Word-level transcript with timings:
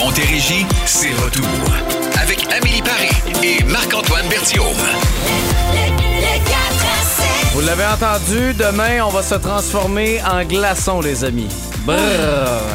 Montérégie, 0.00 0.66
c'est 0.86 1.12
retour. 1.12 1.46
Avec 2.22 2.50
Amélie 2.50 2.80
Paris 2.80 3.10
et 3.42 3.62
Marc-Antoine 3.64 4.26
Berthiaume. 4.28 4.64
Vous 7.52 7.60
l'avez 7.60 7.84
entendu, 7.84 8.54
demain, 8.54 9.04
on 9.04 9.10
va 9.10 9.22
se 9.22 9.34
transformer 9.34 10.22
en 10.22 10.42
glaçon, 10.44 11.02
les 11.02 11.22
amis. 11.24 11.48
Brrr. 11.86 11.96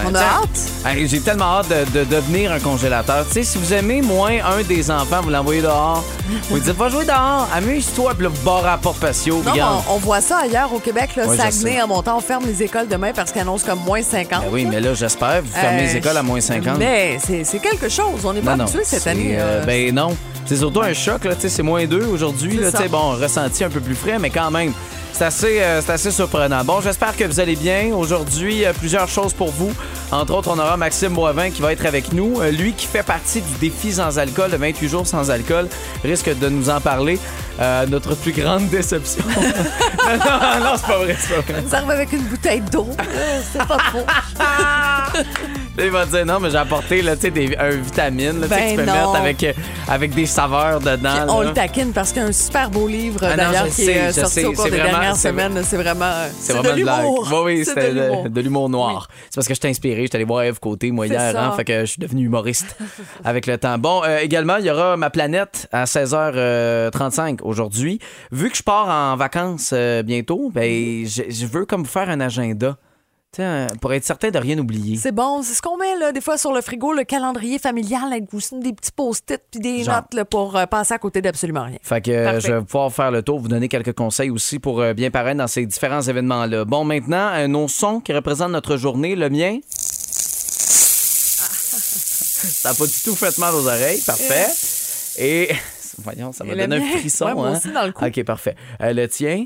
On 0.07 0.15
a 0.15 0.19
hâte. 0.19 0.59
hey, 0.85 1.07
J'ai 1.07 1.19
tellement 1.19 1.59
hâte 1.59 1.67
de, 1.69 1.99
de 1.99 2.03
devenir 2.05 2.51
un 2.51 2.59
congélateur. 2.59 3.25
Tu 3.27 3.33
sais, 3.33 3.43
si 3.43 3.57
vous 3.57 3.73
aimez 3.73 4.01
moins 4.01 4.33
un 4.45 4.63
des 4.63 4.89
enfants, 4.89 5.21
vous 5.21 5.29
l'envoyez 5.29 5.61
dehors. 5.61 6.03
Vous 6.49 6.55
lui 6.55 6.61
dites, 6.61 6.75
va 6.75 6.89
jouer 6.89 7.05
dehors, 7.05 7.47
amuse-toi, 7.55 8.13
puis 8.17 8.27
vous 8.27 8.43
barrez 8.43 8.69
à 8.69 8.77
porte 8.77 8.99
patio. 8.99 9.41
Non, 9.45 9.51
regarde. 9.51 9.83
on, 9.89 9.93
on 9.93 9.97
voit 9.97 10.21
ça 10.21 10.39
ailleurs 10.39 10.73
au 10.73 10.79
Québec, 10.79 11.11
là, 11.15 11.27
Ouais, 11.27 11.35
je 11.37 11.41
Saguenay, 11.41 11.75
sais. 11.75 11.81
en 11.81 11.87
montant, 11.87 12.17
on 12.17 12.21
ferme 12.21 12.45
les 12.45 12.63
écoles 12.63 12.87
demain 12.87 13.11
parce 13.15 13.31
qu'ils 13.31 13.41
annoncent 13.41 13.65
comme 13.65 13.79
moins 13.79 14.01
50. 14.01 14.41
Ben 14.41 14.47
oui, 14.51 14.65
mais 14.65 14.79
là, 14.81 14.93
j'espère, 14.93 15.41
vous 15.43 15.51
fermez 15.51 15.81
Euh, 15.83 15.85
les 15.85 15.95
écoles 15.97 16.17
à 16.17 16.23
moins 16.23 16.41
50. 16.41 16.77
Mais 16.79 17.17
c'est 17.25 17.43
c'est 17.43 17.59
quelque 17.59 17.89
chose. 17.89 18.25
On 18.25 18.33
n'est 18.33 18.41
pas 18.41 18.53
habitué 18.53 18.79
cette 18.83 19.01
c'est, 19.03 19.09
année. 19.11 19.35
euh, 19.39 19.59
là. 19.61 19.65
ben 19.65 19.93
non. 19.93 20.15
C'est 20.47 20.57
surtout 20.57 20.81
un 20.81 20.93
choc, 20.93 21.25
là. 21.25 21.35
tu 21.35 21.41
sais, 21.41 21.49
C'est 21.49 21.63
moins 21.63 21.85
2 21.85 22.05
aujourd'hui. 22.05 22.55
C'est 22.57 22.61
là, 22.65 22.71
tu 22.71 22.77
ça. 22.77 22.87
Bon, 22.87 23.11
ressenti 23.11 23.63
un 23.63 23.69
peu 23.69 23.79
plus 23.79 23.95
frais, 23.95 24.17
mais 24.19 24.29
quand 24.29 24.51
même. 24.51 24.73
C'est 25.17 25.23
assez, 25.23 25.61
euh, 25.61 25.81
c'est 25.81 25.93
assez 25.93 26.11
surprenant. 26.11 26.65
Bon, 26.65 26.81
j'espère 26.81 27.15
que 27.15 27.23
vous 27.23 27.39
allez 27.39 27.55
bien. 27.55 27.95
Aujourd'hui, 27.95 28.65
euh, 28.65 28.73
plusieurs 28.73 29.07
choses 29.07 29.31
pour 29.31 29.49
vous. 29.49 29.71
Entre 30.11 30.33
autres, 30.33 30.49
on 30.53 30.59
aura 30.59 30.75
Maxime 30.75 31.13
Boivin 31.13 31.51
qui 31.51 31.61
va 31.61 31.71
être 31.71 31.85
avec 31.85 32.11
nous. 32.11 32.41
Euh, 32.41 32.51
lui 32.51 32.73
qui 32.73 32.85
fait 32.85 33.01
partie 33.01 33.39
du 33.39 33.53
défi 33.61 33.93
sans 33.93 34.19
alcool, 34.19 34.51
de 34.51 34.57
28 34.57 34.89
jours 34.89 35.07
sans 35.07 35.31
alcool, 35.31 35.69
risque 36.03 36.37
de 36.37 36.49
nous 36.49 36.69
en 36.69 36.81
parler. 36.81 37.17
Euh, 37.61 37.85
notre 37.85 38.13
plus 38.15 38.33
grande 38.33 38.67
déception. 38.67 39.23
non, 39.37 39.41
non, 39.41 40.65
non, 40.65 40.75
c'est 40.75 40.85
pas 40.87 40.97
vrai, 40.97 41.15
c'est 41.17 41.33
pas 41.33 41.53
vrai. 41.53 41.63
Ça 41.69 41.77
arrive 41.77 41.91
avec 41.91 42.11
une 42.11 42.23
bouteille 42.23 42.61
d'eau. 42.69 42.89
C'est 43.53 43.65
pas 43.65 43.77
trop. 43.77 44.05
Il 45.77 45.89
va 45.89 46.05
dire 46.05 46.25
non, 46.25 46.39
mais 46.39 46.49
j'ai 46.49 46.57
apporté 46.57 47.01
là, 47.01 47.15
tu 47.15 47.23
sais, 47.23 47.31
des, 47.31 47.55
un 47.57 47.69
vitamine 47.71 48.39
là, 48.39 48.47
Ben 48.47 48.57
que 48.57 48.69
tu 48.71 48.75
peux 48.77 48.85
non. 48.85 48.93
mettre 48.93 49.15
avec, 49.15 49.43
euh, 49.43 49.53
avec 49.89 50.13
des 50.15 50.25
saveurs 50.25 50.79
dedans. 50.79 51.25
on 51.27 51.41
là. 51.41 51.47
le 51.49 51.53
taquine 51.53 51.91
parce 51.91 52.13
qu'il 52.13 52.21
y 52.21 52.25
a 52.25 52.29
un 52.29 52.31
super 52.31 52.69
beau 52.69 52.87
livre 52.87 53.19
Ah 53.23 53.35
d'ailleurs 53.35 53.65
qui 53.65 53.71
sais, 53.83 53.91
est 53.91 53.99
euh, 54.07 54.11
sorti 54.13 54.33
sais, 54.35 54.45
au 54.45 54.53
cours 54.53 54.63
c'est 54.63 54.71
des 54.71 54.77
vraiment- 54.77 54.91
dernières 54.93 55.15
c'est- 55.17 55.27
semaines. 55.29 55.61
C'est 55.63 55.75
vraiment, 55.75 56.05
euh, 56.05 56.29
C'est 56.39 56.53
de 56.61 56.69
l'humour. 56.71 57.27
Oui, 57.29 57.39
oui, 57.57 57.65
c'était 57.65 57.93
de 57.93 57.99
l'humour. 58.01 58.23
de, 58.23 58.29
de 58.29 58.41
l'humour 58.41 58.69
noir. 58.69 59.07
C'est 59.29 59.35
parce 59.35 59.47
que 59.49 59.53
je 59.53 59.59
t'ai 59.59 59.67
inspiré. 59.67 60.03
Je 60.03 60.07
suis 60.07 60.15
allé 60.15 60.23
voir 60.23 60.43
Eve 60.43 60.59
Côté, 60.61 60.91
moi, 60.91 61.07
hier. 61.07 61.37
Hein, 61.37 61.51
fait 61.57 61.65
que 61.65 61.81
je 61.81 61.85
suis 61.85 61.99
devenu 61.99 62.23
humoriste 62.25 62.77
avec 63.25 63.45
le 63.45 63.57
temps. 63.57 63.77
Bon, 63.77 64.01
euh, 64.05 64.19
également, 64.19 64.55
il 64.57 64.65
y 64.65 64.71
aura 64.71 64.95
ma 64.95 65.09
planète 65.09 65.67
à 65.73 65.85
16h35 65.85 67.39
aujourd'hui. 67.43 67.99
Vu 68.31 68.49
que 68.49 68.55
je 68.57 68.63
pars 68.63 68.87
en 68.87 69.17
vacances 69.17 69.71
euh, 69.73 70.03
bientôt, 70.03 70.51
ben, 70.53 71.05
je, 71.05 71.23
je 71.29 71.45
veux 71.45 71.65
comme 71.65 71.85
faire 71.85 72.09
un 72.09 72.21
agenda. 72.21 72.77
Pour 73.81 73.93
être 73.93 74.05
certain 74.05 74.29
de 74.29 74.37
rien 74.37 74.57
oublier. 74.57 74.97
C'est 74.97 75.11
bon, 75.11 75.41
c'est 75.41 75.53
ce 75.53 75.61
qu'on 75.61 75.77
met 75.77 75.95
là, 75.97 76.11
des 76.11 76.21
fois 76.21 76.37
sur 76.37 76.53
le 76.53 76.61
frigo, 76.61 76.93
le 76.93 77.03
calendrier 77.03 77.59
familial 77.59 78.11
avec 78.11 78.25
des 78.25 78.73
petits 78.73 78.91
post-it 78.91 79.41
puis 79.51 79.59
des 79.59 79.83
Genre. 79.83 79.95
notes 79.95 80.13
là, 80.13 80.25
pour 80.25 80.55
euh, 80.55 80.65
passer 80.65 80.93
à 80.93 80.97
côté 80.97 81.21
d'absolument 81.21 81.63
rien. 81.63 81.77
Fait 81.81 82.01
que 82.01 82.11
euh, 82.11 82.39
je 82.39 82.53
vais 82.53 82.61
pouvoir 82.61 82.91
faire 82.91 83.11
le 83.11 83.21
tour, 83.21 83.39
vous 83.39 83.47
donner 83.47 83.67
quelques 83.67 83.93
conseils 83.93 84.29
aussi 84.29 84.59
pour 84.59 84.81
euh, 84.81 84.93
bien 84.93 85.11
paraître 85.11 85.37
dans 85.37 85.47
ces 85.47 85.65
différents 85.65 86.01
événements-là. 86.01 86.65
Bon, 86.65 86.83
maintenant, 86.83 87.47
nos 87.47 87.67
sons 87.67 87.99
qui 87.99 88.13
représentent 88.13 88.51
notre 88.51 88.77
journée, 88.77 89.15
le 89.15 89.29
mien. 89.29 89.59
Ça 92.45 92.69
n'a 92.69 92.75
pas 92.75 92.85
du 92.85 92.93
tout 93.03 93.15
fait 93.15 93.37
mal 93.37 93.53
aux 93.53 93.67
oreilles, 93.67 94.01
parfait. 94.05 94.47
Et. 95.17 95.49
Voyons, 96.03 96.31
ça 96.33 96.43
m'a 96.43 96.55
donné 96.55 96.75
un 96.75 96.97
frisson. 96.99 97.25
Ouais, 97.25 97.33
moi 97.33 97.47
hein? 97.47 97.57
aussi, 97.57 97.71
dans 97.71 97.85
le 97.85 97.91
cou. 97.93 98.05
Ok, 98.05 98.23
parfait. 98.23 98.55
Euh, 98.81 98.91
le 98.91 99.07
tien. 99.07 99.45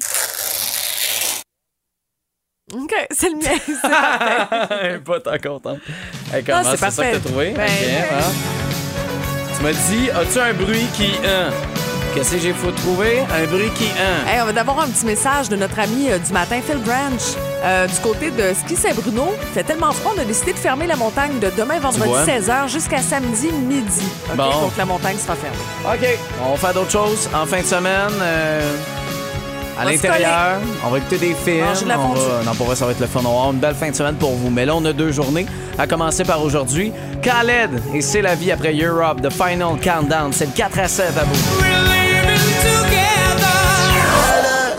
OK, 2.73 2.93
c'est 3.11 3.29
le 3.29 3.35
mien. 3.37 3.57
c'est 3.65 3.81
parfait. 3.89 4.99
pas 5.05 5.19
tant 5.19 5.37
content. 5.51 5.77
Hey, 6.33 6.43
comment 6.43 6.63
c'est 6.63 6.77
c'est 6.77 6.91
ça 6.91 7.05
que 7.05 7.13
t'as 7.17 7.19
trouvé? 7.29 7.51
Ben, 7.51 7.61
hein? 7.63 8.23
Tu 9.57 9.63
m'as 9.63 9.71
dit, 9.71 10.09
as-tu 10.11 10.39
un 10.39 10.53
bruit 10.53 10.85
qui. 10.95 11.11
hein? 11.25 11.49
Qu'est-ce 12.15 12.31
que 12.31 12.39
j'ai 12.39 12.53
faut 12.53 12.71
trouver? 12.71 13.19
Un 13.19 13.45
bruit 13.45 13.69
qui. 13.75 13.85
hein? 13.85 14.27
Hey, 14.27 14.41
on 14.41 14.45
va 14.45 14.53
d'abord 14.53 14.79
un 14.81 14.87
petit 14.87 15.05
message 15.05 15.47
de 15.49 15.55
notre 15.55 15.77
ami 15.79 16.09
euh, 16.09 16.17
du 16.17 16.31
matin, 16.33 16.59
Phil 16.65 16.77
Branch. 16.79 17.21
Euh, 17.63 17.85
du 17.87 17.95
côté 17.99 18.31
de 18.31 18.53
Ski 18.53 18.75
Saint-Bruno, 18.75 19.35
il 19.41 19.47
fait 19.53 19.63
tellement 19.63 19.91
froid, 19.91 20.13
on 20.17 20.19
a 20.21 20.23
décidé 20.25 20.53
de 20.53 20.57
fermer 20.57 20.87
la 20.87 20.95
montagne 20.95 21.37
de 21.39 21.51
demain 21.55 21.77
vendredi 21.79 22.07
vois? 22.07 22.25
16h 22.25 22.67
jusqu'à 22.69 22.99
samedi 22.99 23.51
midi. 23.51 24.07
OK? 24.29 24.35
Bon. 24.37 24.49
Donc 24.61 24.77
la 24.77 24.85
montagne 24.85 25.17
sera 25.17 25.35
fermée. 25.35 25.57
OK. 25.85 26.17
On 26.47 26.51
va 26.53 26.57
faire 26.57 26.73
d'autres 26.73 26.91
choses 26.91 27.29
en 27.33 27.45
fin 27.45 27.61
de 27.61 27.65
semaine. 27.67 28.09
euh, 28.21 28.61
à 29.79 29.85
l'intérieur, 29.85 30.59
on 30.85 30.89
va 30.89 30.97
écouter 30.97 31.17
des 31.17 31.33
films. 31.33 31.65
Manger 31.65 31.83
de 31.85 31.89
la 31.89 31.99
on 31.99 32.13
va- 32.13 32.43
non, 32.45 32.53
pour 32.55 32.65
vrai, 32.67 32.75
ça 32.75 32.85
va 32.85 32.91
être 32.91 32.99
le 32.99 33.07
fun. 33.07 33.19
On 33.21 33.23
va 33.23 33.29
avoir 33.29 33.51
une 33.51 33.59
belle 33.59 33.75
fin 33.75 33.89
de 33.89 33.95
semaine 33.95 34.15
pour 34.15 34.31
vous. 34.35 34.49
Mais 34.49 34.65
là, 34.65 34.75
on 34.75 34.83
a 34.85 34.93
deux 34.93 35.11
journées. 35.11 35.45
À 35.77 35.87
commencer 35.87 36.23
par 36.23 36.43
aujourd'hui. 36.43 36.91
Khaled 37.21 37.81
et 37.93 38.01
C'est 38.01 38.21
la 38.21 38.35
vie 38.35 38.51
après 38.51 38.73
Europe, 38.73 39.21
The 39.21 39.29
Final 39.31 39.79
Countdown. 39.81 40.31
C'est 40.33 40.45
le 40.47 40.51
4 40.55 40.79
à 40.79 40.87
7 40.87 41.05
à 41.17 41.23
vous. 41.23 41.63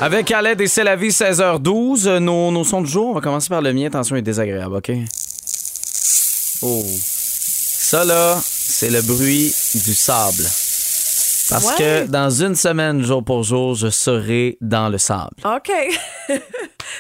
Avec 0.03 0.27
Khaled 0.27 0.60
et 0.60 0.66
C'est 0.66 0.84
la 0.84 0.97
vie, 0.97 1.10
16h12. 1.10 2.06
Euh, 2.06 2.21
Nos, 2.21 2.50
nos 2.50 2.65
sons 2.65 2.81
du 2.81 2.91
jour, 2.91 3.10
on 3.10 3.15
va 3.15 3.21
commencer 3.21 3.49
par 3.49 3.60
le 3.60 3.72
mien. 3.72 3.87
Attention, 3.89 4.16
il 4.16 4.21
est 4.21 4.22
désagréable, 4.22 4.77
OK? 4.77 4.91
Oh. 6.62 6.84
Ça, 6.87 8.05
là, 8.05 8.39
c'est 8.43 8.89
le 8.91 9.03
bruit 9.03 9.53
du 9.75 9.94
sable. 9.94 10.44
Parce 11.50 11.66
Ouais. 11.66 12.05
que 12.05 12.06
dans 12.11 12.31
une 12.31 12.55
semaine, 12.55 13.03
jour 13.03 13.25
pour 13.25 13.43
jour, 13.43 13.75
je 13.75 13.88
serai 13.88 14.56
dans 14.61 14.88
le 14.88 14.99
sable. 14.99 15.31
OK. 15.44 15.71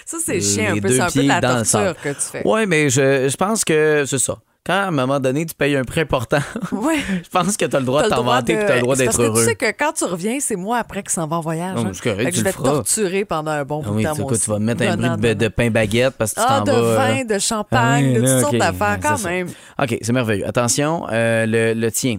ça, 0.06 0.16
c'est 0.24 0.40
chiant 0.40 0.74
un 0.76 0.80
peu. 0.80 0.88
C'est 0.88 1.00
un 1.00 1.06
peu 1.10 1.22
de 1.22 1.28
la 1.28 1.40
dans 1.40 1.48
le 1.48 1.54
torture 1.56 1.66
sable. 1.70 1.96
que 2.02 2.08
tu 2.10 2.20
fais. 2.32 2.42
Oui, 2.44 2.66
mais 2.66 2.90
je, 2.90 3.28
je 3.28 3.36
pense 3.36 3.64
que 3.64 4.04
c'est 4.06 4.18
ça. 4.18 4.36
Quand 4.66 4.74
à 4.74 4.88
un 4.88 4.90
moment 4.90 5.18
donné, 5.18 5.46
tu 5.46 5.54
payes 5.54 5.74
un 5.74 5.84
prix 5.84 6.02
important, 6.02 6.38
Ouais. 6.72 6.98
je 7.24 7.28
pense 7.30 7.56
que 7.56 7.64
tu 7.64 7.74
as 7.74 7.78
le 7.80 7.86
droit 7.86 8.02
T'as 8.02 8.10
de 8.10 8.14
t'inventer 8.14 8.54
de- 8.56 8.60
et 8.60 8.66
tu 8.66 8.70
as 8.72 8.74
le 8.76 8.80
droit 8.82 8.94
d'être 8.94 9.06
parce 9.06 9.16
que 9.16 9.22
heureux. 9.22 9.40
tu 9.42 9.48
sais 9.48 9.54
que 9.54 9.70
quand 9.70 9.92
tu 9.94 10.04
reviens, 10.04 10.36
c'est 10.38 10.54
moi 10.56 10.76
après 10.76 11.02
qui 11.02 11.14
s'en 11.14 11.26
va 11.26 11.36
en 11.36 11.40
voyage. 11.40 11.76
Non, 11.76 11.86
hein. 11.86 11.92
correct, 12.02 12.30
tu 12.30 12.38
je 12.40 12.44
vais 12.44 12.52
te 12.52 12.62
torturer 12.62 13.24
pendant 13.24 13.52
un 13.52 13.64
bon 13.64 13.80
Ah 13.82 13.88
bout 13.88 13.94
oui, 13.96 14.04
de 14.04 14.10
tu 14.10 14.16
temps. 14.18 14.22
moi 14.28 14.36
tu 14.38 14.50
vas 14.50 14.58
mettre 14.58 14.82
un 14.82 14.96
bruit 15.16 15.28
de, 15.30 15.32
de 15.32 15.48
pain 15.48 15.70
baguette 15.70 16.14
parce 16.18 16.34
que 16.34 16.40
tu 16.40 16.46
Ah, 16.46 16.58
t'en 16.62 16.64
de 16.64 16.72
vas. 16.72 16.76
euh, 16.78 16.96
vin, 16.96 17.24
de 17.24 17.38
champagne, 17.38 18.04
Ah 18.04 18.08
oui, 18.08 18.12
de 18.12 18.18
toutes 18.20 18.40
sortes 18.40 18.52
ok, 18.52 18.58
d'affaires 18.58 18.98
quand 19.02 19.16
ça. 19.16 19.28
même. 19.30 19.48
OK, 19.82 19.98
c'est 20.02 20.12
merveilleux. 20.12 20.46
Attention, 20.46 21.06
euh, 21.10 21.46
le, 21.46 21.72
le 21.72 21.90
tien. 21.90 22.18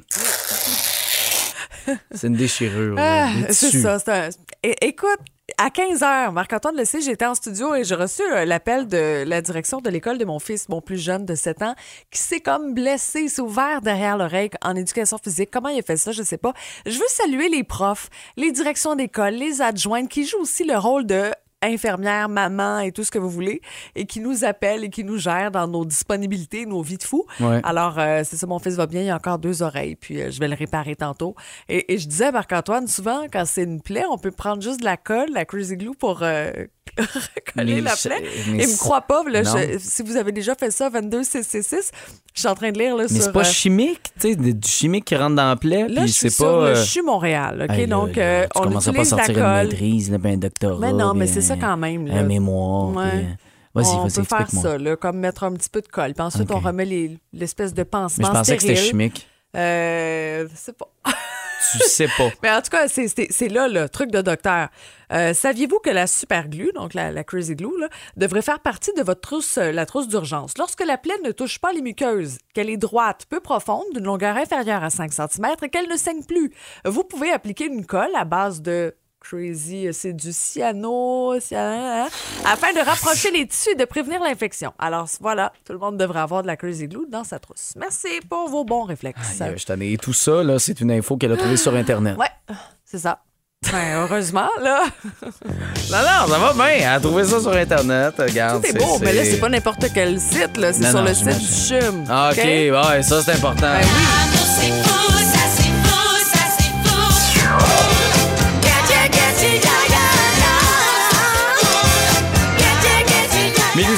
c'est 2.12 2.28
une 2.28 2.36
déchirure. 2.36 2.96
Ah, 3.00 3.30
c'est 3.50 3.72
ça. 3.72 3.98
un- 4.08 4.30
Écoute, 4.82 5.20
à 5.58 5.70
15 5.70 6.00
h, 6.02 6.32
Marc-Antoine 6.32 6.78
le 6.78 6.86
sait, 6.86 7.02
j'étais 7.02 7.26
en 7.26 7.36
studio 7.36 7.76
et 7.76 7.84
j'ai 7.84 7.96
reçu 7.96 8.22
euh, 8.22 8.46
l'appel 8.46 8.88
de 8.88 9.24
la 9.28 9.42
direction 9.42 9.82
de 9.82 9.90
l'école 9.90 10.18
de 10.18 10.24
mon 10.26 10.40
fils, 10.40 10.70
mon 10.70 10.82
plus 10.82 10.98
jeune 10.98 11.26
de 11.26 11.36
7 11.36 11.62
ans, 11.64 11.76
qui 12.10 12.20
s'est 12.20 12.40
comme 12.40 12.74
blessé, 12.74 13.28
s'est 13.28 13.42
ouvert 13.42 13.82
derrière 13.82 14.18
l'oreille 14.18 14.50
en 14.64 14.76
éducation 14.76 15.18
physique. 15.22 15.50
Comment 15.52 15.70
il 15.70 15.80
a 15.80 15.82
fait 15.82 15.98
ça, 15.98 16.12
je 16.12 16.24
sais 16.24 16.38
pas. 16.38 16.54
Je 16.86 16.98
veux 16.98 17.06
saluer 17.10 17.50
les 17.50 17.64
profs, 17.64 18.10
les 18.38 18.52
directions 18.52 18.96
d'école, 18.96 19.34
les 19.34 19.62
adjointes 19.62 20.08
qui 20.10 20.26
jouent 20.26 20.42
aussi 20.42 20.64
le 20.64 20.78
rôle 20.78 21.06
de 21.06 21.32
infirmière, 21.62 22.30
maman 22.30 22.80
et 22.80 22.92
tout 22.92 23.04
ce 23.04 23.12
que 23.12 23.20
vous 23.20 23.30
voulez, 23.30 23.62
et 23.96 24.06
qui 24.06 24.20
nous 24.20 24.44
appellent 24.44 24.84
et 24.84 24.90
qui 24.90 25.04
nous 25.04 25.18
gèrent 25.18 25.52
dans 25.52 25.68
nos 25.68 25.86
disponibilités, 25.86 26.66
nos 26.66 26.82
vies 26.82 26.98
de 26.98 27.04
fous. 27.04 27.26
Ouais. 27.40 27.62
Alors, 27.64 28.00
euh, 28.00 28.22
c'est 28.24 28.38
ça, 28.38 28.48
mon 28.48 28.60
fils 28.60 28.76
va 28.76 28.88
bien, 28.88 29.02
il 29.02 29.10
a 29.10 29.16
encore 29.16 29.40
deux 29.40 29.62
oreilles, 29.62 29.96
puis 29.96 30.22
euh, 30.22 30.32
je 30.32 30.40
vais 30.40 30.48
le 30.48 30.56
réparer 30.56 30.96
tantôt. 30.96 31.36
Et, 31.70 31.94
et 31.94 31.98
je 31.98 32.08
disais 32.08 32.26
à 32.26 32.32
Marc-Antoine, 32.32 32.88
souvent, 32.88 33.26
quand 33.32 33.46
c'est 33.46 33.64
une 33.64 33.82
plaie, 33.82 34.06
on 34.10 34.18
peut 34.18 34.32
prendre 34.32 34.62
juste 34.62 34.80
de 34.80 34.86
la 34.86 34.98
colle, 34.98 35.30
la 35.34 35.46
Crazy 35.46 35.78
Glue, 35.78 35.96
pour 35.98 36.24
euh, 36.24 36.52
coller 37.56 37.76
Mais 37.76 37.82
la 37.82 37.96
je- 37.96 38.08
plaie. 38.08 38.24
mais 38.50 38.64
Et 38.64 38.68
me 38.68 38.78
crois 38.78 39.02
pas, 39.02 39.24
là, 39.30 39.44
je- 39.44 39.78
si 39.80 40.04
vous 40.04 40.16
avez 40.18 40.32
déjà 40.32 40.56
fait 40.56 40.72
ça, 40.72 40.90
22666, 40.90 41.92
je 42.34 42.40
suis 42.40 42.48
en 42.48 42.56
train 42.56 42.72
de 42.72 42.80
lire 42.80 42.96
là, 42.96 43.04
Mais 43.10 43.16
sur... 43.16 43.24
c'est 43.26 43.32
pas 43.32 43.42
euh, 43.42 43.44
chimique, 43.44 44.02
tu 44.20 44.30
sais, 44.30 44.36
du 44.36 44.68
chimique 44.68 45.06
qui 45.06 45.16
rentre 45.16 45.36
dans 45.36 45.48
la 45.50 45.56
plaie, 45.56 45.88
Là, 45.88 46.02
puis 46.02 46.12
je 46.12 46.14
suis 46.18 46.30
c'est 46.32 46.44
pas. 46.44 46.70
le 46.72 46.78
euh, 46.78 46.84
CHU 46.86 47.02
Montréal, 47.04 47.66
OK? 47.70 47.76
hey, 47.76 47.88
là, 47.88 47.96
Donc, 47.96 48.18
euh, 48.18 48.48
on 48.56 48.60
à 48.62 48.64
pas 48.64 48.80
utilise 48.80 48.98
la 48.98 49.06
sortir 49.06 49.30
une 49.38 49.44
colle. 49.44 49.68
maîtrise, 49.68 50.12
là, 50.12 50.18
ben 50.18 50.34
un 50.34 50.38
doctorat. 50.38 50.78
Mais 50.80 50.94
non, 50.94 51.14
mais 51.14 51.26
puis 51.26 51.34
c'est 51.36 51.42
ça 51.42 51.56
quand 51.58 51.78
même, 51.78 52.08
là. 52.08 52.16
Un 52.16 52.24
mémoire. 52.24 52.90
Ouais. 52.96 53.10
puis, 53.10 53.20
euh, 53.20 53.24
Vas-y, 53.74 53.86
on 53.96 54.04
vas-y, 54.04 54.14
peut 54.16 54.24
faire 54.24 54.50
ça, 54.50 54.78
là, 54.78 54.96
comme 54.98 55.18
mettre 55.20 55.44
un 55.46 55.54
petit 55.54 55.70
peu 55.70 55.80
de 55.82 55.88
colle. 55.88 56.14
Puis 56.14 56.22
ensuite, 56.24 56.52
on 56.52 56.60
remet 56.60 56.84
les- 56.86 57.18
l'espèce 57.32 57.74
de 57.74 57.80
Mais 57.82 57.86
pansement 57.86 58.28
je 58.28 58.32
pensais 58.34 58.56
que 58.58 58.62
c'était 58.64 58.76
chimique. 58.76 59.28
Euh, 59.56 60.46
c'est 60.56 60.78
pas. 60.78 60.88
Mais 62.44 62.52
en 62.52 62.62
tout 62.62 62.70
cas, 62.70 62.88
c'est- 62.88 63.48
là 63.50 63.68
le 63.68 63.90
truc 63.90 64.12
de 64.12 64.22
docteur. 64.22 64.70
Euh, 65.12 65.34
Saviez-vous 65.34 65.80
que 65.80 65.90
la 65.90 66.08
super 66.08 66.48
glue, 66.48 66.72
donc 66.74 66.94
la, 66.94 67.24
crazy 67.24 67.56
glue, 67.56 67.68
devrait 68.16 68.42
faire 68.42 68.60
partie 68.60 68.94
de 68.94 69.04
votre 69.04 69.20
trousse, 69.22 69.58
euh, 69.58 69.72
la 69.72 69.86
trousse 69.86 70.08
d'urgence? 70.08 70.58
Lorsque 70.58 70.86
la 70.86 70.98
plaie 70.98 71.18
ne 71.26 71.32
touche 71.32 71.60
pas 71.60 71.74
les 71.74 71.82
muqueuses, 71.82 72.38
qu'elle 72.54 72.70
est 72.70 72.78
droite, 72.78 73.26
peu 73.30 73.40
profonde, 73.42 73.84
d'une 73.94 74.06
longueur 74.06 74.38
inférieure 74.38 74.84
à 74.84 74.90
5 74.90 75.12
cm 75.12 75.48
et 75.62 75.70
qu'elle 75.70 75.90
ne 75.90 75.98
saigne 75.98 76.24
plus, 76.24 76.52
vous 76.86 77.04
pouvez 77.04 77.32
appliquer 77.32 77.66
une 77.66 77.86
colle 77.86 78.16
à 78.16 78.24
base 78.26 78.62
de 78.62 78.96
crazy, 79.22 79.88
euh, 79.88 79.92
c'est 79.94 80.14
du 80.14 80.32
cyano, 80.34 81.40
cyano, 81.40 81.82
hein, 82.06 82.08
afin 82.46 82.74
de 82.74 82.80
rapprocher 82.80 83.32
les 83.32 83.46
tissus 83.48 83.70
et 83.72 83.76
de 83.76 83.86
prévenir 83.86 84.22
l'infection. 84.22 84.74
Alors 84.80 85.08
voilà, 85.22 85.54
tout 85.66 85.74
le 85.74 85.80
monde 85.80 85.98
devrait 85.98 86.20
avoir 86.22 86.42
de 86.42 86.48
la 86.48 86.58
crazy 86.58 86.88
glue 86.88 87.06
dans 87.10 87.24
sa 87.24 87.40
trousse. 87.40 87.74
Merci 87.78 88.08
pour 88.30 88.50
vos 88.50 88.66
bons 88.66 88.84
réflexes. 88.84 89.40
Aïe, 89.40 89.54
je 89.58 89.66
t'en 89.66 89.80
ai 89.80 89.98
tout 89.98 90.14
ça, 90.14 90.44
là, 90.44 90.60
c'est 90.60 90.82
une 90.82 90.92
info 90.92 91.18
qu'elle 91.18 91.32
a 91.32 91.38
trouvée 91.38 91.58
sur 91.58 91.74
Internet. 91.76 92.18
Ouais, 92.18 92.56
c'est 92.84 93.00
ça. 93.00 93.20
Ben, 93.72 93.94
heureusement, 94.02 94.50
là. 94.60 94.86
Non, 95.22 95.98
non, 96.00 96.28
ça 96.28 96.38
va 96.40 96.54
bien. 96.54 96.66
Elle 96.80 96.86
a 96.88 97.00
trouvé 97.00 97.24
ça 97.24 97.40
sur 97.40 97.52
Internet. 97.54 98.16
Regarde, 98.18 98.64
Tout 98.64 98.68
est 98.68 98.78
beau, 98.78 98.98
mais 99.00 99.14
là, 99.14 99.24
c'est 99.24 99.40
pas 99.40 99.50
n'importe 99.50 99.86
quel 99.94 100.20
site, 100.20 100.58
là. 100.58 100.74
C'est 100.74 100.82
Non, 100.82 100.90
sur 100.90 101.00
non, 101.02 101.06
le 101.08 101.14
site 101.14 101.28
du. 101.28 101.80
CHUM. 101.80 102.04
Ah, 102.10 102.32
OK, 102.34 102.38
ouais, 102.44 103.04
ça, 103.04 103.22
c'est 103.22 103.34
important. 103.34 103.62
Ben 103.62 103.82
oui. 103.84 105.31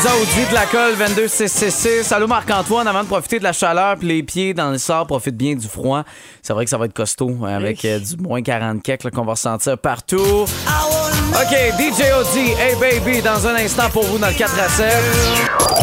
Audi 0.06 0.46
de 0.50 0.54
la 0.54 0.66
colle 0.66 0.96
22666. 0.98 2.12
Allô 2.12 2.28
Marc-Antoine, 2.28 2.88
avant 2.88 3.04
de 3.04 3.08
profiter 3.08 3.40
de 3.40 3.44
la 3.44 3.54
chaleur 3.54 3.98
puis 3.98 4.08
les 4.10 4.22
pieds 4.22 4.54
dans 4.54 4.70
le 4.70 4.78
sort, 4.78 5.08
profite 5.08 5.38
bien 5.38 5.56
du 5.56 5.68
froid. 5.68 6.04
C'est 6.42 6.52
vrai 6.52 6.66
que 6.66 6.70
ça 6.70 6.78
va 6.78 6.86
être 6.86 6.94
costaud 6.94 7.38
hein, 7.44 7.56
avec 7.56 7.86
euh, 7.86 8.00
du 8.00 8.18
moins 8.18 8.42
40 8.42 8.84
kek 8.84 9.06
là, 9.06 9.12
qu'on 9.12 9.24
va 9.24 9.32
ressentir 9.32 9.78
partout. 9.78 10.18
OK, 10.20 11.56
DJ 11.80 12.02
Audi, 12.20 12.52
Hey 12.60 12.76
Baby, 12.80 13.22
dans 13.22 13.48
un 13.48 13.56
instant 13.56 13.90
pour 13.92 14.04
vous 14.04 14.18
dans 14.18 14.28
le 14.28 14.34
4 14.34 14.60
à 14.60 14.70
7. 14.70 14.88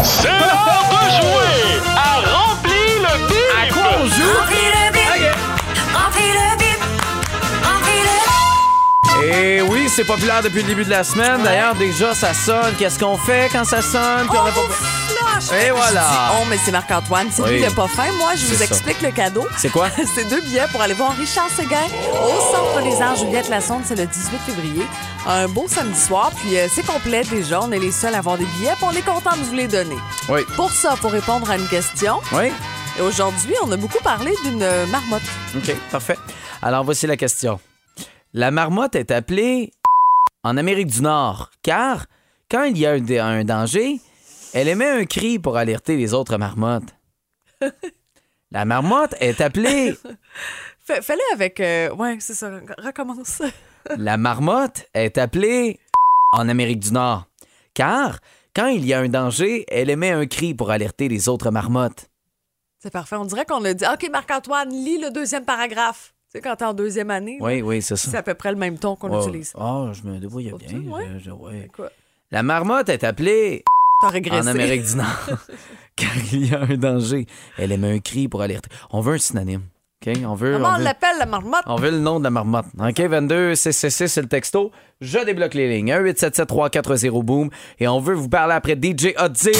C'est 0.04 0.99
Et 9.32 9.62
oui, 9.62 9.88
c'est 9.88 10.04
populaire 10.04 10.42
depuis 10.42 10.62
le 10.62 10.68
début 10.68 10.84
de 10.84 10.90
la 10.90 11.04
semaine. 11.04 11.42
D'ailleurs, 11.44 11.74
déjà, 11.76 12.14
ça 12.14 12.34
sonne. 12.34 12.74
Qu'est-ce 12.78 12.98
qu'on 12.98 13.16
fait 13.16 13.48
quand 13.52 13.64
ça 13.64 13.80
sonne? 13.80 14.26
Puis 14.28 14.36
on 14.38 14.44
a 14.46 14.50
pas- 14.50 15.40
Flush! 15.40 15.60
Et 15.62 15.70
voilà. 15.70 16.00
Dis 16.00 16.16
on, 16.42 16.44
mais 16.46 16.58
c'est 16.64 16.72
Marc-Antoine. 16.72 17.28
C'est 17.32 17.42
Oui. 17.42 17.50
lui 17.52 17.62
le 17.62 17.70
pas 17.70 17.86
fin. 17.86 18.10
Moi, 18.12 18.32
je 18.34 18.46
vous 18.46 18.54
ça. 18.56 18.64
explique 18.64 19.00
le 19.02 19.10
cadeau. 19.12 19.46
C'est 19.56 19.68
quoi? 19.70 19.88
c'est 20.14 20.24
deux 20.28 20.40
billets 20.40 20.66
pour 20.72 20.82
aller 20.82 20.94
voir 20.94 21.16
Richard 21.16 21.48
Seguin 21.56 21.86
au 22.24 22.40
Centre 22.52 22.82
des 22.82 23.00
Arts 23.00 23.16
Juliette 23.16 23.48
Lassonde. 23.48 23.82
C'est 23.86 23.94
le 23.96 24.06
18 24.06 24.38
février. 24.46 24.84
Un 25.26 25.46
beau 25.48 25.66
samedi 25.68 26.00
soir. 26.00 26.32
Puis 26.40 26.58
euh, 26.58 26.66
c'est 26.74 26.84
complet 26.84 27.22
déjà. 27.30 27.60
On 27.62 27.70
est 27.70 27.78
les 27.78 27.92
seuls 27.92 28.14
à 28.14 28.18
avoir 28.18 28.36
des 28.36 28.46
billets. 28.46 28.74
Puis 28.76 28.84
on 28.84 28.92
est 28.92 29.02
content 29.02 29.36
de 29.36 29.42
vous 29.44 29.54
les 29.54 29.68
donner. 29.68 29.98
Oui. 30.28 30.40
Pour 30.56 30.72
ça, 30.72 30.96
pour 31.00 31.12
répondre 31.12 31.48
à 31.50 31.56
une 31.56 31.68
question. 31.68 32.20
Oui? 32.32 32.50
Et 32.98 33.02
aujourd'hui, 33.02 33.54
on 33.64 33.70
a 33.70 33.76
beaucoup 33.76 34.02
parlé 34.02 34.32
d'une 34.44 34.64
marmotte. 34.90 35.22
OK, 35.56 35.72
parfait. 35.92 36.18
Alors, 36.62 36.82
voici 36.84 37.06
la 37.06 37.16
question. 37.16 37.60
La 38.32 38.50
marmotte 38.50 38.94
est 38.96 39.10
appelée 39.10 39.72
en 40.42 40.56
Amérique 40.56 40.88
du 40.88 41.02
Nord 41.02 41.50
car 41.62 42.06
quand 42.50 42.64
il 42.64 42.78
y 42.78 42.86
a 42.86 42.92
un, 43.26 43.44
danger, 43.44 44.00
elle 44.54 44.68
émet 44.68 44.88
un 44.88 45.04
cri 45.04 45.38
pour 45.38 45.56
alerter 45.56 45.96
les 45.96 46.14
autres 46.14 46.36
marmottes. 46.36 46.94
La 48.52 48.64
marmotte 48.64 49.14
est 49.20 49.40
appelée... 49.40 49.96
Fais- 50.84 51.02
Fais-le 51.02 51.22
avec. 51.34 51.60
euh, 51.60 51.94
Ouais, 51.94 52.16
c'est 52.18 52.34
ça. 52.34 52.50
Recommence. 52.78 53.42
La 53.96 54.16
marmotte 54.16 54.86
est 54.92 55.18
appelée 55.18 55.78
en 56.32 56.48
Amérique 56.48 56.80
du 56.80 56.92
Nord 56.92 57.26
car 57.74 58.18
quand 58.56 58.66
il 58.66 58.84
y 58.84 58.92
a 58.92 58.98
un 58.98 59.08
danger, 59.08 59.64
elle 59.68 59.90
émet 59.90 60.10
un 60.10 60.26
cri 60.26 60.54
pour 60.54 60.70
alerter 60.72 61.08
les 61.08 61.28
autres 61.28 61.50
marmottes. 61.52 62.06
C'est 62.80 62.90
parfait. 62.92 63.14
On 63.16 63.24
dirait 63.24 63.44
qu'on 63.44 63.64
a 63.64 63.72
dit 63.74 63.84
OK, 63.84 64.08
Marc-Antoine, 64.10 64.70
lis 64.70 64.98
le 64.98 65.10
deuxième 65.12 65.44
paragraphe. 65.44 66.12
Tu 66.32 66.38
sais, 66.38 66.40
quand 66.42 66.54
t'es 66.56 66.64
en 66.64 66.74
deuxième 66.74 67.10
année, 67.10 67.38
là, 67.40 67.44
Oui, 67.46 67.60
oui, 67.62 67.82
c'est 67.82 67.96
ça. 67.96 68.08
c'est 68.10 68.16
à 68.16 68.22
peu 68.22 68.34
près 68.34 68.50
le 68.52 68.56
même 68.56 68.78
ton 68.78 68.94
qu'on 68.94 69.20
utilise. 69.20 69.52
oh, 69.58 69.88
je 69.92 70.08
me 70.08 70.20
Trouves-tu, 70.20 70.74
bien. 70.76 70.92
ouais? 70.92 71.04
Je- 71.18 71.24
je- 71.24 71.30
ouais. 71.32 71.68
Quoi? 71.74 71.90
La 72.30 72.42
marmotte 72.44 72.88
est 72.88 73.02
appelée 73.02 73.64
T'as 74.00 74.10
régressé. 74.10 74.42
en 74.42 74.46
Amérique 74.46 74.84
du 74.84 74.94
Nord. 74.96 75.06
Quand 75.98 76.06
il 76.32 76.46
y 76.50 76.54
a 76.54 76.60
un 76.60 76.76
danger, 76.76 77.26
elle 77.58 77.72
émet 77.72 77.90
un 77.96 77.98
cri 77.98 78.28
pour 78.28 78.42
alerter. 78.42 78.70
On 78.90 79.00
veut 79.00 79.14
un 79.14 79.18
synonyme. 79.18 79.62
OK? 80.06 80.14
On 80.24 80.34
veut, 80.34 80.52
Comment 80.52 80.68
on 80.68 80.72
on 80.74 80.78
veut, 80.78 80.84
l'appelle, 80.84 81.18
la 81.18 81.26
marmotte? 81.26 81.64
on 81.66 81.74
veut 81.76 81.90
le 81.90 81.98
nom 81.98 82.20
de 82.20 82.24
la 82.24 82.30
marmotte. 82.30 82.66
OK, 82.78 83.00
22 83.00 83.54
CCC, 83.56 84.06
c'est 84.08 84.22
le 84.22 84.28
texto. 84.28 84.70
Je 85.00 85.18
débloque 85.18 85.54
les 85.54 85.68
lignes. 85.68 85.92
1 85.92 85.98
877 85.98 86.46
340 86.46 87.24
boom 87.24 87.50
Et 87.80 87.88
on 87.88 87.98
veut 88.00 88.14
vous 88.14 88.28
parler 88.28 88.54
après 88.54 88.76
DJ 88.80 89.14
Odzi. 89.18 89.50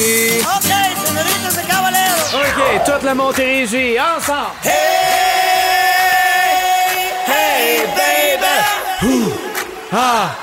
OK, 2.32 2.84
toute 2.87 3.02
la 3.02 3.14
Montérégie, 3.14 3.96
ensemble. 4.00 4.50
Hey, 4.64 5.30
Ah. 9.02 10.37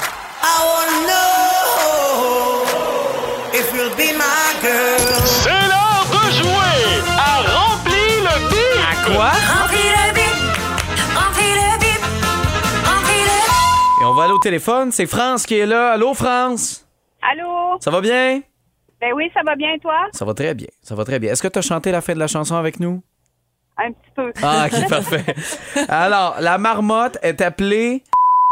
C'est 5.25 5.50
l'heure 5.51 6.06
de 6.09 6.31
jouer 6.31 6.81
à 7.19 7.42
Rempli 7.54 8.06
le 8.19 8.36
bip! 8.50 9.13
Quoi? 9.13 9.30
Remplis 9.30 9.89
le 9.94 10.13
bip, 10.15 10.38
remplis 11.15 11.54
le 11.54 11.77
bip, 11.77 12.01
remplis 12.83 13.25
le 13.25 14.01
Et 14.01 14.06
on 14.06 14.13
va 14.15 14.24
aller 14.24 14.33
au 14.33 14.39
téléphone. 14.39 14.92
C'est 14.92 15.06
France 15.06 15.45
qui 15.45 15.59
est 15.59 15.68
là. 15.68 15.92
Allô, 15.92 16.15
France? 16.15 16.83
Allô? 17.21 17.77
Ça 17.80 17.92
va 17.92 18.01
bien? 18.01 18.42
Ben 19.00 19.13
oui, 19.13 19.30
ça 19.36 19.42
va 19.45 19.56
bien, 19.56 19.77
toi? 19.80 20.07
Ça 20.13 20.25
va 20.25 20.33
très 20.33 20.56
bien. 20.56 20.69
Ça 20.81 20.95
va 20.95 21.06
très 21.06 21.19
bien. 21.19 21.31
Est-ce 21.31 21.44
que 21.44 21.48
tu 21.48 21.59
as 21.59 21.62
chanté 21.62 21.92
la 21.92 22.01
fin 22.01 22.15
de 22.15 22.19
la 22.19 22.27
chanson 22.27 22.56
avec 22.56 22.80
nous? 22.80 23.04
Un 23.77 23.92
petit 23.92 24.12
peu. 24.15 24.33
Ah, 24.42 24.65
ok, 24.65 24.89
parfait. 24.89 25.36
Alors, 25.88 26.38
la 26.39 26.57
marmotte 26.57 27.19
est 27.21 27.39
appelée 27.42 28.04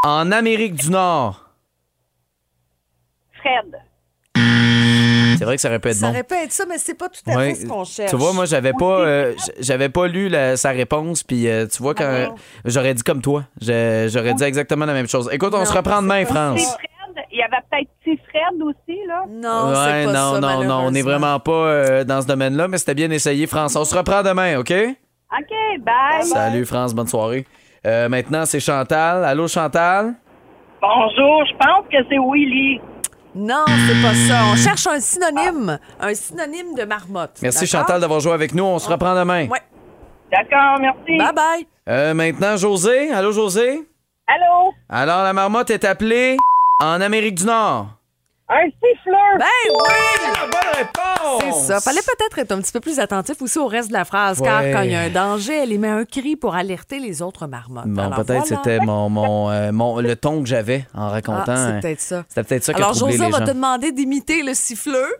en 0.05 0.31
Amérique 0.31 0.75
du 0.75 0.91
Nord. 0.91 1.49
Fred. 3.41 3.75
C'est 5.37 5.43
vrai 5.43 5.55
que 5.55 5.61
ça 5.61 5.67
aurait 5.67 5.79
pu 5.79 5.89
être 5.89 5.95
Ça 5.95 6.07
bon. 6.07 6.13
répète 6.13 6.51
ça, 6.53 6.63
mais 6.67 6.77
c'est 6.77 6.93
pas 6.93 7.09
tout 7.09 7.19
à 7.29 7.35
Ouais. 7.35 7.49
fait 7.53 7.61
ce 7.61 7.65
qu'on 7.67 7.83
cherche. 7.83 8.09
Tu 8.11 8.15
vois, 8.15 8.31
moi, 8.31 8.45
j'avais 8.45 8.71
pas, 8.73 8.99
euh, 9.01 9.33
j'avais 9.59 9.89
pas 9.89 10.07
lu 10.07 10.29
la- 10.29 10.55
sa 10.57 10.69
réponse, 10.69 11.23
puis 11.23 11.47
euh, 11.49 11.67
tu 11.67 11.81
vois, 11.81 11.93
quand 11.93 12.05
Ah 12.31 12.35
j'aurais 12.63 12.93
dit 12.93 13.03
comme 13.03 13.21
toi, 13.21 13.43
j'aurais 13.59 14.33
dit 14.33 14.43
exactement 14.43 14.85
la 14.85 14.93
même 14.93 15.07
chose. 15.07 15.29
Écoute, 15.31 15.53
on 15.53 15.65
se 15.65 15.73
reprend 15.73 16.01
demain, 16.01 16.23
France. 16.25 16.61
Fred. 16.63 16.79
Il 17.31 17.37
y 17.39 17.41
avait 17.43 17.57
peut-être 17.69 17.89
petit 18.03 18.19
Fred 18.29 18.61
aussi, 18.61 18.99
là. 19.07 19.23
Non, 19.29 19.69
ouais, 19.69 19.75
c'est 19.75 20.05
pas 20.05 20.13
non, 20.13 20.33
ça, 20.35 20.39
non, 20.39 20.63
non, 20.63 20.75
on 20.87 20.91
n'est 20.91 21.01
vraiment 21.01 21.39
pas 21.39 21.51
euh, 21.51 22.03
dans 22.03 22.21
ce 22.21 22.27
domaine-là, 22.27 22.67
mais 22.67 22.77
c'était 22.77 22.93
bien 22.93 23.09
essayé, 23.11 23.45
France. 23.47 23.75
On 23.75 23.83
se 23.85 23.95
reprend 23.95 24.21
demain, 24.23 24.57
OK? 24.59 24.71
OK, 24.71 25.81
bye. 25.81 26.23
Salut, 26.23 26.65
France, 26.65 26.93
bonne 26.93 27.07
soirée. 27.07 27.45
Euh, 27.85 28.09
maintenant, 28.09 28.45
c'est 28.45 28.59
Chantal. 28.59 29.23
Allô, 29.23 29.47
Chantal? 29.47 30.15
Bonjour, 30.81 31.45
je 31.45 31.53
pense 31.57 31.85
que 31.91 31.97
c'est 32.09 32.17
Willy. 32.17 32.81
Non, 33.35 33.65
c'est 33.67 34.01
pas 34.01 34.13
ça. 34.13 34.45
On 34.51 34.55
cherche 34.55 34.87
un 34.87 34.99
synonyme. 34.99 35.77
Un 35.99 36.13
synonyme 36.15 36.73
de 36.75 36.83
marmotte. 36.85 37.39
Merci? 37.41 37.67
Chantal, 37.67 38.01
d'avoir 38.01 38.19
joué 38.21 38.33
avec 38.33 38.55
nous. 38.55 38.63
On 38.63 38.79
se 38.79 38.89
reprend 38.89 39.13
demain. 39.15 39.47
Ouais. 39.47 39.61
D'accord, 40.31 40.79
merci. 40.79 41.17
Bye 41.17 41.33
bye. 41.33 41.67
Euh, 41.87 42.13
maintenant, 42.13 42.57
José. 42.57 43.11
Allô, 43.11 43.31
José? 43.31 43.83
Allô? 44.27 44.73
Alors, 44.89 45.23
la 45.23 45.33
marmotte 45.33 45.69
est 45.69 45.85
appelée 45.85 46.37
en 46.81 47.01
Amérique 47.01 47.35
du 47.35 47.45
Nord. 47.45 47.89
Un 48.47 48.65
siffleur. 48.65 49.39
Ben 49.39 49.45
oui! 49.71 50.49
bonne 50.51 50.75
réponse! 50.75 51.43
C'est 51.43 51.73
ça. 51.73 51.79
Fallait 51.79 52.01
peut-être 52.01 52.37
être 52.37 52.51
un 52.51 52.61
petit 52.61 52.71
peu 52.71 52.79
plus 52.79 52.99
attentif 52.99 53.41
aussi 53.41 53.57
au 53.57 53.65
reste 53.65 53.87
de 53.87 53.93
la 53.93 54.05
phrase, 54.05 54.39
car 54.39 54.61
quand 54.61 54.81
il 54.81 54.91
y 54.91 54.95
a 54.95 55.01
un 55.01 55.09
danger, 55.09 55.63
elle 55.63 55.71
émet 55.71 55.87
un 55.87 56.05
cri 56.05 56.35
pour 56.35 56.53
alerter 56.53 56.99
les 56.99 57.23
autres 57.23 57.47
marmottes. 57.47 57.87
Bon, 57.87 58.11
peut-être 58.11 58.27
voilà. 58.27 58.43
c'était 58.43 58.79
mon, 58.79 59.09
mon, 59.09 59.49
euh, 59.49 59.71
mon- 59.71 59.99
le 59.99 60.15
ton 60.15 60.43
que 60.43 60.47
j'avais 60.47 60.85
en 60.93 61.09
racontant. 61.09 61.43
Ah, 61.47 61.55
c'est 61.55 61.61
hein. 61.63 61.79
peut-être 61.81 62.01
ça. 62.01 62.23
C'était 62.27 62.43
peut-être 62.43 62.63
ça 62.65 62.73
qui 62.75 62.81
a 62.81 62.85
Alors, 62.85 62.95
José, 62.95 63.17
va 63.17 63.39
gens. 63.39 63.45
te 63.45 63.51
demander 63.51 63.91
d'imiter 63.91 64.43
le 64.43 64.53
siffleux. 64.53 65.15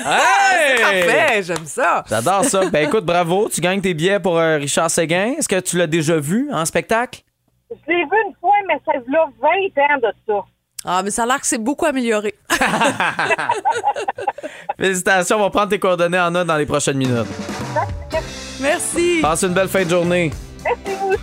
Hey! 0.00 0.80
Parfait, 0.80 1.42
j'aime 1.44 1.66
ça. 1.66 2.02
J'adore 2.08 2.44
ça. 2.44 2.68
Ben 2.70 2.88
écoute, 2.88 3.04
bravo. 3.04 3.48
Tu 3.48 3.60
gagnes 3.60 3.80
tes 3.80 3.94
billets 3.94 4.18
pour 4.18 4.38
euh, 4.38 4.56
Richard 4.56 4.90
Séguin. 4.90 5.34
Est-ce 5.38 5.48
que 5.48 5.60
tu 5.60 5.76
l'as 5.76 5.86
déjà 5.86 6.18
vu 6.18 6.48
en 6.52 6.64
spectacle? 6.64 7.20
Je 7.70 7.76
l'ai 7.92 8.02
vu 8.04 8.16
une 8.26 8.34
fois, 8.40 8.54
mais 8.66 8.80
ça 8.84 8.92
fait 8.92 9.04
20 9.06 9.84
ans 9.84 9.98
de 10.02 10.12
ça. 10.26 10.44
Ah, 10.84 11.02
mais 11.02 11.10
ça 11.10 11.22
a 11.22 11.26
l'air 11.26 11.40
que 11.40 11.46
c'est 11.46 11.58
beaucoup 11.58 11.86
amélioré. 11.86 12.34
Félicitations, 14.78 15.36
on 15.36 15.42
va 15.44 15.50
prendre 15.50 15.68
tes 15.68 15.78
coordonnées 15.78 16.20
en 16.20 16.30
note 16.30 16.46
dans 16.46 16.56
les 16.56 16.66
prochaines 16.66 16.98
minutes. 16.98 17.26
Merci. 18.60 19.20
Passe 19.22 19.42
une 19.42 19.54
belle 19.54 19.68
fin 19.68 19.84
de 19.84 19.90
journée. 19.90 20.30
Merci, 20.64 20.96
vous. 21.00 21.14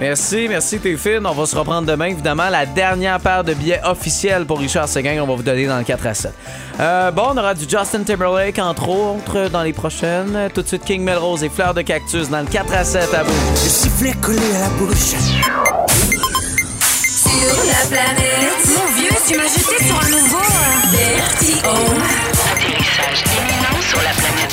Merci, 0.00 0.46
merci, 0.48 0.78
t'es 0.78 0.96
fine. 0.96 1.26
On 1.26 1.32
va 1.32 1.44
se 1.44 1.56
reprendre 1.56 1.86
demain, 1.86 2.06
évidemment. 2.06 2.48
La 2.50 2.66
dernière 2.66 3.18
paire 3.18 3.42
de 3.42 3.52
billets 3.52 3.80
officiels 3.84 4.46
pour 4.46 4.60
Richard 4.60 4.88
Seguin, 4.88 5.20
on 5.20 5.26
va 5.26 5.34
vous 5.34 5.42
donner 5.42 5.66
dans 5.66 5.78
le 5.78 5.84
4 5.84 6.06
à 6.06 6.14
7. 6.14 6.32
Euh, 6.78 7.10
bon, 7.10 7.24
on 7.30 7.36
aura 7.36 7.54
du 7.54 7.68
Justin 7.68 8.04
Timberlake, 8.04 8.60
entre 8.60 8.88
autres, 8.88 9.48
dans 9.48 9.62
les 9.62 9.72
prochaines. 9.72 10.50
Tout 10.54 10.62
de 10.62 10.68
suite, 10.68 10.84
King 10.84 11.02
Melrose 11.02 11.42
et 11.42 11.48
Fleurs 11.48 11.74
de 11.74 11.82
Cactus 11.82 12.28
dans 12.30 12.40
le 12.40 12.46
4 12.46 12.72
à 12.74 12.84
7 12.84 13.12
à 13.12 13.22
vous. 13.24 13.50
Le 13.50 13.56
sifflet 13.56 14.12
collé 14.22 14.38
à 14.54 14.60
la 14.60 14.68
bouche. 14.78 15.14
Sur 17.48 17.64
la 17.64 17.86
planète. 17.88 18.66
Mon 18.76 18.86
vieux, 18.94 19.08
tu 19.26 19.36
m'as 19.38 19.48
jeté 19.48 19.82
sur 19.82 19.98
un 19.98 20.08
nouveau 20.10 20.36
euh, 20.36 21.16
Vertigo. 21.16 21.70
Atterrissage 22.52 23.24
imminent 23.38 23.80
sur 23.80 23.98
la 24.02 24.10
planète. 24.10 24.52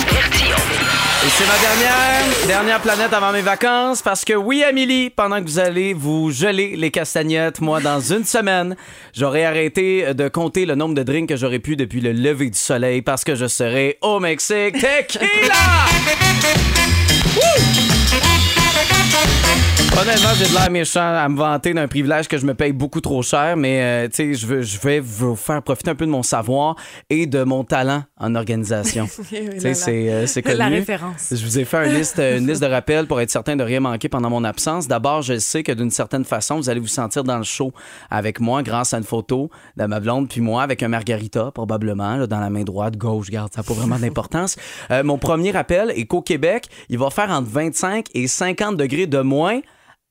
Et 1.26 1.30
c'est 1.30 1.46
ma 1.46 1.58
dernière, 1.58 2.48
dernière 2.48 2.80
planète 2.80 3.12
avant 3.12 3.34
mes 3.34 3.42
vacances 3.42 4.02
parce 4.02 4.24
que 4.24 4.34
oui, 4.34 4.64
Amélie, 4.64 5.10
pendant 5.10 5.42
que 5.42 5.46
vous 5.46 5.60
allez 5.60 5.94
vous 5.94 6.32
geler 6.32 6.76
les 6.78 6.92
castagnettes, 6.92 7.60
moi, 7.60 7.82
dans 7.82 8.00
une 8.00 8.24
semaine, 8.24 8.78
j'aurai 9.14 9.44
arrêté 9.44 10.14
de 10.14 10.30
compter 10.30 10.66
le 10.66 10.76
nombre 10.76 10.96
de 10.96 11.04
drinks 11.04 11.28
que 11.28 11.36
j'aurais 11.36 11.60
pu 11.60 11.76
depuis 11.76 12.00
le 12.00 12.14
lever 12.14 12.50
du 12.50 12.58
soleil 12.58 13.02
parce 13.02 13.26
que 13.26 13.36
je 13.36 13.48
serai 13.48 13.98
au 14.02 14.22
Mexique. 14.22 14.80
Tequila! 14.80 15.54
Wouh! 17.36 18.55
Honnêtement, 19.98 20.30
j'ai 20.38 20.46
de 20.48 20.54
l'air 20.54 20.70
méchant 20.70 21.00
à 21.16 21.30
me 21.30 21.38
vanter 21.38 21.74
d'un 21.74 21.88
privilège 21.88 22.28
que 22.28 22.38
je 22.38 22.46
me 22.46 22.54
paye 22.54 22.74
beaucoup 22.74 23.00
trop 23.00 23.22
cher, 23.22 23.56
mais 23.56 23.82
euh, 23.82 24.08
tu 24.10 24.16
sais, 24.16 24.34
je 24.34 24.46
veux- 24.46 24.62
je 24.62 24.78
vais 24.80 25.00
vous 25.00 25.38
faire 25.38 25.62
profiter 25.62 25.92
un 25.92 25.96
peu 25.96 26.06
de 26.06 26.12
mon 26.12 26.22
savoir 26.22 26.76
et 27.10 27.26
de 27.28 27.44
mon 27.44 27.64
talent 27.64 28.04
en 28.20 28.36
organisation. 28.36 29.08
c'est 29.74 30.10
euh, 30.10 30.26
connu. 30.44 30.58
La 30.58 30.68
référence. 30.68 31.28
Je 31.32 31.44
vous 31.46 31.60
ai 31.60 31.64
fait 31.66 31.88
une 31.88 31.94
liste, 31.94 32.20
une 32.20 32.46
liste 32.46 32.62
de 32.62 32.68
rappels 32.68 33.08
pour 33.08 33.22
être 33.22 33.32
certain 33.32 33.56
de 33.56 33.64
rien 33.64 33.80
manquer 33.80 34.10
pendant 34.10 34.30
mon 34.30 34.44
absence. 34.44 34.88
D'abord, 34.90 35.22
je 35.22 35.40
sais 35.40 35.64
que 35.64 35.72
d'une 35.72 35.92
certaine 35.92 36.26
façon, 36.26 36.58
vous 36.58 36.70
allez 36.70 36.82
vous 36.82 36.88
sentir 36.88 37.24
dans 37.24 37.38
le 37.38 37.44
show 37.46 37.72
avec 38.12 38.42
moi 38.42 38.64
grâce 38.64 38.94
à 38.94 38.98
une 38.98 39.04
photo 39.06 39.50
de 39.78 39.86
ma 39.86 40.02
blonde 40.02 40.28
puis 40.28 40.42
moi 40.42 40.62
avec 40.62 40.84
un 40.84 40.90
margarita 40.90 41.52
probablement 41.52 42.18
là, 42.18 42.28
dans 42.28 42.42
la 42.42 42.50
main 42.50 42.64
droite, 42.64 42.98
gauche. 42.98 43.30
Garde, 43.30 43.54
ça 43.56 43.62
n'a 43.62 43.64
pas 43.64 43.74
vraiment 43.74 43.98
d'importance. 43.98 44.58
Euh, 44.92 45.04
mon 45.04 45.18
premier 45.18 45.52
rappel 45.52 45.92
est 45.96 46.06
qu'au 46.06 46.22
Québec, 46.22 46.68
il 46.90 46.98
va 47.00 47.10
faire 47.12 47.30
entre 47.32 47.48
25 47.50 48.08
et 48.14 48.28
50 48.28 48.65
degrés 48.74 49.08
de 49.08 49.20
moins 49.20 49.60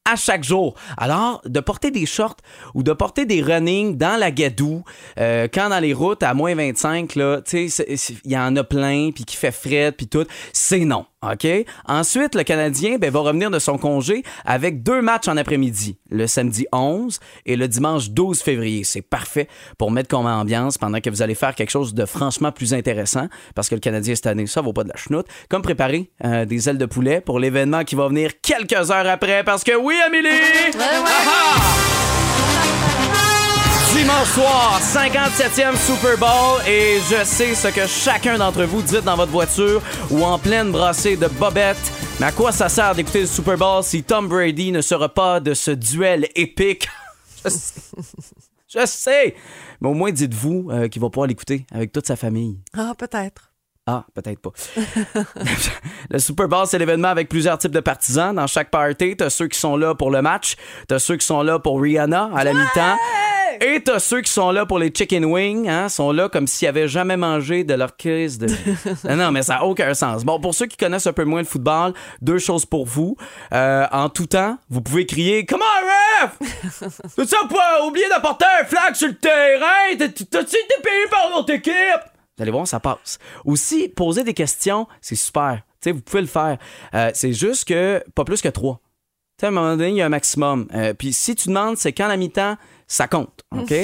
à 0.07 0.17
chaque 0.17 0.45
jour. 0.45 0.75
Alors, 0.99 1.41
de 1.47 1.61
porter 1.61 1.91
des 1.91 2.05
shorts 2.05 2.37
ou 2.75 2.83
de 2.83 2.93
porter 2.93 3.25
des 3.25 3.41
running 3.41 3.97
dans 3.97 4.21
la 4.21 4.31
gadoue, 4.31 4.85
euh, 5.19 5.49
quand 5.53 5.71
dans 5.71 5.79
les 5.79 5.95
routes 5.95 6.23
à 6.23 6.35
moins 6.35 6.55
25, 6.55 7.15
là, 7.15 7.41
tu 7.41 7.69
sais, 7.69 7.69
c'est- 7.69 7.97
c'est- 7.97 8.17
il 8.23 8.33
y 8.33 8.37
en 8.37 8.55
a 8.57 8.65
plein, 8.65 9.13
puis 9.15 9.25
qui 9.25 9.37
fait 9.37 9.51
fret, 9.51 9.93
puis 9.93 10.07
tout, 10.07 10.27
c'est 10.53 10.85
non. 10.85 11.07
OK? 11.33 11.47
Ensuite, 11.87 12.35
le 12.35 12.43
Canadien 12.43 12.99
ben, 12.99 13.11
va 13.11 13.21
revenir 13.21 13.51
de 13.51 13.59
son 13.59 13.79
congé 13.79 14.23
avec 14.45 14.83
deux 14.83 15.03
matchs 15.03 15.29
en 15.29 15.37
après-midi, 15.37 15.99
le 16.11 16.27
samedi 16.27 16.67
11 16.73 17.21
et 17.47 17.57
le 17.57 17.69
dimanche 17.69 18.11
12 18.11 18.43
février. 18.43 18.85
C'est 18.85 19.03
parfait 19.03 19.49
pour 19.79 19.91
mettre 19.91 20.09
comme 20.09 20.27
ambiance 20.27 20.79
pendant 20.79 21.01
que 21.01 21.11
vous 21.11 21.23
allez 21.23 21.35
faire 21.35 21.55
quelque 21.55 21.71
chose 21.71 21.95
de 21.95 22.07
franchement 22.07 22.53
plus 22.53 22.75
intéressant, 22.75 23.29
parce 23.55 23.69
que 23.69 23.75
le 23.75 23.81
Canadien 23.81 24.15
cette 24.15 24.27
année, 24.27 24.47
ça 24.47 24.61
vaut 24.61 24.73
pas 24.73 24.85
de 24.85 24.89
la 24.89 24.97
chenoute, 24.97 25.27
comme 25.49 25.63
préparer 25.63 26.11
euh, 26.25 26.45
des 26.45 26.69
ailes 26.69 26.79
de 26.79 26.87
poulet 26.87 27.21
pour 27.21 27.39
l'événement 27.39 27.85
qui 27.85 27.95
va 27.95 28.09
venir 28.09 28.41
quelques 28.41 28.91
heures 28.91 29.09
après, 29.09 29.45
parce 29.45 29.65
que 29.65 29.77
oui, 29.77 29.95
Amélie! 30.07 30.29
Ah 30.79 31.05
ah! 31.07 32.04
Dimanche 33.95 34.31
soir, 34.31 34.81
57e 34.81 35.77
Super 35.77 36.19
Bowl 36.19 36.61
et 36.67 36.99
je 37.09 37.25
sais 37.25 37.55
ce 37.55 37.69
que 37.69 37.87
chacun 37.87 38.39
d'entre 38.39 38.65
vous 38.65 38.83
dit 38.83 39.01
dans 39.01 39.15
votre 39.15 39.31
voiture 39.31 39.81
ou 40.11 40.25
en 40.25 40.37
pleine 40.37 40.73
brassée 40.73 41.17
de 41.17 41.29
bobettes. 41.29 41.93
Mais 42.19 42.27
à 42.27 42.33
quoi 42.33 42.51
ça 42.51 42.69
sert 42.69 42.97
d'écouter 42.97 43.21
le 43.21 43.27
Super 43.29 43.57
Bowl 43.57 43.85
si 43.85 44.03
Tom 44.03 44.27
Brady 44.27 44.73
ne 44.73 44.81
sera 44.81 45.09
pas 45.09 45.39
de 45.39 45.55
ce 45.55 45.71
duel 45.71 46.27
épique? 46.35 46.89
Je 47.45 47.49
sais. 47.49 47.81
Je 48.67 48.87
sais. 48.87 49.35
Mais 49.81 49.89
au 49.89 49.95
moins, 49.95 50.11
dites-vous 50.11 50.71
euh, 50.73 50.89
qu'il 50.89 51.01
va 51.01 51.09
pouvoir 51.09 51.29
l'écouter 51.29 51.65
avec 51.73 51.93
toute 51.93 52.09
sa 52.09 52.17
famille. 52.17 52.59
Ah, 52.77 52.95
peut-être. 52.99 53.53
Ah, 53.87 54.07
peut-être 54.15 54.41
pas. 54.41 54.51
le 56.11 56.19
Super 56.19 56.49
Bowl, 56.49 56.67
c'est 56.67 56.79
l'événement 56.79 57.09
avec 57.09 57.29
plusieurs 57.29 57.59
types 57.59 57.71
de 57.71 57.81
partisans. 57.81 58.35
Dans 58.35 58.47
chaque 58.47 58.71
party, 58.71 59.17
t'as 59.19 59.29
ceux 59.29 59.47
qui 59.47 59.59
sont 59.59 59.77
là 59.77 59.95
pour 59.95 60.11
le 60.11 60.23
match, 60.23 60.57
t'as 60.89 60.99
ceux 60.99 61.17
qui 61.17 61.27
sont 61.27 61.43
là 61.43 61.59
pour 61.59 61.81
Rihanna 61.81 62.31
à 62.35 62.45
la 62.45 62.55
mi-temps, 62.55 62.97
et 63.65 63.83
t'as 63.83 63.99
ceux 63.99 64.21
qui 64.21 64.31
sont 64.33 64.51
là 64.51 64.67
pour 64.67 64.79
les 64.79 64.93
chicken 64.95 65.25
wings, 65.25 65.69
hein, 65.69 65.89
sont 65.89 66.13
là 66.13 66.29
comme 66.29 66.47
s'ils 66.47 66.69
avaient 66.69 66.89
jamais 66.89 67.17
mangé 67.17 67.65
de 67.65 67.75
leur 67.75 67.97
crise 67.97 68.39
de... 68.39 68.47
non, 69.15 69.31
mais 69.33 69.43
ça 69.43 69.55
n'a 69.55 69.65
aucun 69.65 69.95
sens. 69.95 70.25
Bon, 70.25 70.41
pour 70.41 70.55
ceux 70.55 70.67
qui 70.67 70.77
connaissent 70.77 71.07
un 71.07 71.13
peu 71.13 71.25
moins 71.25 71.41
le 71.41 71.47
football, 71.47 71.95
deux 72.21 72.39
choses 72.39 72.67
pour 72.67 72.87
vous. 72.87 73.17
Euh, 73.53 73.87
en 73.93 74.09
tout 74.09 74.27
temps, 74.27 74.59
vous 74.71 74.81
pouvez 74.81 75.07
crier 75.07 75.45
«Come 75.47 75.61
on, 75.63 76.25
ref! 76.27 76.39
Tout 77.17 77.25
ça 77.27 77.39
pour 77.49 77.61
oublier 77.87 78.09
d'apporter 78.09 78.45
un 78.61 78.65
flag 78.65 78.95
sur 78.95 79.09
le 79.09 79.15
terrain! 79.17 79.97
T'as- 79.99 80.09
T'as-tu 80.09 80.57
été 80.57 80.75
payé 80.83 81.07
par 81.11 81.31
notre 81.35 81.53
équipe?» 81.53 81.73
Vous 82.37 82.43
allez 82.43 82.51
voir, 82.51 82.67
ça 82.67 82.81
passe. 82.81 83.19
Aussi, 83.45 83.89
poser 83.89 84.25
des 84.25 84.35
questions, 84.35 84.89
c'est 85.01 85.15
super. 85.15 85.61
Tu 85.81 85.91
sais, 85.91 85.93
vous 85.93 86.01
pouvez 86.01 86.23
le 86.23 86.27
faire. 86.27 86.59
Euh, 86.95 87.11
c'est 87.15 87.33
juste 87.33 87.69
que 87.69 88.03
pas 88.15 88.25
plus 88.25 88.41
que 88.43 88.49
trois. 88.49 88.81
Tu 89.39 89.41
sais, 89.43 89.47
à 89.47 89.49
un 89.51 89.53
moment 89.53 89.71
donné, 89.77 89.91
il 89.91 89.97
y 89.97 90.03
a 90.03 90.07
un 90.07 90.09
maximum. 90.09 90.67
Euh, 90.75 90.95
Puis 90.95 91.13
si 91.13 91.35
tu 91.37 91.49
demandes, 91.49 91.77
c'est 91.77 91.93
quand 91.93 92.09
la 92.09 92.17
mi-temps, 92.17 92.57
ça 92.87 93.09
compte. 93.09 93.43
OK? 93.57 93.75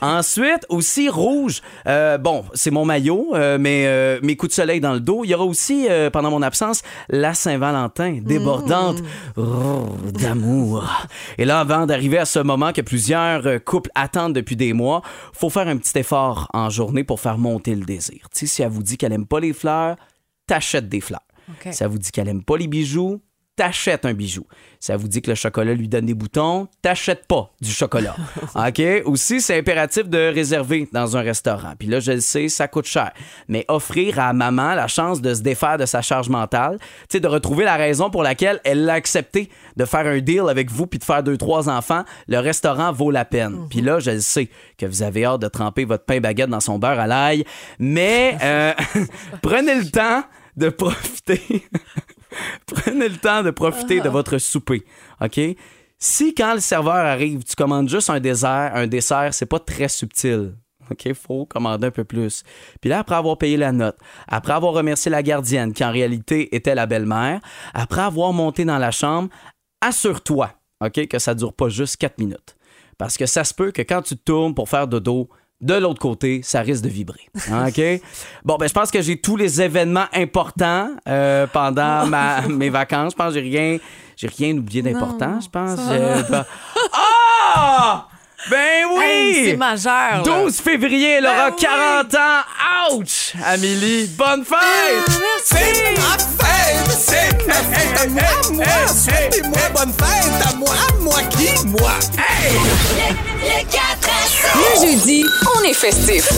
Ensuite, 0.00 0.64
aussi, 0.68 1.08
rouge. 1.08 1.60
Euh, 1.86 2.18
bon, 2.18 2.44
c'est 2.54 2.70
mon 2.70 2.84
maillot, 2.84 3.34
euh, 3.34 3.58
mais 3.58 3.84
euh, 3.86 4.18
mes 4.22 4.36
coups 4.36 4.50
de 4.50 4.54
soleil 4.54 4.80
dans 4.80 4.94
le 4.94 5.00
dos. 5.00 5.24
Il 5.24 5.30
y 5.30 5.34
aura 5.34 5.44
aussi, 5.44 5.88
pendant 6.12 6.30
mon 6.30 6.42
absence, 6.42 6.82
la 7.08 7.34
Saint-Valentin, 7.34 8.20
débordante 8.22 8.98
oh, 9.36 9.86
d'amour. 10.12 10.84
Et 11.36 11.44
là, 11.44 11.60
avant 11.60 11.86
d'arriver 11.86 12.18
à 12.18 12.24
ce 12.24 12.38
moment 12.38 12.72
que 12.72 12.80
plusieurs 12.80 13.62
couples 13.64 13.90
attendent 13.94 14.34
depuis 14.34 14.56
des 14.56 14.72
mois, 14.72 15.02
faut 15.32 15.50
faire 15.50 15.68
un 15.68 15.76
petit 15.76 15.98
effort 15.98 16.48
en 16.54 16.70
journée 16.70 17.04
pour 17.04 17.20
faire 17.20 17.38
monter 17.38 17.74
le 17.74 17.84
désir. 17.84 18.26
Sais, 18.32 18.46
si 18.46 18.62
elle 18.62 18.70
vous 18.70 18.82
dit 18.82 18.96
qu'elle 18.96 19.12
aime 19.12 19.26
pas 19.26 19.40
les 19.40 19.52
fleurs, 19.52 19.96
t'achètes 20.46 20.88
des 20.88 21.00
fleurs. 21.00 21.20
Si 21.70 21.82
elle 21.82 21.88
vous 21.88 21.98
dit 21.98 22.10
qu'elle 22.10 22.28
aime 22.28 22.42
pas 22.42 22.56
les 22.56 22.66
bijoux, 22.66 23.20
t'achètes 23.58 24.04
un 24.04 24.14
bijou. 24.14 24.46
Elle 24.88 24.96
vous 24.96 25.08
dit 25.08 25.20
que 25.20 25.30
le 25.30 25.34
chocolat 25.34 25.74
lui 25.74 25.88
donne 25.88 26.06
des 26.06 26.14
boutons, 26.14 26.68
t'achètes 26.80 27.26
pas 27.26 27.50
du 27.60 27.70
chocolat. 27.70 28.14
OK? 28.54 28.80
Aussi, 29.04 29.40
c'est 29.40 29.58
impératif 29.58 30.08
de 30.08 30.32
réserver 30.32 30.88
dans 30.92 31.16
un 31.16 31.22
restaurant. 31.22 31.72
Puis 31.76 31.88
là, 31.88 31.98
je 31.98 32.12
le 32.12 32.20
sais, 32.20 32.48
ça 32.48 32.68
coûte 32.68 32.86
cher. 32.86 33.10
Mais 33.48 33.64
offrir 33.66 34.20
à 34.20 34.32
maman 34.32 34.76
la 34.76 34.86
chance 34.86 35.20
de 35.20 35.34
se 35.34 35.42
défaire 35.42 35.76
de 35.76 35.86
sa 35.86 36.02
charge 36.02 36.28
mentale, 36.28 36.78
tu 36.80 36.86
sais, 37.08 37.20
de 37.20 37.26
retrouver 37.26 37.64
la 37.64 37.76
raison 37.76 38.10
pour 38.10 38.22
laquelle 38.22 38.60
elle 38.62 38.84
l'a 38.84 38.94
accepté 38.94 39.50
de 39.76 39.84
faire 39.84 40.06
un 40.06 40.20
deal 40.20 40.44
avec 40.48 40.70
vous 40.70 40.86
puis 40.86 41.00
de 41.00 41.04
faire 41.04 41.24
deux, 41.24 41.36
trois 41.36 41.68
enfants, 41.68 42.04
le 42.28 42.38
restaurant 42.38 42.92
vaut 42.92 43.10
la 43.10 43.24
peine. 43.24 43.66
Puis 43.68 43.80
là, 43.80 43.98
je 43.98 44.12
le 44.12 44.20
sais 44.20 44.48
que 44.78 44.86
vous 44.86 45.02
avez 45.02 45.24
hâte 45.24 45.42
de 45.42 45.48
tremper 45.48 45.84
votre 45.84 46.04
pain 46.04 46.20
baguette 46.20 46.50
dans 46.50 46.60
son 46.60 46.78
beurre 46.78 47.00
à 47.00 47.08
l'ail, 47.08 47.44
mais 47.80 48.38
euh, 48.40 48.72
prenez 49.42 49.74
le 49.74 49.90
temps 49.90 50.22
de 50.56 50.68
profiter. 50.68 51.42
Prenez 52.66 53.08
le 53.08 53.16
temps 53.16 53.42
de 53.42 53.50
profiter 53.50 54.00
de 54.00 54.08
votre 54.08 54.38
souper, 54.38 54.84
OK? 55.20 55.40
Si 55.98 56.34
quand 56.34 56.54
le 56.54 56.60
serveur 56.60 56.94
arrive, 56.94 57.42
tu 57.42 57.56
commandes 57.56 57.88
juste 57.88 58.08
un 58.10 58.20
dessert, 58.20 58.72
un 58.74 58.86
dessert, 58.86 59.34
c'est 59.34 59.46
pas 59.46 59.58
très 59.58 59.88
subtil. 59.88 60.54
OK, 60.90 61.12
faut 61.12 61.44
commander 61.44 61.88
un 61.88 61.90
peu 61.90 62.04
plus. 62.04 62.44
Puis 62.80 62.88
là, 62.88 63.00
après 63.00 63.16
avoir 63.16 63.36
payé 63.36 63.56
la 63.56 63.72
note, 63.72 63.96
après 64.26 64.52
avoir 64.52 64.72
remercié 64.72 65.10
la 65.10 65.22
gardienne, 65.22 65.72
qui 65.72 65.84
en 65.84 65.90
réalité 65.90 66.54
était 66.54 66.74
la 66.74 66.86
belle-mère, 66.86 67.40
après 67.74 68.02
avoir 68.02 68.32
monté 68.32 68.64
dans 68.64 68.78
la 68.78 68.90
chambre, 68.90 69.28
assure-toi, 69.80 70.52
OK, 70.84 71.06
que 71.08 71.18
ça 71.18 71.34
dure 71.34 71.52
pas 71.52 71.68
juste 71.68 71.96
4 71.96 72.18
minutes. 72.18 72.56
Parce 72.96 73.16
que 73.16 73.26
ça 73.26 73.44
se 73.44 73.52
peut 73.52 73.70
que 73.70 73.82
quand 73.82 74.02
tu 74.02 74.16
te 74.16 74.22
tournes 74.22 74.54
pour 74.54 74.68
faire 74.68 74.88
dodo, 74.88 75.28
de 75.60 75.74
l'autre 75.74 76.00
côté, 76.00 76.40
ça 76.44 76.60
risque 76.60 76.82
de 76.84 76.88
vibrer. 76.88 77.26
OK? 77.36 77.80
Bon, 78.44 78.56
ben, 78.56 78.68
je 78.68 78.72
pense 78.72 78.90
que 78.90 79.02
j'ai 79.02 79.16
tous 79.20 79.36
les 79.36 79.60
événements 79.60 80.06
importants 80.14 80.90
euh, 81.08 81.46
pendant 81.52 82.06
ma, 82.06 82.42
mes 82.42 82.70
vacances. 82.70 83.12
Je 83.12 83.16
pense 83.16 83.34
que 83.34 83.40
j'ai 83.40 83.48
rien, 83.48 83.78
j'ai 84.16 84.28
rien 84.28 84.56
oublié 84.56 84.82
d'important, 84.82 85.40
je 85.40 85.48
pense. 85.48 85.78
Pas- 86.30 86.46
Ah! 86.92 88.06
Ben 88.50 88.84
oui! 88.96 89.02
Hey, 89.04 89.44
c'est 89.50 89.56
majeur. 89.56 89.92
là. 89.92 90.22
12 90.22 90.60
février, 90.60 91.14
elle 91.14 91.26
aura 91.26 91.50
Ben 91.50 91.56
oui. 91.58 91.62
40 91.64 92.14
ans. 92.14 92.96
Ouch! 92.96 93.32
Amélie, 93.44 94.06
bonne 94.16 94.44
fête! 94.44 95.18
C'est 95.44 95.96
ma 95.96 96.16
fête, 96.16 96.90
c'est 96.92 97.46
ma 97.48 97.54
fête 97.54 98.00
à 98.00 98.06
moi, 98.06 98.22
moi. 98.52 98.86
Souhaitez-moi 98.86 99.58
bonne 99.74 99.92
fête 99.92 100.46
à 100.46 100.56
moi, 100.56 100.74
moi 101.00 101.20
qui, 101.30 101.66
moi? 101.66 101.90
Le 103.48 104.86
jeudi, 104.86 105.24
on 105.58 105.62
est 105.64 105.72
festif. 105.72 106.28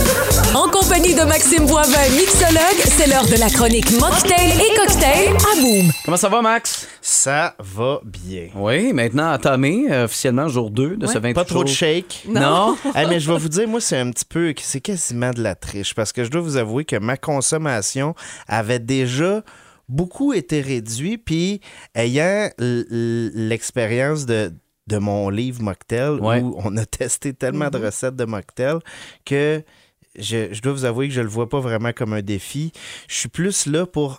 En 0.54 0.68
compagnie 0.70 1.12
de 1.12 1.22
Maxime 1.22 1.66
Boivin, 1.66 2.08
mixologue, 2.16 2.78
c'est 2.84 3.08
l'heure 3.08 3.26
de 3.26 3.34
la 3.34 3.50
chronique 3.50 3.90
Mocktail 3.98 4.52
et 4.52 4.76
Cocktail 4.76 5.28
à 5.30 5.60
Boom. 5.60 5.90
Comment 6.04 6.16
ça 6.16 6.28
va, 6.28 6.40
Max? 6.40 6.86
Ça 7.02 7.56
va 7.58 8.00
bien. 8.04 8.50
Oui, 8.54 8.92
maintenant 8.92 9.32
entamé, 9.32 9.86
euh, 9.90 10.04
officiellement 10.04 10.46
jour 10.46 10.70
2 10.70 10.98
de 10.98 11.06
ce 11.08 11.14
28 11.18 11.34
Pas 11.34 11.44
trop 11.44 11.64
de 11.64 11.68
jours. 11.68 11.76
shake. 11.76 12.26
Non? 12.28 12.76
Ah, 12.94 13.06
mais 13.08 13.18
je 13.18 13.32
vais 13.32 13.38
vous 13.38 13.48
dire, 13.48 13.66
moi, 13.66 13.80
c'est 13.80 13.98
un 13.98 14.10
petit 14.12 14.24
peu, 14.24 14.54
c'est 14.60 14.80
quasiment 14.80 15.32
de 15.32 15.42
la 15.42 15.56
triche 15.56 15.94
parce 15.96 16.12
que 16.12 16.22
je 16.22 16.30
dois 16.30 16.42
vous 16.42 16.58
avouer 16.58 16.84
que 16.84 16.94
ma 16.96 17.16
consommation 17.16 18.14
avait 18.46 18.78
déjà 18.78 19.42
beaucoup 19.88 20.32
été 20.32 20.60
réduite. 20.60 21.24
Puis, 21.24 21.60
ayant 21.96 22.48
l- 22.60 22.86
l- 22.88 23.30
l'expérience 23.34 24.26
de, 24.26 24.52
de 24.90 24.98
mon 24.98 25.30
livre 25.30 25.62
Mocktail, 25.62 26.20
Ouais. 26.20 26.40
où 26.40 26.54
on 26.64 26.76
a 26.76 26.84
testé 27.00 27.32
tellement 27.32 27.70
de 27.70 27.78
recettes 27.78 28.16
de 28.16 28.24
Mocktail 28.24 28.78
que 29.24 29.62
je, 30.18 30.52
je 30.52 30.60
dois 30.60 30.72
vous 30.72 30.84
avouer 30.84 31.08
que 31.08 31.14
je 31.14 31.20
le 31.20 31.28
vois 31.28 31.48
pas 31.48 31.60
vraiment 31.60 31.92
comme 31.92 32.12
un 32.12 32.22
défi. 32.22 32.72
Je 33.08 33.14
suis 33.14 33.28
plus 33.28 33.66
là 33.66 33.86
pour 33.86 34.18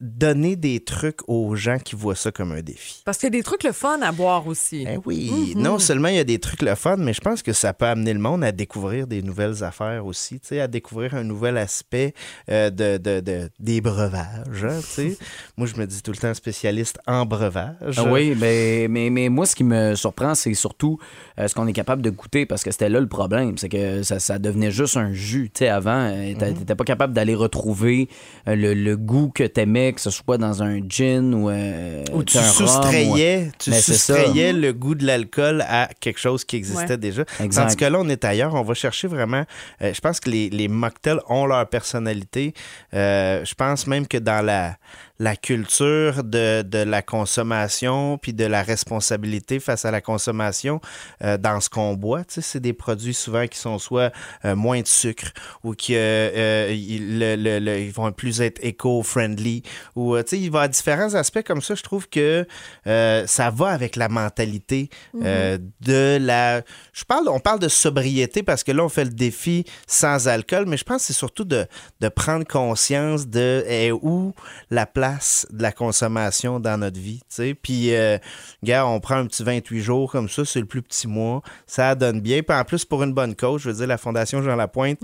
donner 0.00 0.56
des 0.56 0.80
trucs 0.80 1.20
aux 1.26 1.56
gens 1.56 1.78
qui 1.78 1.96
voient 1.96 2.14
ça 2.14 2.30
comme 2.30 2.52
un 2.52 2.60
défi. 2.60 3.00
Parce 3.06 3.16
qu'il 3.16 3.28
y 3.28 3.28
a 3.28 3.38
des 3.38 3.42
trucs 3.42 3.64
le 3.64 3.72
fun 3.72 3.98
à 4.02 4.12
boire 4.12 4.46
aussi. 4.46 4.84
Ben 4.84 5.00
oui, 5.06 5.54
non 5.56 5.78
seulement 5.78 6.08
il 6.08 6.16
y 6.16 6.18
a 6.18 6.24
des 6.24 6.38
trucs 6.38 6.60
le 6.60 6.74
fun, 6.74 6.96
mais 6.98 7.14
je 7.14 7.20
pense 7.22 7.42
que 7.42 7.54
ça 7.54 7.72
peut 7.72 7.86
amener 7.86 8.12
le 8.12 8.18
monde 8.20 8.44
à 8.44 8.52
découvrir 8.52 9.06
des 9.06 9.22
nouvelles 9.22 9.64
affaires 9.64 10.04
aussi, 10.04 10.38
tu 10.40 10.48
sais, 10.48 10.60
à 10.60 10.68
découvrir 10.68 11.14
un 11.14 11.24
nouvel 11.24 11.56
aspect 11.56 12.12
euh, 12.50 12.68
de, 12.68 12.98
de- 12.98 13.20
de- 13.20 13.48
des 13.58 13.80
breuvages. 13.80 14.64
hein, 14.64 14.80
tu 14.80 14.86
sais. 14.86 15.18
Moi, 15.56 15.66
je 15.66 15.76
me 15.80 15.86
dis 15.86 16.02
tout 16.02 16.10
le 16.12 16.18
temps 16.18 16.34
spécialiste 16.34 16.98
en 17.06 17.24
breuvage. 17.24 17.96
Ah 17.96 18.04
oui, 18.04 18.34
ben, 18.34 18.90
mais, 18.90 19.08
mais 19.08 19.28
moi, 19.30 19.46
ce 19.46 19.56
qui 19.56 19.64
me 19.64 19.94
surprend, 19.94 20.34
c'est 20.34 20.52
surtout 20.52 20.98
euh, 21.40 21.48
ce 21.48 21.54
qu'on 21.54 21.66
est 21.66 21.72
capable 21.72 22.02
de 22.02 22.10
goûter, 22.10 22.44
parce 22.44 22.62
que 22.62 22.70
c'était 22.70 22.90
là 22.90 23.00
le 23.00 23.08
problème. 23.08 23.56
C'est 23.56 23.70
que 23.70 24.02
ça, 24.02 24.18
ça 24.18 24.38
devenait 24.38 24.70
juste 24.70 24.98
un 24.98 25.14
jus. 25.14 25.50
Tu 25.54 25.60
sais, 25.60 25.68
avant, 25.68 26.10
euh, 26.10 26.34
t'a- 26.34 26.52
t'étais 26.52 26.74
pas 26.74 26.84
capable 26.84 27.14
d'aller 27.14 27.34
retrouver 27.34 28.10
le, 28.46 28.74
le 28.74 28.96
goût 28.98 29.30
que 29.34 29.44
t'aimais 29.44 29.85
que 29.92 30.00
ce 30.00 30.10
soit 30.10 30.38
dans 30.38 30.62
un 30.62 30.80
gin 30.88 31.34
ou, 31.34 31.50
euh, 31.50 32.04
Ou 32.12 32.22
tu 32.24 32.38
un 32.38 32.42
rhum, 32.42 32.50
soustrayais, 32.50 33.46
ou- 33.48 33.52
tu 33.58 33.70
Ben, 33.70 33.80
soustrayais 33.80 34.52
le 34.52 34.72
goût 34.72 34.94
de 34.94 35.06
l'alcool 35.06 35.64
à 35.68 35.88
quelque 36.00 36.18
chose 36.20 36.44
qui 36.44 36.56
existait 36.56 36.90
Ouais. 36.92 36.96
déjà. 36.98 37.24
Exact. 37.40 37.62
Tandis 37.64 37.76
que 37.76 37.84
là, 37.84 37.98
on 38.00 38.08
est 38.08 38.24
ailleurs. 38.24 38.54
On 38.54 38.62
va 38.62 38.74
chercher 38.74 39.08
vraiment. 39.08 39.44
euh, 39.82 39.92
je 39.94 40.00
pense 40.00 40.20
que 40.20 40.30
les, 40.30 40.50
les 40.50 40.68
mocktails 40.68 41.20
ont 41.28 41.46
leur 41.46 41.66
personnalité. 41.68 42.54
Euh, 42.94 43.44
je 43.44 43.54
pense 43.54 43.86
même 43.86 44.06
que 44.06 44.18
dans 44.18 44.44
la, 44.44 44.76
la 45.18 45.34
culture 45.36 46.24
de, 46.24 46.62
de 46.62 46.78
la 46.78 47.00
consommation 47.02 48.18
puis 48.18 48.32
de 48.34 48.44
la 48.44 48.62
responsabilité 48.62 49.60
face 49.60 49.84
à 49.84 49.90
la 49.90 50.00
consommation 50.00 50.80
euh, 51.24 51.38
dans 51.38 51.60
ce 51.60 51.70
qu'on 51.70 51.94
boit, 51.94 52.24
tu 52.24 52.34
sais, 52.34 52.40
c'est 52.42 52.60
des 52.60 52.72
produits 52.72 53.14
souvent 53.14 53.46
qui 53.46 53.58
sont 53.58 53.78
soit 53.78 54.12
euh, 54.44 54.54
moins 54.54 54.80
de 54.82 54.86
sucre 54.86 55.32
ou 55.64 55.72
qui 55.74 55.94
euh, 55.96 56.68
ils, 56.70 57.18
le- 57.18 57.36
le- 57.36 57.58
le- 57.60 57.78
ils 57.80 57.92
vont 57.92 58.12
plus 58.12 58.40
être 58.42 58.58
éco-friendly 58.62 59.62
ou 59.94 60.16
tu 60.18 60.24
sais, 60.28 60.38
il 60.38 60.50
va 60.50 60.58
y 60.58 60.60
avoir 60.64 60.68
différents 60.68 61.14
aspects 61.14 61.42
comme 61.42 61.62
ça. 61.62 61.74
Je 61.74 61.82
trouve 61.82 62.08
que 62.08 62.46
ça 62.84 63.50
va 63.50 63.68
avec 63.68 63.96
la 63.96 64.08
mentalité 64.08 64.90
euh, 65.22 65.58
de 65.80 66.18
la. 66.20 66.62
Je 66.92 67.04
parle, 67.04 67.28
on 67.28 67.40
parle 67.40 67.58
de 67.60 67.68
sobriété 67.68 68.42
parce 68.42 68.62
que 68.64 68.72
là 68.72 68.84
on 68.84 68.88
fait 68.88 69.04
le 69.04 69.10
défi 69.10 69.64
sans 69.86 70.28
alcool, 70.28 70.64
mais 70.66 70.76
je 70.76 70.84
pense 70.84 70.98
que 71.02 71.06
c'est 71.06 71.12
surtout 71.12 71.44
de, 71.44 71.66
de 72.00 72.08
prendre 72.08 72.46
conscience 72.46 73.26
de 73.28 73.64
est 73.66 73.92
où 73.92 74.34
la 74.70 74.84
place 74.86 75.05
de 75.50 75.62
la 75.62 75.72
consommation 75.72 76.60
dans 76.60 76.78
notre 76.78 76.98
vie. 76.98 77.18
tu 77.20 77.24
sais. 77.36 77.54
Puis, 77.54 77.94
euh, 77.94 78.18
gars, 78.62 78.86
on 78.86 79.00
prend 79.00 79.16
un 79.16 79.26
petit 79.26 79.42
28 79.42 79.80
jours 79.80 80.10
comme 80.10 80.28
ça, 80.28 80.44
c'est 80.44 80.60
le 80.60 80.66
plus 80.66 80.82
petit 80.82 81.06
mois, 81.08 81.42
ça 81.66 81.94
donne 81.94 82.20
bien. 82.20 82.42
Puis 82.42 82.56
en 82.56 82.64
plus, 82.64 82.84
pour 82.84 83.02
une 83.02 83.12
bonne 83.12 83.34
cause, 83.34 83.62
je 83.62 83.70
veux 83.70 83.76
dire, 83.76 83.86
la 83.86 83.98
Fondation 83.98 84.42
Jean 84.42 84.56
Lapointe, 84.56 84.98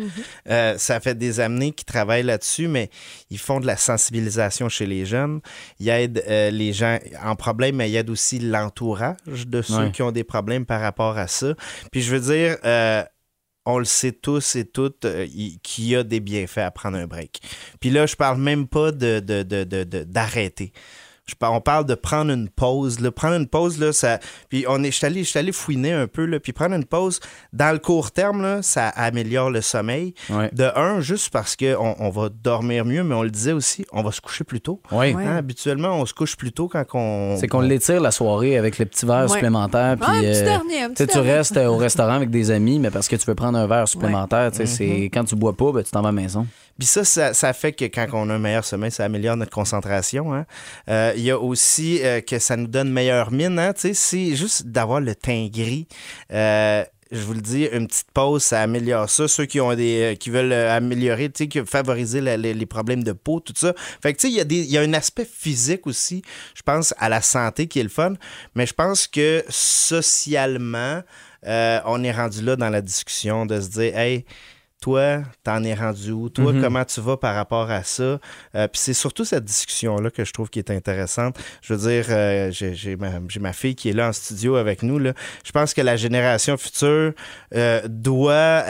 euh, 0.49 0.77
ça 0.79 1.01
fait 1.01 1.15
des 1.17 1.41
années 1.41 1.73
qu'ils 1.73 1.87
travaillent 1.87 2.23
là-dessus, 2.23 2.69
mais 2.69 2.91
ils 3.31 3.39
font 3.39 3.61
de 3.61 3.67
la 3.67 3.77
sensibilisation 3.77 4.69
chez 4.69 4.87
les 4.87 5.05
jeunes. 5.07 5.41
Ils 5.81 5.89
aident 5.89 6.23
euh, 6.29 6.51
les 6.51 6.73
gens 6.73 6.99
en 7.25 7.37
problème, 7.37 7.77
mais 7.77 7.91
ils 7.91 7.97
aident 7.97 8.11
aussi 8.11 8.39
l'entourage 8.39 9.17
de 9.47 9.63
ceux 9.63 9.73
Ouais. 9.75 9.91
qui 9.91 10.03
ont 10.03 10.13
des 10.13 10.25
problèmes 10.25 10.67
par 10.67 10.81
rapport 10.81 11.19
à 11.19 11.27
ça. 11.27 11.55
Puis 11.91 12.03
je 12.03 12.15
veux 12.15 12.21
dire, 12.35 12.57
euh, 12.65 13.03
on 13.65 13.79
le 13.79 13.85
sait 13.85 14.13
tous 14.13 14.57
et 14.57 14.65
toutes 14.65 15.05
euh, 15.05 15.27
qu'il 15.63 15.87
y 15.87 15.97
a 15.97 16.03
des 16.03 16.21
bienfaits 16.21 16.59
à 16.59 16.71
prendre 16.71 16.97
un 16.99 17.07
break. 17.07 17.41
Puis 17.81 17.91
là, 17.91 18.07
je 18.07 18.17
parle 18.17 18.39
même 18.41 18.67
pas 18.67 18.93
de, 18.93 19.21
de- 19.21 19.43
de- 19.43 20.05
d'arrêter. 20.05 20.73
Je 21.27 21.35
on 21.43 21.61
parle 21.61 21.87
de 21.87 21.95
prendre 21.95 22.33
une 22.33 22.49
pause. 22.49 22.99
Là. 22.99 23.13
Prendre 23.13 23.37
une 23.37 23.47
pause, 23.47 23.79
là, 23.79 23.93
ça. 23.93 24.19
Puis 24.49 24.65
on 24.69 24.83
est, 24.83 24.91
je 24.91 24.97
suis 24.97 25.07
allé, 25.07 25.23
je 25.23 25.29
suis 25.31 25.39
allé 25.39 25.53
fouiner 25.53 25.93
un 25.93 26.09
peu, 26.09 26.25
là, 26.25 26.41
puis 26.41 26.53
prendre 26.53 26.75
une 26.75 26.85
pause, 26.85 27.21
dans 27.53 27.71
le 27.73 27.79
court 27.79 28.11
terme, 28.11 28.43
là, 28.43 28.61
ça 28.63 28.89
améliore 28.89 29.51
le 29.51 29.61
sommeil. 29.61 30.15
Ouais. 30.31 30.51
De 30.53 30.65
un, 30.77 31.01
juste 31.01 31.31
parce 31.31 31.55
qu'on 31.55 31.95
on 31.99 32.11
va 32.11 32.29
dormir 32.29 32.85
mieux, 32.85 33.05
mais 33.05 33.15
on 33.15 33.23
le 33.23 33.31
disait 33.31 33.53
aussi, 33.53 33.85
on 33.93 34.03
va 34.03 34.11
se 34.11 34.21
coucher 34.21 34.43
plus 34.43 34.61
tôt. 34.61 34.81
Ouais. 34.91 35.15
Hein, 35.17 35.37
habituellement, 35.37 35.91
on 36.01 36.07
se 36.07 36.13
couche 36.15 36.37
plus 36.37 36.51
tôt 36.53 36.67
quand 36.69 36.85
on. 36.95 37.37
C'est 37.39 37.47
qu'on 37.47 37.61
l'étire 37.61 38.01
la 38.01 38.11
soirée 38.11 38.59
avec 38.59 38.79
les 38.79 38.85
petits 38.87 39.07
verres 39.07 39.23
Ouais. 39.23 39.29
supplémentaires. 39.29 39.97
Puis, 40.01 40.11
Ouais, 40.11 40.17
un 40.17 40.21
petit 40.33 40.41
euh, 40.41 40.45
dernier, 40.45 40.83
un 40.83 40.89
tu 40.89 40.95
petit 40.95 41.03
sais, 41.05 41.07
tu 41.07 41.15
dernier. 41.15 41.33
restes 41.35 41.57
euh, 41.57 41.67
au 41.67 41.77
restaurant 41.77 42.15
avec 42.15 42.31
des 42.31 42.51
amis, 42.51 42.81
mais 42.81 42.91
parce 42.91 43.07
que 43.07 43.15
tu 43.15 43.27
veux 43.27 43.37
prendre 43.37 43.59
un 43.59 43.67
verre 43.69 43.87
supplémentaire. 43.87 44.51
tu 44.51 44.57
sais, 44.59 44.67
c'est 44.67 45.05
Quand 45.13 45.25
tu 45.25 45.37
bois 45.37 45.57
pas, 45.57 45.71
ben, 45.71 45.85
tu 45.85 45.91
t'en 45.93 46.03
vas 46.03 46.09
à 46.09 46.13
la 46.13 46.21
maison. 46.21 46.47
Puis 46.79 46.87
ça, 46.89 47.05
ça, 47.05 47.33
ça 47.35 47.53
fait 47.53 47.73
que 47.73 47.85
quand 47.85 48.07
on 48.15 48.29
a 48.31 48.35
un 48.35 48.39
meilleur 48.39 48.65
sommeil, 48.65 48.91
ça 48.91 49.05
améliore 49.05 49.37
notre 49.37 49.53
concentration. 49.53 50.35
hein. 50.35 50.47
Euh, 50.89 51.12
Il 51.17 51.23
y 51.23 51.31
a 51.31 51.39
aussi 51.39 52.01
euh, 52.03 52.21
que 52.21 52.39
ça 52.39 52.57
nous 52.57 52.67
donne 52.67 52.91
meilleure 52.91 53.31
mine. 53.31 53.59
Hein, 53.59 53.73
c'est 53.77 54.35
juste 54.37 54.67
d'avoir 54.67 55.01
le 55.01 55.15
teint 55.15 55.49
gris. 55.51 55.87
Euh, 56.33 56.85
je 57.13 57.21
vous 57.21 57.35
le 57.35 57.43
dis, 57.43 57.69
une 57.71 57.87
petite 57.87 58.11
pause, 58.13 58.43
ça 58.43 58.63
améliore 58.63 59.09
ça. 59.09 59.29
Ceux 59.29 59.45
qui 59.45 59.61
ont 59.61 59.75
des 59.75 60.01
euh, 60.01 60.15
qui 60.15 60.31
veulent 60.31 60.53
euh, 60.53 60.75
améliorer, 60.75 61.31
tu 61.31 61.47
sais, 61.53 61.65
favoriser 61.67 62.23
les, 62.23 62.55
les 62.55 62.67
problèmes 62.67 63.05
de 63.05 63.13
peau, 63.13 63.39
tout 63.39 63.53
ça. 63.55 63.75
Fait 64.03 64.15
que 64.15 64.19
tu 64.19 64.29
sais, 64.29 64.33
il 64.33 64.37
y 64.37 64.41
a 64.41 64.45
des 64.45 64.61
il 64.61 64.71
y 64.71 64.79
a 64.79 64.81
un 64.81 64.95
aspect 64.95 65.29
physique 65.31 65.87
aussi, 65.87 66.23
je 66.55 66.63
pense, 66.63 66.95
à 66.99 67.11
la 67.11 67.21
santé 67.21 67.67
qui 67.69 67.81
est 67.81 67.85
le 67.85 67.91
fun. 67.91 68.15
Mais 68.55 68.65
je 68.65 68.73
pense 68.73 69.07
que 69.07 69.45
socialement, 69.51 71.03
euh, 71.47 71.81
on 71.85 72.03
est 72.03 72.13
rendu 72.13 72.43
là 72.43 72.57
dans 72.57 72.71
la 72.71 72.81
discussion 72.81 73.45
de 73.45 73.61
se 73.61 73.69
dire, 73.69 73.97
hey, 73.99 74.25
toi, 74.83 75.23
t'en 75.45 75.63
es 75.63 75.75
rendu 75.75 76.11
où? 76.11 76.29
Toi, 76.29 76.53
comment 76.61 76.85
tu 76.85 77.01
vas 77.01 77.17
par 77.17 77.37
rapport 77.37 77.71
à 77.71 77.85
ça? 77.85 78.03
Euh, 78.03 78.19
Puis 78.67 78.81
c'est 78.81 78.95
surtout 78.95 79.25
cette 79.25 79.45
discussion-là 79.45 80.11
que 80.11 80.25
je 80.25 80.33
trouve 80.33 80.51
qui 80.51 80.59
est 80.59 80.73
intéressante. 80.73 81.39
Je 81.63 81.73
veux 81.73 81.89
dire, 81.89 82.07
euh, 82.11 82.51
j'ai 82.51 82.97
ma, 82.97 83.53
fille 83.53 83.77
qui 83.77 83.91
est 83.91 83.93
là 83.93 84.09
en 84.09 84.13
studio 84.13 84.57
avec 84.57 84.83
nous. 84.83 84.99
Là. 84.99 85.13
Je 85.45 85.53
pense 85.53 85.73
que 85.73 85.81
la 85.81 85.97
génération 85.97 86.57
future 86.57 87.13
euh, 87.55 87.81
doit 87.89 88.65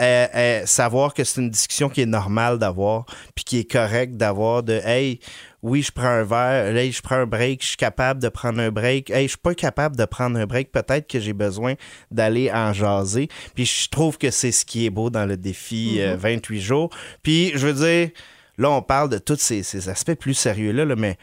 savoir 0.65 1.15
que 1.15 1.23
c'est 1.23 1.41
une 1.41 1.49
discussion 1.49 1.89
qui 1.89 2.01
est 2.01 2.05
normale 2.05 2.59
d'avoir, 2.59 3.05
puis 3.33 3.43
qui 3.43 3.57
est 3.57 3.69
correcte 3.69 4.15
d'avoir 4.15 4.61
de 4.61 4.73
Hey, 4.85 5.19
oui, 5.63 5.81
je 5.81 5.91
prends 5.91 6.07
un 6.07 6.23
verre, 6.23 6.75
hey, 6.75 6.91
je 6.91 7.01
prends 7.01 7.15
un 7.15 7.25
break, 7.25 7.61
je 7.61 7.69
suis 7.69 7.77
capable 7.77 8.21
de 8.21 8.27
prendre 8.27 8.59
un 8.59 8.69
break, 8.69 9.09
hey, 9.09 9.23
je 9.23 9.29
suis 9.29 9.37
pas 9.37 9.55
capable 9.55 9.95
de 9.95 10.03
prendre 10.03 10.37
un 10.37 10.45
break, 10.45 10.73
peut-être 10.73 11.07
que 11.07 11.21
j'ai 11.21 11.31
besoin 11.31 11.75
d'aller 12.11 12.51
en 12.51 12.73
jaser. 12.73 13.29
Puis 13.55 13.65
je 13.65 13.89
trouve 13.89 14.17
que 14.17 14.29
c'est 14.29 14.51
ce 14.51 14.65
qui 14.65 14.85
est 14.85 14.89
beau 14.89 15.09
dans 15.09 15.25
le 15.25 15.37
défi 15.37 16.01
euh, 16.01 16.17
28 16.17 16.61
jours. 16.61 16.89
Puis 17.23 17.53
je 17.55 17.67
veux 17.67 17.73
dire, 17.73 18.09
là, 18.57 18.71
on 18.71 18.81
parle 18.81 19.09
de 19.09 19.17
tous 19.17 19.39
ces, 19.39 19.63
ces 19.63 19.87
aspects 19.87 20.15
plus 20.15 20.33
sérieux-là, 20.33 20.83
là, 20.83 20.95
mais 20.97 21.17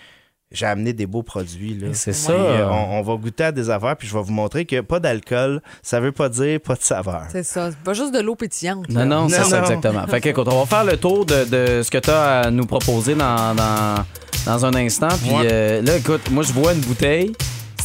j'ai 0.53 0.67
amené 0.67 0.93
des 0.93 1.07
beaux 1.07 1.23
produits. 1.23 1.79
C'est 1.93 2.13
ça. 2.13 2.33
euh, 2.33 2.67
on, 2.69 2.99
on 2.99 3.03
va 3.03 3.15
goûter 3.17 3.45
à 3.45 3.53
des 3.53 3.71
affaires, 3.71 3.97
puis 3.97 4.09
je 4.09 4.15
vais 4.17 4.23
vous 4.23 4.33
montrer 4.33 4.65
que 4.65 4.81
pas 4.81 4.99
d'alcool, 4.99 5.63
ça 5.83 6.01
veut 6.01 6.13
pas 6.13 6.29
dire 6.29 6.61
pas 6.61 6.75
de 6.75 6.83
saveur. 6.83 7.23
C'est 7.31 7.43
ça. 7.45 7.71
C'est 7.71 7.79
pas 7.79 7.93
juste 7.95 8.13
de 8.15 8.21
l'eau 8.21 8.35
pétillante. 8.35 8.89
Non, 8.89 9.01
là. 9.01 9.05
non, 9.07 9.29
c'est 9.29 9.45
ça, 9.45 9.61
exactement. 9.61 10.07
Fait 10.09 10.21
que, 10.21 10.29
écoute, 10.31 10.49
on 10.51 10.59
va 10.61 10.67
faire 10.67 10.85
le 10.85 10.97
tour 10.97 11.25
de, 11.25 11.45
de 11.45 11.83
ce 11.83 11.91
que 11.91 11.99
tu 11.99 12.11
as 12.11 12.41
à 12.41 12.51
nous 12.51 12.67
proposer 12.67 13.15
dans, 13.15 13.55
dans, 13.55 14.05
dans 14.47 14.67
un 14.67 14.75
instant. 14.75 15.09
Puis 15.23 15.31
Ouais. 15.31 15.49
euh, 15.51 15.83
là, 15.83 15.97
écoute, 15.97 16.31
moi, 16.31 16.43
je 16.43 16.53
vois 16.53 16.73
une 16.73 16.81
bouteille. 16.81 17.33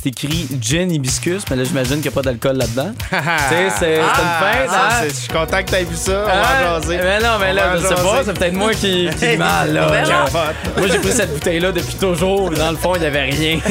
C'est 0.05 0.09
écrit 0.09 0.47
gin 0.61 0.91
hibiscus, 0.91 1.41
mais 1.49 1.55
là, 1.55 1.63
j'imagine 1.63 1.95
qu'il 1.95 2.01
n'y 2.03 2.07
a 2.09 2.11
pas 2.11 2.21
d'alcool 2.21 2.57
là-dedans. 2.57 2.91
tu 3.09 3.15
sais, 3.15 3.69
c'est 3.79 3.79
c'est 3.79 3.95
une 3.95 4.03
fête, 4.03 4.69
ça, 4.69 4.75
hein? 4.75 4.89
c'est- 5.01 5.09
Je 5.09 5.13
suis 5.15 5.27
content 5.29 5.57
que 5.63 5.69
tu 5.69 5.73
aies 5.75 5.83
vu 5.83 5.95
ça. 5.95 6.25
On 6.27 6.29
Ah, 6.29 6.35
va 6.63 6.69
en 6.77 6.81
jaser. 6.81 6.97
Mais 7.01 7.19
non, 7.21 7.29
mais 7.39 7.49
On 7.49 7.55
là, 7.55 7.77
je 7.77 7.87
sais 7.87 7.95
pas, 7.95 8.21
c'est 8.23 8.33
peut-être 8.37 8.53
moi 8.53 8.71
qui, 8.75 9.09
qui 9.17 9.25
ai 9.25 9.35
mal, 9.37 9.73
là. 9.73 9.87
Moi, 10.77 10.87
j'ai 10.91 10.99
pris 10.99 11.11
cette 11.11 11.33
bouteille-là 11.33 11.71
depuis 11.71 11.95
toujours, 11.95 12.51
dans 12.51 12.69
le 12.69 12.77
fond, 12.77 12.93
il 12.93 13.01
n'y 13.01 13.07
avait 13.07 13.23
rien. 13.23 13.57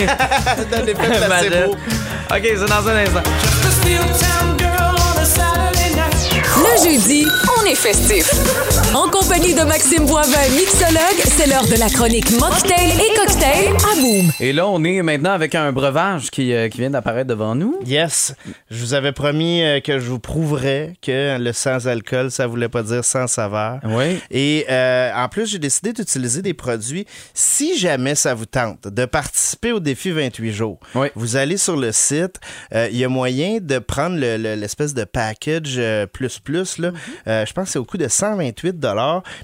Dans 0.73 0.85
placebo. 0.85 1.25
Imagine. 1.25 1.64
OK, 1.70 2.42
c'est 2.42 2.68
dans 2.68 2.88
un 2.88 2.97
instant. 2.97 3.23
Le 6.57 6.83
jeudi, 6.90 7.27
on 7.61 7.64
est 7.66 7.75
festif. 7.75 8.31
En 8.94 9.09
compagnie 9.35 9.55
de 9.55 9.62
Maxime 9.62 10.07
Boivin, 10.07 10.49
mixologue, 10.57 11.18
c'est 11.25 11.49
l'heure 11.49 11.64
de 11.66 11.75
la 11.79 11.88
chronique 11.88 12.31
Mocktail 12.38 12.90
et 12.90 13.16
Cocktail 13.16 13.68
à 13.75 14.01
Boom. 14.01 14.31
Et 14.38 14.53
là, 14.53 14.68
on 14.68 14.83
est 14.85 15.03
maintenant 15.03 15.33
avec 15.33 15.55
un 15.57 15.73
breuvage 15.73 16.31
qui, 16.31 16.53
euh, 16.53 16.68
qui 16.68 16.79
vient 16.79 16.90
d'apparaître 16.90 17.27
devant 17.29 17.55
nous. 17.57 17.81
Yes. 17.85 18.35
Je 18.70 18.79
vous 18.79 18.94
avais 18.94 19.11
promis 19.12 19.62
euh, 19.62 19.81
que 19.81 19.99
je 19.99 20.05
vous 20.09 20.20
prouverais 20.20 20.92
que 21.03 21.37
le 21.38 21.53
sans-alcool, 21.53 22.31
ça 22.31 22.47
voulait 22.47 22.68
pas 22.68 22.83
dire 22.85 23.05
sans 23.05 23.27
saveur. 23.27 23.81
Oui. 23.85 24.20
Et 24.31 24.66
euh, 24.70 25.11
en 25.16 25.29
plus, 25.29 25.47
j'ai 25.51 25.59
décidé 25.59 25.92
d'utiliser 25.92 26.40
des 26.42 26.55
produits. 26.55 27.05
Si 27.33 27.77
jamais 27.79 28.14
ça 28.14 28.35
vous 28.35 28.47
tente 28.47 28.87
de 28.87 29.05
participer 29.05 29.73
au 29.73 29.81
défi 29.81 30.12
28 30.12 30.53
jours, 30.53 30.79
Oui. 30.94 31.09
vous 31.16 31.35
allez 31.37 31.57
sur 31.57 31.77
le 31.77 31.90
site. 31.90 32.37
euh, 32.73 32.88
Il 32.92 32.99
y 32.99 33.05
a 33.05 33.09
moyen 33.09 33.59
de 33.61 33.79
prendre 33.81 34.16
le- 34.16 34.37
le- 34.37 34.55
l'espèce 34.55 34.94
de 34.94 35.03
package 35.05 35.75
euh, 35.79 36.07
plus 36.07 36.38
plus. 36.38 36.79
Là. 36.79 36.92
Euh, 37.27 37.44
je 37.47 37.53
pense 37.53 37.64
que 37.66 37.70
c'est 37.73 37.79
au 37.81 37.85
coût 37.85 37.99
de 37.99 38.07
128 38.07 38.79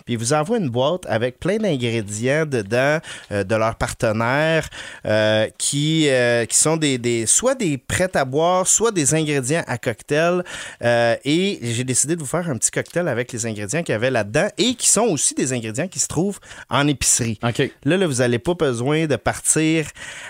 Puis 0.05 0.15
ils 0.15 0.19
vous 0.19 0.33
envoient 0.33 0.59
une 0.59 0.69
boîte 0.71 1.03
avec 1.09 1.39
plein 1.41 1.57
d'ingrédients 1.59 2.47
dedans 2.47 2.99
euh, 3.33 3.45
de 3.45 3.55
leurs 3.55 3.75
partenaires 3.77 4.69
euh, 5.07 5.47
qui, 5.59 6.07
euh, 6.09 6.45
qui 6.47 6.57
sont 6.57 6.77
des, 6.77 6.99
des 6.99 7.27
soit 7.27 7.55
des 7.55 7.79
prêts 7.79 8.11
à 8.15 8.25
boire, 8.25 8.67
soit 8.67 8.93
des 8.93 9.15
ingrédients 9.15 9.63
à 9.67 9.79
cocktail. 9.79 10.43
Euh, 10.83 11.17
et 11.25 11.59
j'ai 11.63 11.85
décidé 11.85 12.15
de 12.17 12.21
vous 12.21 12.27
faire 12.27 12.49
un 12.49 12.57
petit 12.57 12.71
cocktail 12.71 13.09
avec 13.09 13.33
les 13.33 13.47
ingrédients 13.47 13.83
qu'il 13.83 13.93
y 13.93 13.97
avait 13.97 14.11
là-dedans 14.11 14.49
et 14.59 14.75
qui 14.75 14.89
sont 14.89 15.03
aussi 15.03 15.35
des 15.35 15.53
ingrédients 15.53 15.89
qui 15.89 15.99
se 15.99 16.09
trouvent 16.09 16.39
en 16.69 16.87
épicerie. 16.87 17.39
OK. 17.43 17.71
Là, 17.85 17.97
là, 17.97 18.07
vous 18.07 18.15
n'allez 18.15 18.39
pas 18.39 18.55
besoin 18.55 19.07
de 19.07 19.17
partir 19.17 19.87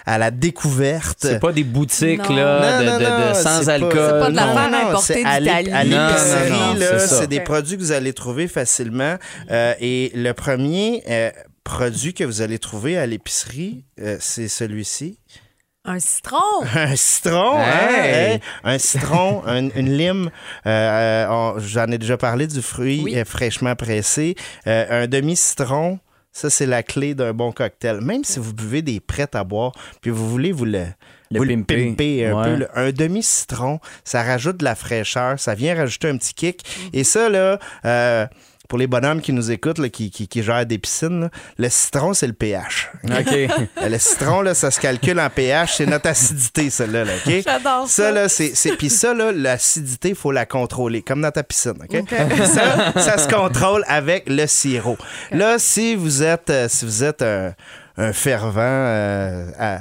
à 0.07 0.19
la 0.19 0.31
découverte. 0.31 1.19
C'est 1.21 1.41
pas 1.41 1.53
des 1.53 1.65
boutiques 1.65 2.29
Non. 2.29 2.37
là, 2.37 2.81
de, 2.81 2.85
Non, 2.87 2.99
de- 2.99 3.03
non, 3.05 3.11
de 3.11 3.29
non, 3.29 3.35
sans 3.35 3.69
alcool. 3.69 3.91
c'est 3.93 4.21
pas 4.21 4.31
de 4.31 4.37
non. 4.37 4.47
l'affaire 4.47 4.71
non, 4.71 4.89
importée 4.89 5.13
c'est 5.15 5.25
à 5.25 5.41
l'ép- 5.41 5.65
d'Italie. 5.65 5.95
À 5.95 6.09
l'épicerie, 6.75 7.09
c'est 7.09 7.27
des 7.27 7.41
produits 7.41 7.77
que 7.77 7.83
vous 7.83 7.93
allez 7.93 8.13
trouver 8.13 8.49
facilement. 8.49 9.17
Euh, 9.51 9.75
et 9.81 10.11
le 10.15 10.33
premier 10.33 11.03
euh, 11.09 11.31
produit 11.65 12.15
que 12.15 12.25
vous 12.25 12.43
allez 12.43 12.59
trouver 12.59 12.97
à 12.99 13.07
l'épicerie, 13.07 13.85
euh, 14.01 14.17
c'est 14.21 14.49
celui-ci. 14.49 15.19
Un 15.85 15.99
citron. 15.99 16.37
Un 16.75 16.95
citron, 16.95 17.57
hein, 17.57 17.89
Hey! 17.91 18.41
un 18.65 18.79
citron, 18.79 19.43
un- 19.47 19.71
une 19.71 19.97
lime. 19.97 20.31
Euh, 20.67 21.55
J'en 21.59 21.87
ai 21.87 21.97
déjà 21.99 22.17
parlé 22.19 22.47
du 22.47 22.61
fruit 22.61 23.01
Oui. 23.03 23.17
fraîchement 23.25 23.75
pressé. 23.77 24.35
Euh, 24.67 25.05
un 25.05 25.07
demi-citron, 25.07 25.99
ça 26.33 26.51
c'est 26.51 26.67
la 26.67 26.83
clé 26.83 27.15
d'un 27.15 27.33
bon 27.33 27.51
cocktail. 27.53 28.01
Même 28.03 28.25
si 28.25 28.39
vous 28.39 28.53
buvez 28.53 28.83
des 28.83 29.01
prêts 29.01 29.29
à 29.35 29.43
boire, 29.43 29.73
puis 30.03 30.11
vous 30.11 30.29
voulez 30.29 30.53
vous 30.53 30.67
le, 30.67 30.85
Le 31.31 31.39
vous 31.39 31.47
pimper. 31.47 31.87
pimper 31.97 32.27
un 32.27 32.35
Ouais. 32.35 32.59
peu, 32.59 32.67
un 32.75 32.93
demi-citron, 32.93 33.81
ça 34.05 34.23
rajoute 34.23 34.59
de 34.59 34.65
la 34.65 34.75
fraîcheur, 34.75 35.41
ça 35.41 35.55
vient 35.55 35.75
rajouter 35.75 36.11
un 36.11 36.19
petit 36.19 36.35
kick. 36.35 36.63
Mm-hmm. 36.63 36.91
Et 36.93 37.05
ça 37.05 37.31
là. 37.31 37.59
euh, 37.87 38.27
pour 38.71 38.79
les 38.79 38.87
bonhommes 38.87 39.21
qui 39.21 39.33
nous 39.35 39.51
écoutent, 39.51 39.79
là, 39.79 39.89
qui, 39.91 40.11
qui, 40.11 40.29
qui 40.29 40.43
gèrent 40.43 40.65
des 40.65 40.79
piscines, 40.79 41.23
là, 41.23 41.31
le 41.59 41.69
citron, 41.69 42.15
c'est 42.15 42.29
le 42.29 42.33
pH. 42.33 42.89
OK. 43.05 43.11
Euh, 43.33 43.49
Le 43.89 43.99
citron, 43.99 44.41
là, 44.41 44.55
ça 44.55 44.71
se 44.71 44.81
calcule 44.81 45.19
en 45.21 45.29
pH. 45.29 45.75
C'est 45.77 45.87
notre 45.87 46.09
acidité, 46.09 46.71
celle-là. 46.71 47.05
Là, 47.05 47.13
OK? 47.27 47.33
J'adore 47.45 47.89
ça. 47.89 48.05
Ça, 48.05 48.11
là, 48.13 48.29
c'est. 48.29 48.55
c'est- 48.55 48.77
Puis 48.77 48.89
ça, 48.89 49.13
là, 49.13 49.33
l'acidité, 49.33 50.11
il 50.11 50.15
faut 50.15 50.31
la 50.33 50.47
contrôler, 50.47 51.03
comme 51.03 51.21
dans 51.21 51.33
ta 51.33 51.43
piscine. 51.43 51.75
Ça, 52.47 52.93
ça 53.01 53.19
se 53.19 53.29
contrôle 53.29 53.85
avec 53.89 54.25
le 54.29 54.47
sirop. 54.47 54.97
Là, 55.33 55.59
si 55.59 55.97
vous 55.97 56.23
êtes, 56.23 56.49
euh, 56.51 56.69
si 56.69 56.85
vous 56.85 57.03
êtes 57.05 57.23
un, 57.23 57.53
un 57.97 58.13
fervent 58.13 58.61
euh, 58.63 59.51
à- 59.59 59.81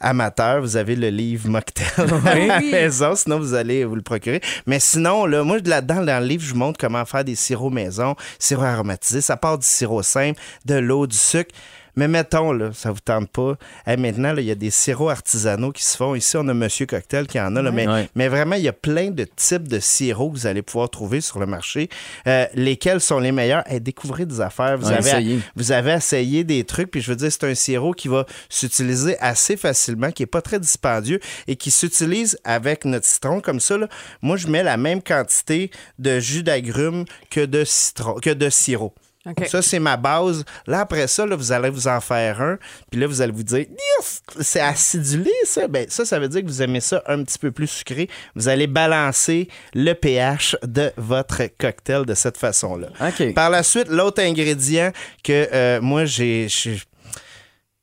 amateur, 0.00 0.60
vous 0.60 0.76
avez 0.76 0.96
le 0.96 1.08
livre 1.08 1.48
Mocktail 1.48 1.86
à 2.26 2.34
la 2.34 2.60
maison, 2.60 3.14
sinon 3.14 3.38
vous 3.38 3.54
allez 3.54 3.84
vous 3.84 3.96
le 3.96 4.02
procurer. 4.02 4.40
Mais 4.66 4.80
sinon, 4.80 5.26
là, 5.26 5.42
moi, 5.44 5.58
là-dedans, 5.64 6.04
dans 6.04 6.20
le 6.20 6.26
livre, 6.26 6.44
je 6.44 6.52
vous 6.52 6.58
montre 6.58 6.78
comment 6.78 7.04
faire 7.04 7.24
des 7.24 7.34
sirops 7.34 7.72
maison, 7.72 8.14
sirop 8.38 8.62
aromatisé. 8.62 9.20
Ça 9.20 9.36
part 9.36 9.58
du 9.58 9.66
sirop 9.66 10.02
simple, 10.02 10.40
de 10.64 10.74
l'eau, 10.74 11.06
du 11.06 11.16
sucre. 11.16 11.54
Mais 11.98 12.06
mettons, 12.06 12.52
là, 12.52 12.70
ça 12.72 12.92
vous 12.92 13.00
tente 13.00 13.28
pas. 13.28 13.56
Hey, 13.84 13.96
maintenant, 13.96 14.32
il 14.36 14.44
y 14.44 14.52
a 14.52 14.54
des 14.54 14.70
sirops 14.70 15.10
artisanaux 15.10 15.72
qui 15.72 15.82
se 15.82 15.96
font. 15.96 16.14
Ici, 16.14 16.36
on 16.36 16.46
a 16.46 16.54
Monsieur 16.54 16.86
Cocktail 16.86 17.26
qui 17.26 17.40
en 17.40 17.56
a. 17.56 17.60
là, 17.60 17.72
mais, 18.14 18.28
vraiment, 18.28 18.54
il 18.54 18.62
y 18.62 18.68
a 18.68 18.72
plein 18.72 19.10
de 19.10 19.24
types 19.24 19.66
de 19.66 19.80
sirops 19.80 20.32
que 20.32 20.38
vous 20.38 20.46
allez 20.46 20.62
pouvoir 20.62 20.90
trouver 20.90 21.20
sur 21.20 21.40
le 21.40 21.46
marché. 21.46 21.88
Euh, 22.28 22.46
lesquels 22.54 23.00
sont 23.00 23.18
les 23.18 23.32
meilleurs? 23.32 23.64
Hey, 23.66 23.80
découvrez 23.80 24.26
des 24.26 24.40
affaires. 24.40 24.78
Vous, 24.78 24.86
avez, 24.86 25.00
essayez. 25.00 25.40
vous 25.56 25.72
avez 25.72 25.90
essayé 25.90 26.44
des 26.44 26.62
trucs. 26.62 26.92
Puis 26.92 27.00
je 27.00 27.10
veux 27.10 27.16
dire, 27.16 27.32
c'est 27.32 27.42
un 27.42 27.56
sirop 27.56 27.94
qui 27.94 28.06
va 28.06 28.26
s'utiliser 28.48 29.18
assez 29.18 29.56
facilement, 29.56 30.12
qui 30.12 30.22
est 30.22 30.26
pas 30.26 30.40
très 30.40 30.60
dispendieux 30.60 31.18
et 31.48 31.56
qui 31.56 31.72
s'utilise 31.72 32.38
avec 32.44 32.84
notre 32.84 33.06
citron. 33.06 33.40
Comme 33.40 33.58
ça, 33.58 33.76
là, 33.76 33.88
moi, 34.22 34.36
je 34.36 34.46
mets 34.46 34.62
la 34.62 34.76
même 34.76 35.02
quantité 35.02 35.72
de 35.98 36.20
jus 36.20 36.44
d'agrumes 36.44 37.06
que 37.28 37.44
de 37.44 37.64
citron, 37.64 38.14
que 38.22 38.30
de 38.30 38.48
sirop. 38.50 38.94
OK. 39.28 39.46
Ça, 39.46 39.62
c'est 39.62 39.78
ma 39.78 39.96
base. 39.96 40.44
Là, 40.66 40.80
après 40.80 41.06
ça, 41.06 41.26
là, 41.26 41.36
vous 41.36 41.52
allez 41.52 41.70
vous 41.70 41.88
en 41.88 42.00
faire 42.00 42.40
un. 42.40 42.58
Puis 42.90 43.00
là, 43.00 43.06
vous 43.06 43.20
allez 43.20 43.32
vous 43.32 43.42
dire, 43.42 43.66
Yes! 43.68 44.22
c'est 44.40 44.60
acidulé, 44.60 45.32
ça. 45.44 45.68
Ben, 45.68 45.86
ça, 45.88 46.04
ça 46.04 46.18
veut 46.18 46.28
dire 46.28 46.42
que 46.42 46.46
vous 46.46 46.62
aimez 46.62 46.80
ça 46.80 47.02
un 47.06 47.22
petit 47.24 47.38
peu 47.38 47.50
plus 47.50 47.66
sucré. 47.66 48.08
Vous 48.34 48.48
allez 48.48 48.66
balancer 48.66 49.48
le 49.74 49.92
pH 49.92 50.56
de 50.62 50.92
votre 50.96 51.42
cocktail 51.58 52.04
de 52.04 52.14
cette 52.14 52.36
façon-là. 52.36 52.88
OK. 53.00 53.34
Par 53.34 53.50
la 53.50 53.62
suite, 53.62 53.88
l'autre 53.88 54.22
ingrédient 54.22 54.92
que 55.22 55.48
euh, 55.52 55.80
moi, 55.80 56.04
j'ai. 56.04 56.48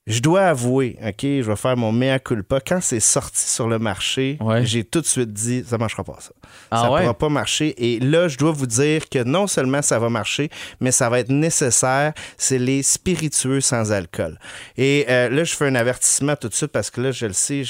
Je 0.07 0.19
dois 0.19 0.43
avouer, 0.43 0.97
OK, 1.03 1.21
je 1.23 1.41
vais 1.41 1.55
faire 1.55 1.75
mon 1.75 1.91
mea 1.91 2.19
culpa. 2.19 2.59
Quand 2.59 2.79
c'est 2.79 2.99
sorti 2.99 3.41
sur 3.49 3.67
le 3.67 3.79
marché, 3.79 4.37
Ouais. 4.39 4.63
j'ai 4.63 4.83
tout 4.83 5.01
de 5.01 5.05
suite 5.07 5.33
dit, 5.33 5.63
ça 5.67 5.79
marchera 5.79 6.03
pas, 6.03 6.17
ça. 6.19 6.29
Ah 6.69 6.83
ça 6.83 6.91
ouais? 6.91 7.01
pourra 7.01 7.13
pas 7.15 7.29
marcher. 7.29 7.73
Et 7.83 7.99
là, 7.99 8.27
je 8.27 8.37
dois 8.37 8.51
vous 8.51 8.67
dire 8.67 9.09
que 9.09 9.23
non 9.23 9.47
seulement 9.47 9.81
ça 9.81 9.97
va 9.97 10.09
marcher, 10.09 10.51
mais 10.79 10.91
ça 10.91 11.09
va 11.09 11.17
être 11.21 11.31
nécessaire, 11.31 12.13
c'est 12.37 12.59
les 12.59 12.83
spiritueux 12.83 13.61
sans 13.61 13.91
alcool. 13.91 14.37
Et 14.77 15.07
euh, 15.09 15.27
là, 15.29 15.43
je 15.43 15.55
fais 15.55 15.65
un 15.65 15.73
avertissement 15.73 16.35
tout 16.35 16.49
de 16.49 16.53
suite 16.53 16.71
parce 16.71 16.91
que 16.91 17.01
là, 17.01 17.09
je 17.11 17.25
le 17.25 17.33
sais, 17.33 17.63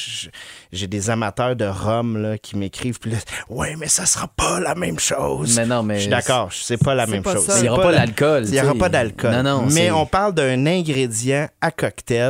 j'ai 0.74 0.88
des 0.88 1.10
amateurs 1.10 1.56
de 1.56 1.64
rhum 1.64 2.18
là, 2.22 2.38
qui 2.38 2.58
m'écrivent. 2.58 3.00
Puis 3.00 3.12
là, 3.12 3.18
ouais, 3.48 3.78
mais 3.78 3.88
ça 3.88 4.06
sera 4.06 4.28
pas 4.28 4.60
la 4.60 4.76
même 4.76 5.00
chose. 5.00 5.56
Mais 5.56 5.66
non, 5.66 5.84
mais 5.84 5.96
Je 5.96 6.00
suis 6.02 6.10
d'accord, 6.10 6.50
c'est 6.52 6.84
pas 6.84 6.96
la 6.96 7.08
même 7.08 7.24
pas 7.24 7.36
chose. 7.36 7.48
Il 7.60 7.62
n'y 7.62 7.70
aura 7.70 7.82
pas 7.82 7.92
d'alcool. 7.94 8.44
Il 8.46 8.52
n'y 8.52 8.60
aura 8.60 8.76
pas 8.76 8.90
d'alcool. 8.90 9.32
Non, 9.32 9.44
non. 9.44 9.68
Mais 9.72 9.90
on 9.90 10.06
parle 10.06 10.34
d'un 10.34 10.66
ingrédient 10.66 11.48
à 11.62 11.72
cocktail 11.72 12.25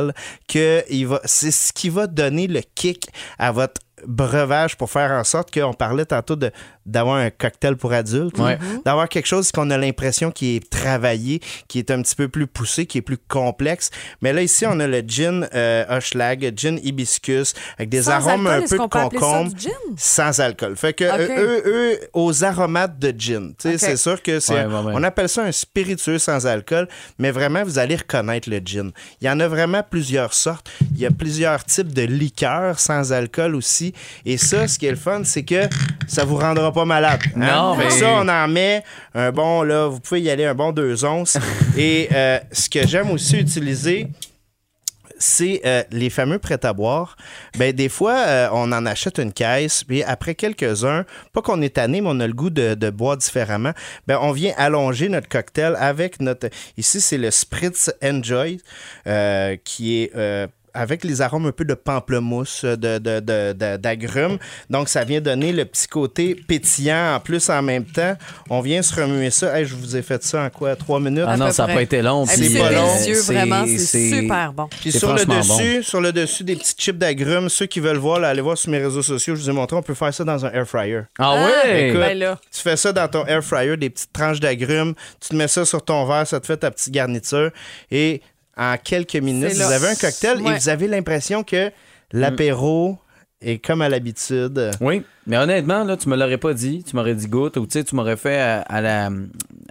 que 0.48 0.84
il 0.90 1.08
c'est 1.24 1.50
ce 1.50 1.72
qui 1.72 1.88
va 1.88 2.06
donner 2.06 2.46
le 2.46 2.60
kick 2.74 3.08
à 3.38 3.52
votre 3.52 3.80
breuvage 4.06 4.76
pour 4.76 4.90
faire 4.90 5.10
en 5.12 5.24
sorte 5.24 5.52
qu'on 5.52 5.72
parlait 5.72 6.04
tantôt 6.04 6.36
de 6.36 6.50
d'avoir 6.84 7.16
un 7.16 7.30
cocktail 7.30 7.76
pour 7.76 7.92
adultes, 7.92 8.38
Ouais. 8.38 8.58
d'avoir 8.84 9.08
quelque 9.08 9.26
chose 9.26 9.50
qu'on 9.50 9.70
a 9.70 9.76
l'impression 9.78 10.30
qui 10.30 10.54
est 10.56 10.70
travaillé, 10.70 11.40
qui 11.66 11.80
est 11.80 11.90
un 11.90 12.00
petit 12.02 12.14
peu 12.14 12.28
plus 12.28 12.46
poussé, 12.46 12.86
qui 12.86 12.98
est 12.98 13.02
plus 13.02 13.18
complexe. 13.18 13.90
Mais 14.22 14.32
là 14.32 14.42
ici 14.42 14.64
on 14.68 14.78
a 14.78 14.86
le 14.86 15.00
gin 15.00 15.48
euh, 15.54 15.84
Hochlag, 15.88 16.52
gin 16.56 16.78
hibiscus 16.82 17.54
avec 17.76 17.88
des 17.88 18.02
Sans 18.02 18.10
arômes 18.12 18.46
alcool, 18.46 18.64
un 18.64 18.68
peu 18.68 18.76
de 18.76 19.10
concombre, 19.18 19.52
sans 19.96 20.38
alcool. 20.40 20.76
Fait 20.76 20.92
que 20.92 21.04
euh, 21.04 21.26
eux, 21.38 21.62
eux, 21.66 21.98
aux 22.12 22.44
aromates 22.44 22.98
de 23.00 23.12
gin, 23.18 23.52
tu 23.58 23.68
sais, 23.68 23.74
Ok. 23.74 23.80
c'est 23.80 23.96
sûr 23.96 24.22
que 24.22 24.38
c'est 24.38 24.54
Ouais, 24.54 24.66
ouais, 24.66 24.80
ouais. 24.82 24.92
on 24.94 25.02
appelle 25.02 25.28
ça 25.28 25.42
un 25.42 25.52
spiritueux 25.52 26.18
sans 26.18 26.46
alcool, 26.46 26.86
mais 27.18 27.30
vraiment, 27.32 27.64
vous 27.64 27.78
allez 27.78 27.96
reconnaître 27.96 28.48
le 28.48 28.58
gin. 28.64 28.92
Il 29.20 29.26
y 29.26 29.30
en 29.30 29.40
a 29.40 29.48
vraiment 29.48 29.82
plusieurs 29.88 30.34
sortes. 30.34 30.70
Il 30.94 30.98
y 31.00 31.06
a 31.06 31.10
plusieurs 31.10 31.64
types 31.64 31.92
de 31.92 32.02
liqueurs 32.02 32.78
sans 32.78 33.12
alcool 33.12 33.54
aussi. 33.56 33.85
Et 34.24 34.36
ça, 34.36 34.66
ce 34.68 34.78
qui 34.78 34.86
est 34.86 34.90
le 34.90 34.96
fun, 34.96 35.22
c'est 35.24 35.42
que 35.44 35.62
ça 36.06 36.24
vous 36.24 36.36
rendra 36.36 36.72
pas 36.72 36.84
malade. 36.84 37.20
hein? 37.36 37.38
Non, 37.54 37.76
mais- 37.76 37.90
ça, 37.90 38.10
on 38.14 38.28
en 38.28 38.48
met 38.48 38.82
un 39.14 39.32
bon, 39.32 39.62
là, 39.62 39.86
vous 39.88 40.00
pouvez 40.00 40.20
y 40.22 40.30
aller 40.30 40.44
un 40.44 40.54
bon 40.54 40.72
deux 40.72 41.04
onces. 41.04 41.36
Et 41.76 42.08
euh, 42.12 42.38
ce 42.52 42.68
que 42.68 42.86
j'aime 42.86 43.10
aussi 43.10 43.36
utiliser, 43.38 44.08
c'est 45.18 45.62
euh, 45.64 45.82
les 45.92 46.10
fameux 46.10 46.38
prêts 46.38 46.62
à 46.64 46.74
boire. 46.74 47.16
Ben, 47.58 47.72
des 47.72 47.88
fois, 47.88 48.16
euh, 48.18 48.48
on 48.52 48.70
en 48.72 48.84
achète 48.84 49.18
une 49.18 49.32
caisse, 49.32 49.82
puis 49.82 50.02
après 50.02 50.34
quelques-uns, 50.34 51.06
pas 51.32 51.40
qu'on 51.40 51.62
est 51.62 51.74
tanné, 51.76 52.02
mais 52.02 52.08
on 52.10 52.20
a 52.20 52.26
le 52.26 52.34
goût 52.34 52.50
de, 52.50 52.74
de 52.74 52.90
boire 52.90 53.16
différemment, 53.16 53.72
ben, 54.06 54.18
on 54.20 54.32
vient 54.32 54.52
allonger 54.58 55.08
notre 55.08 55.28
cocktail 55.28 55.74
avec 55.78 56.20
notre... 56.20 56.48
Ici, 56.76 57.00
c'est 57.00 57.16
le 57.16 57.30
Spritz 57.30 57.90
Enjoy, 58.04 58.58
euh, 59.06 59.56
qui 59.64 60.02
est... 60.02 60.48
euh, 60.76 60.82
avec 60.82 61.04
les 61.04 61.20
arômes 61.22 61.46
un 61.46 61.52
peu 61.52 61.64
de 61.64 61.74
pamplemousse, 61.74 62.64
de, 62.64 62.76
de, 62.76 63.20
de- 63.20 63.52
de- 63.52 63.76
d'agrumes. 63.76 64.38
Donc, 64.70 64.88
ça 64.88 65.04
vient 65.04 65.20
donner 65.20 65.52
le 65.52 65.64
petit 65.64 65.86
côté 65.88 66.34
pétillant 66.34 67.14
en 67.16 67.20
plus 67.20 67.48
en 67.50 67.62
même 67.62 67.84
temps. 67.84 68.14
On 68.50 68.60
vient 68.60 68.82
se 68.82 68.94
remuer 69.00 69.30
ça. 69.30 69.58
Hey, 69.58 69.64
je 69.66 69.74
vous 69.74 69.96
ai 69.96 70.02
fait 70.02 70.22
ça 70.22 70.42
en 70.44 70.50
quoi? 70.50 70.76
Trois 70.76 71.00
minutes? 71.00 71.24
Ah 71.26 71.36
non, 71.36 71.50
ça 71.50 71.66
n'a 71.66 71.74
pas 71.74 71.82
été 71.82 72.02
long. 72.02 72.26
C'est 72.26 72.58
pas 72.58 72.70
long. 72.70 72.86
délicieux, 72.94 73.14
c'est- 73.14 73.32
vraiment. 73.32 73.64
C'est 73.66 74.10
super 74.10 74.52
bon. 74.52 74.68
Puis 74.80 74.92
sur 74.92 75.14
le 75.14 75.24
dessus, 75.24 75.82
sur 75.82 76.00
le 76.00 76.12
dessus 76.12 76.44
des 76.44 76.56
petits 76.56 76.74
chips 76.76 76.98
d'agrumes, 76.98 77.48
ceux 77.48 77.66
qui 77.66 77.80
veulent 77.80 77.96
voir, 77.96 78.20
là, 78.20 78.28
allez 78.28 78.42
voir 78.42 78.56
sur 78.58 78.70
mes 78.70 78.78
réseaux 78.78 79.02
sociaux, 79.02 79.34
je 79.34 79.40
vous 79.42 79.50
ai 79.50 79.52
montré, 79.52 79.76
on 79.76 79.82
peut 79.82 79.94
faire 79.94 80.12
ça 80.12 80.24
dans 80.24 80.44
un 80.44 80.50
air 80.52 80.66
fryer. 80.66 81.00
Ah 81.18 81.34
ouais? 81.44 81.88
Écoute, 81.88 82.00
Ben 82.00 82.18
là. 82.18 82.38
Tu 82.54 82.60
fais 82.60 82.76
ça 82.76 82.92
dans 82.92 83.08
ton 83.08 83.24
air 83.26 83.42
fryer, 83.42 83.76
des 83.76 83.90
petites 83.90 84.12
tranches 84.12 84.40
d'agrumes, 84.40 84.94
tu 85.20 85.30
te 85.30 85.34
mets 85.34 85.48
ça 85.48 85.64
sur 85.64 85.84
ton 85.84 86.04
verre, 86.06 86.26
ça 86.26 86.40
te 86.40 86.46
fait 86.46 86.56
ta 86.56 86.70
petite 86.70 86.92
garniture 86.92 87.50
et 87.90 88.20
en 88.56 88.76
quelques 88.82 89.16
minutes, 89.16 89.52
vous 89.54 89.60
avez 89.62 89.88
un 89.88 89.94
cocktail 89.94 90.40
Ouais. 90.42 90.52
et 90.54 90.58
vous 90.58 90.68
avez 90.68 90.88
l'impression 90.88 91.42
que 91.44 91.70
l'apéro 92.12 92.98
est 93.40 93.58
comme 93.64 93.82
à 93.82 93.88
l'habitude. 93.88 94.70
Oui, 94.80 95.02
mais 95.26 95.36
honnêtement, 95.36 95.84
là, 95.84 95.96
tu 95.96 96.08
me 96.08 96.16
l'aurais 96.16 96.38
pas 96.38 96.52
dit. 96.54 96.84
Tu 96.88 96.94
m'aurais 96.96 97.14
dit 97.14 97.26
goûte 97.28 97.56
ou 97.56 97.66
tu 97.66 97.72
sais, 97.78 97.84
tu 97.84 97.94
m'aurais 97.94 98.16
fait 98.16 98.38
à, 98.40 98.60
à 98.62 98.80
la 98.80 99.08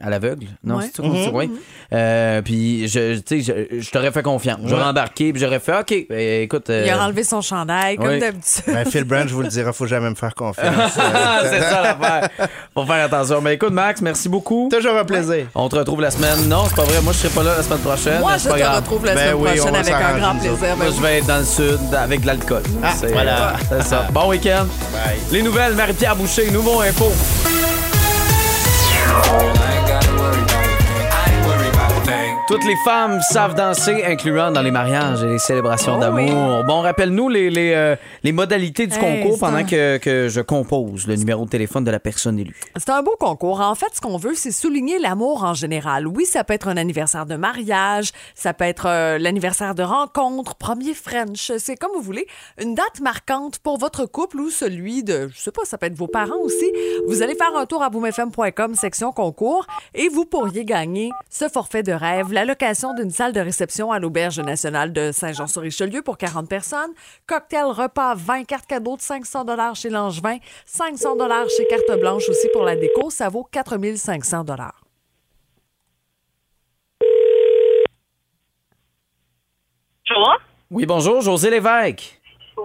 à 0.01 0.09
l'aveugle. 0.09 0.47
Non, 0.63 0.77
Ouais. 0.77 0.89
c'est 0.93 1.01
dit? 1.01 1.29
Oui. 1.33 1.49
Euh, 1.93 2.41
puis, 2.41 2.87
je, 2.89 3.17
tu 3.19 3.41
sais, 3.41 3.67
je, 3.71 3.79
je 3.81 3.89
t'aurais 3.91 4.11
fait 4.11 4.21
confiance. 4.23 4.59
J'aurais 4.65 4.81
Ouais. 4.83 4.87
embarqué, 4.89 5.31
puis 5.31 5.41
j'aurais 5.41 5.59
fait 5.59 5.79
OK, 5.79 6.05
ben, 6.09 6.43
écoute. 6.43 6.69
euh, 6.69 6.83
Il 6.85 6.91
a 6.91 7.01
enlevé 7.03 7.23
son 7.23 7.39
chandail, 7.41 7.95
comme 7.95 8.07
oui. 8.07 8.19
d'habitude. 8.19 8.63
Ben, 8.67 8.85
Phil 8.85 9.05
Branch, 9.05 9.27
je 9.27 9.33
vous 9.33 9.41
le 9.41 9.47
dirai, 9.47 9.71
faut 9.71 9.85
jamais 9.87 10.09
me 10.09 10.15
faire 10.15 10.35
confiance. 10.35 10.67
Euh, 10.97 11.39
c'est 11.49 11.61
ça 11.61 11.81
l'affaire. 11.81 12.29
Faut 12.73 12.85
faire 12.85 13.05
attention. 13.05 13.39
Mais 13.41 13.53
écoute, 13.53 13.71
Max, 13.71 14.01
merci 14.01 14.27
beaucoup. 14.27 14.67
Toujours 14.71 14.97
un 14.97 15.05
plaisir. 15.05 15.47
On 15.55 15.69
te 15.69 15.75
retrouve 15.77 16.01
la 16.01 16.11
semaine. 16.11 16.47
Non, 16.49 16.65
c'est 16.67 16.75
pas 16.75 16.83
vrai. 16.83 17.01
Moi, 17.01 17.13
je 17.13 17.17
serai 17.19 17.29
pas 17.29 17.43
là 17.43 17.55
la 17.57 17.63
semaine 17.63 17.79
prochaine. 17.79 18.19
Moi, 18.19 18.37
je 18.37 18.49
pas 18.49 18.55
te 18.55 18.59
grave. 18.59 18.75
retrouve 18.75 19.05
la 19.05 19.13
Ben 19.15 19.19
semaine 19.21 19.35
oui, 19.35 19.55
prochaine 19.55 19.75
avec 19.75 19.93
un 19.93 20.17
grand 20.19 20.35
plaisir. 20.35 20.75
Moi, 20.77 20.85
je 20.95 21.01
vais 21.01 21.17
être 21.19 21.27
dans 21.27 21.37
le 21.39 21.45
sud 21.45 21.79
avec 21.97 22.21
de 22.21 22.27
l'alcool. 22.27 22.63
Ah, 22.83 22.93
voilà. 23.13 23.53
C'est 23.69 23.83
ça. 23.83 24.07
Bon 24.11 24.27
week-end. 24.29 24.65
Bye. 24.91 25.17
Les 25.45 25.51
nouvelles, 25.51 25.75
Marie-Pierre 25.75 26.15
Boucher, 26.15 26.49
nouveau 26.49 26.81
info. 26.81 27.11
Toutes 32.47 32.63
les 32.63 32.75
femmes 32.85 33.21
savent 33.21 33.55
danser, 33.55 34.03
incluant 34.05 34.51
dans 34.51 34.61
les 34.61 34.69
mariages 34.69 35.23
et 35.23 35.27
les 35.27 35.39
célébrations 35.39 35.95
Oh 35.97 35.99
d'amour. 35.99 36.63
Bon, 36.63 36.81
rappelle-nous 36.81 37.27
les, 37.27 37.49
les, 37.49 37.73
euh, 37.73 37.95
les 38.21 38.31
modalités 38.31 38.85
du 38.85 38.93
Hey, 38.95 38.99
concours 39.23 39.39
pendant 39.39 39.57
un- 39.57 39.63
que, 39.63 39.97
que 39.97 40.29
je 40.29 40.41
compose 40.41 41.07
le 41.07 41.15
numéro 41.15 41.45
de 41.45 41.49
téléphone 41.49 41.83
de 41.83 41.89
la 41.89 41.99
personne 41.99 42.37
élue. 42.37 42.55
C'est 42.75 42.91
un 42.91 43.01
beau 43.01 43.15
concours. 43.19 43.61
En 43.61 43.73
fait, 43.73 43.87
ce 43.95 43.99
qu'on 43.99 44.17
veut, 44.17 44.35
c'est 44.35 44.51
souligner 44.51 44.99
l'amour 44.99 45.43
en 45.43 45.55
général. 45.55 46.05
Oui, 46.07 46.25
ça 46.27 46.43
peut 46.43 46.53
être 46.53 46.67
un 46.67 46.77
anniversaire 46.77 47.25
de 47.25 47.35
mariage, 47.35 48.11
ça 48.35 48.53
peut 48.53 48.65
être 48.65 48.85
euh, 48.87 49.17
l'anniversaire 49.17 49.73
de 49.73 49.81
rencontre, 49.81 50.53
premier 50.53 50.93
French, 50.93 51.51
c'est 51.57 51.75
comme 51.75 51.91
vous 51.95 52.01
voulez. 52.03 52.27
Une 52.61 52.75
date 52.75 52.99
marquante 53.01 53.57
pour 53.57 53.79
votre 53.79 54.05
couple 54.05 54.39
ou 54.39 54.51
celui 54.51 55.03
de, 55.03 55.29
je 55.33 55.39
sais 55.41 55.51
pas, 55.51 55.65
ça 55.65 55.79
peut 55.79 55.87
être 55.87 55.95
vos 55.97 56.07
parents 56.07 56.37
aussi. 56.43 56.71
Vous 57.07 57.23
allez 57.23 57.33
faire 57.33 57.55
un 57.57 57.65
tour 57.65 57.81
à 57.81 57.89
boomfm.com, 57.89 58.75
section 58.75 59.11
concours, 59.11 59.65
et 59.95 60.09
vous 60.09 60.25
pourriez 60.25 60.63
gagner 60.63 61.09
ce 61.31 61.49
forfait 61.49 61.81
de 61.81 61.91
rêve, 61.91 62.33
la 62.35 62.43
location 62.43 62.93
d'une 62.93 63.11
salle 63.11 63.31
de 63.31 63.39
réception 63.39 63.93
à 63.93 63.99
l'Auberge 63.99 64.41
nationale 64.41 64.91
de 64.91 65.13
Saint-Jean-sur-Richelieu 65.13 66.01
pour 66.01 66.17
40 66.17 66.49
personnes, 66.49 66.91
cocktail, 67.25 67.67
repas, 67.67 68.13
20 68.13 68.43
cartes 68.43 68.65
cadeaux 68.67 68.97
de 68.97 69.01
500 69.01 69.45
chez 69.73 69.89
Langevin, 69.89 70.35
500 70.65 71.15
chez 71.57 71.65
Carte 71.67 71.97
Blanche 71.97 72.27
aussi 72.27 72.49
pour 72.51 72.63
la 72.63 72.75
déco, 72.75 73.09
ça 73.09 73.29
vaut 73.29 73.47
4500 73.49 74.43
Bonjour. 80.07 80.37
Oui, 80.71 80.85
bonjour, 80.85 81.21
José 81.21 81.49
Lévesque. 81.49 82.19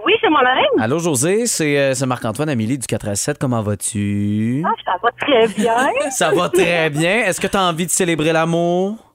Oui, 0.05 0.13
c'est 0.19 0.29
moi-même. 0.29 0.81
Allô, 0.81 0.99
José, 0.99 1.45
c'est 1.45 1.77
euh, 1.77 1.93
c'est 1.93 2.05
Marc-Antoine 2.05 2.49
Amélie 2.49 2.77
du 2.77 2.87
4 2.87 3.07
à 3.07 3.15
7. 3.15 3.37
Comment 3.39 3.61
vas-tu? 3.61 4.63
Ah, 4.65 4.73
ça 4.83 4.97
va 5.01 5.11
très 5.11 5.47
bien. 5.47 5.89
Ça 6.11 6.31
va 6.31 6.49
très 6.49 6.89
bien. 6.89 7.23
Est-ce 7.23 7.39
que 7.39 7.47
tu 7.47 7.55
as 7.55 7.63
envie 7.63 7.85
de 7.85 7.91
célébrer 7.91 8.33
l'amour? 8.33 9.10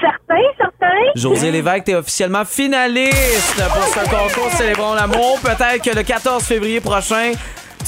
Certain, 0.00 0.42
certain. 0.56 0.96
José 1.14 1.50
Lévesque, 1.50 1.84
t'es 1.84 1.94
officiellement 1.94 2.44
finaliste 2.44 3.62
pour 3.72 3.84
ce 3.84 4.10
concours 4.10 4.50
Célébrons 4.52 4.94
l'amour. 4.94 5.38
Peut-être 5.42 5.82
que 5.82 5.96
le 5.96 6.02
14 6.02 6.42
février 6.44 6.80
prochain, 6.80 7.32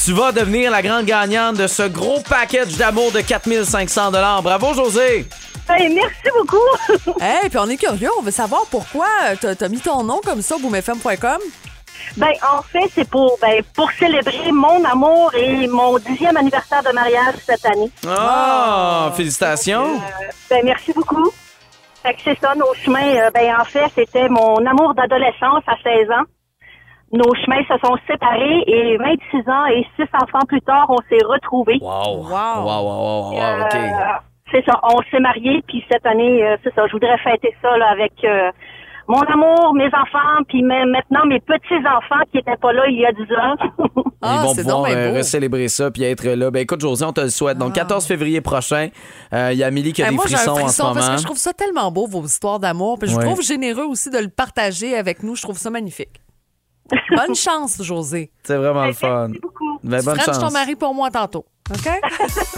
tu 0.03 0.13
vas 0.13 0.33
devenir 0.33 0.71
la 0.71 0.83
grande 0.83 1.05
gagnante 1.05 1.57
de 1.57 1.67
ce 1.67 1.83
gros 1.89 2.21
package 2.29 2.77
d'amour 2.77 3.13
de 3.13 3.21
4500 3.21 4.11
Bravo, 4.43 4.75
José! 4.75 5.27
Hey, 5.69 5.89
merci 5.95 6.29
beaucoup. 6.37 6.57
Hey, 7.21 7.49
puis 7.49 7.59
on 7.59 7.69
est 7.69 7.77
curieux, 7.77 8.09
on 8.19 8.23
veut 8.23 8.31
savoir 8.31 8.63
pourquoi 8.71 9.07
euh, 9.29 9.37
t'as 9.41 9.55
t'as 9.55 9.69
mis 9.69 9.79
ton 9.79 10.03
nom 10.03 10.21
comme 10.25 10.43
ça, 10.43 10.57
boomfm.com. 10.59 11.39
Ben, 12.17 12.33
en 12.43 12.63
fait, 12.63 12.91
c'est 12.95 13.09
pour, 13.09 13.39
ben, 13.41 13.63
pour 13.75 13.91
célébrer 13.93 14.51
mon 14.53 14.85
amour 14.85 15.33
et 15.35 15.67
mon 15.69 15.99
dixième 15.99 16.37
anniversaire 16.37 16.83
de 16.83 16.91
mariage 16.93 17.35
cette 17.47 17.65
année. 17.67 17.91
Ah, 18.09 19.13
félicitations! 19.17 19.95
Euh, 19.97 20.33
ben, 20.49 20.63
merci 20.65 20.93
beaucoup. 20.93 21.31
Fait 22.03 22.15
que 22.15 22.21
c'est 22.23 22.39
ça, 22.39 22.55
nos 22.55 22.73
chemins, 22.75 23.17
euh, 23.17 23.31
ben, 23.35 23.55
en 23.61 23.65
fait, 23.65 23.89
c'était 23.95 24.29
mon 24.29 24.57
amour 24.65 24.95
d'adolescence 24.95 25.63
à 25.67 25.77
16 25.83 26.11
ans. 26.11 26.25
Nos 27.13 27.35
chemins 27.35 27.63
se 27.65 27.77
sont 27.85 27.97
séparés 28.07 28.63
et 28.67 28.97
26 28.97 29.49
ans 29.51 29.67
et 29.67 29.85
6 29.97 30.05
enfants 30.15 30.47
plus 30.47 30.63
tard, 30.63 30.87
on 30.89 30.99
s'est 31.09 31.25
retrouvés. 31.25 31.79
Wow! 31.83 31.91
Wow. 31.91 32.31
Wow, 32.31 32.65
wow, 32.65 32.85
wow, 32.85 33.33
wow, 33.33 33.39
Euh, 33.39 33.67
c'est 34.53 34.65
ça, 34.65 34.81
on 34.83 35.01
s'est 35.11 35.21
mariés, 35.21 35.63
puis 35.67 35.85
cette 35.91 36.07
année, 36.07 36.45
euh, 36.45 36.57
c'est 36.63 36.75
ça, 36.75 36.87
je 36.87 36.93
voudrais 36.93 37.19
fêter 37.19 37.55
ça 37.61 37.77
là, 37.77 37.89
avec 37.91 38.13
euh, 38.25 38.51
mon 39.11 39.21
amour, 39.23 39.75
mes 39.75 39.87
enfants, 39.89 40.43
puis 40.49 40.63
même 40.63 40.91
maintenant 40.91 41.27
mes 41.27 41.41
petits-enfants 41.41 42.23
qui 42.31 42.39
étaient 42.39 42.57
pas 42.57 42.73
là 42.73 42.87
il 42.89 42.99
y 42.99 43.05
a 43.07 43.13
10 43.13 43.21
ans. 43.35 44.03
Ah, 44.23 44.41
Ils 44.43 44.47
vont 44.49 44.55
c'est 44.55 44.65
pouvoir 44.65 44.85
euh, 44.91 45.17
recélébrer 45.17 45.69
ça 45.69 45.91
puis 45.91 46.03
être 46.03 46.27
là. 46.27 46.51
Ben 46.51 46.61
écoute, 46.61 46.83
José, 46.83 47.07
on 47.07 47.13
te 47.15 47.23
le 47.23 47.31
souhaite. 47.31 47.57
Donc, 47.57 47.73
14 47.73 48.05
février 48.07 48.43
prochain, 48.43 48.89
euh, 49.33 49.49
il 49.53 49.59
y 49.59 49.65
a 49.65 49.69
Amélie 49.69 49.95
qui 49.95 50.03
a 50.03 50.11
des 50.11 50.15
moi, 50.15 50.27
j'ai 50.29 50.35
un 50.35 50.39
frissons 50.41 50.61
en 50.61 50.69
ce 50.69 50.83
moment. 50.83 50.95
parce 50.95 51.09
que 51.09 51.17
je 51.17 51.25
trouve 51.25 51.39
ça 51.39 51.55
tellement 51.55 51.91
beau, 51.91 52.07
vos 52.07 52.23
histoires 52.27 52.59
d'amour. 52.61 52.99
Puis 52.99 53.09
je 53.09 53.17
Ouais. 53.17 53.25
trouve 53.25 53.41
généreux 53.41 53.85
aussi 53.87 54.11
de 54.11 54.19
le 54.19 54.29
partager 54.29 54.95
avec 54.95 55.23
nous. 55.23 55.37
Je 55.37 55.41
trouve 55.43 55.57
ça 55.57 55.71
magnifique. 55.71 56.21
Bonne 57.17 57.35
chance, 57.35 57.83
José. 57.83 58.31
C'est 58.43 58.59
vraiment 58.59 58.85
le 58.85 58.93
fun. 58.93 59.29
Merci 59.29 59.41
beaucoup. 59.41 59.79
Ben, 59.83 60.03
bonne 60.05 60.17
French 60.21 60.37
ton 60.37 60.41
chance. 60.43 60.53
mari 60.53 60.77
pour 60.77 60.95
moi 60.95 61.11
tantôt. 61.11 61.47
OK? 61.73 61.89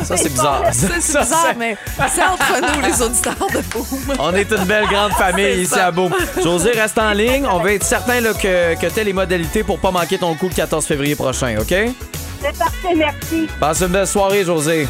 Ça, 0.05 0.17
c'est 0.17 0.29
bizarre. 0.31 0.63
Ça, 0.73 0.89
c'est 1.01 1.19
bizarre, 1.21 1.55
mais 1.59 1.77
c'est 2.13 2.23
entre 2.23 2.61
nous, 2.61 2.81
les 2.81 3.03
auditeurs 3.03 3.35
de 3.53 3.61
Boom. 3.73 3.87
On 4.19 4.35
est 4.35 4.51
une 4.51 4.65
belle 4.65 4.87
grande 4.87 5.13
famille 5.13 5.63
ici 5.63 5.75
ça. 5.75 5.87
à 5.87 5.91
Boom. 5.91 6.13
José, 6.43 6.71
reste 6.73 6.99
en 6.99 7.13
ligne. 7.13 7.47
On 7.47 7.59
va 7.59 7.73
être 7.73 7.85
certain 7.85 8.21
là, 8.21 8.33
que, 8.33 8.75
que 8.81 8.87
tu 8.87 9.05
les 9.05 9.13
modalités 9.13 9.63
pour 9.63 9.79
pas 9.79 9.91
manquer 9.91 10.19
ton 10.19 10.35
coup 10.35 10.49
le 10.49 10.55
14 10.55 10.87
février 10.87 11.15
prochain, 11.15 11.57
OK? 11.61 11.69
C'est 11.69 12.59
parfait, 12.59 12.95
merci. 12.97 13.49
Passe 13.61 13.83
une 13.83 13.89
belle 13.89 14.07
soirée, 14.07 14.45
José. 14.45 14.89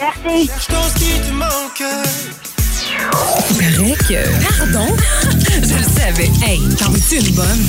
Merci. 0.00 0.50
Paraît 0.68 1.68
que. 1.78 2.18
Pardon? 4.58 4.96
Je 5.62 5.74
le 5.74 5.82
savais. 5.82 6.30
Hey, 6.44 6.60
t'en 6.78 6.90
veux-tu 6.90 7.16
une 7.16 7.34
bonne? 7.34 7.66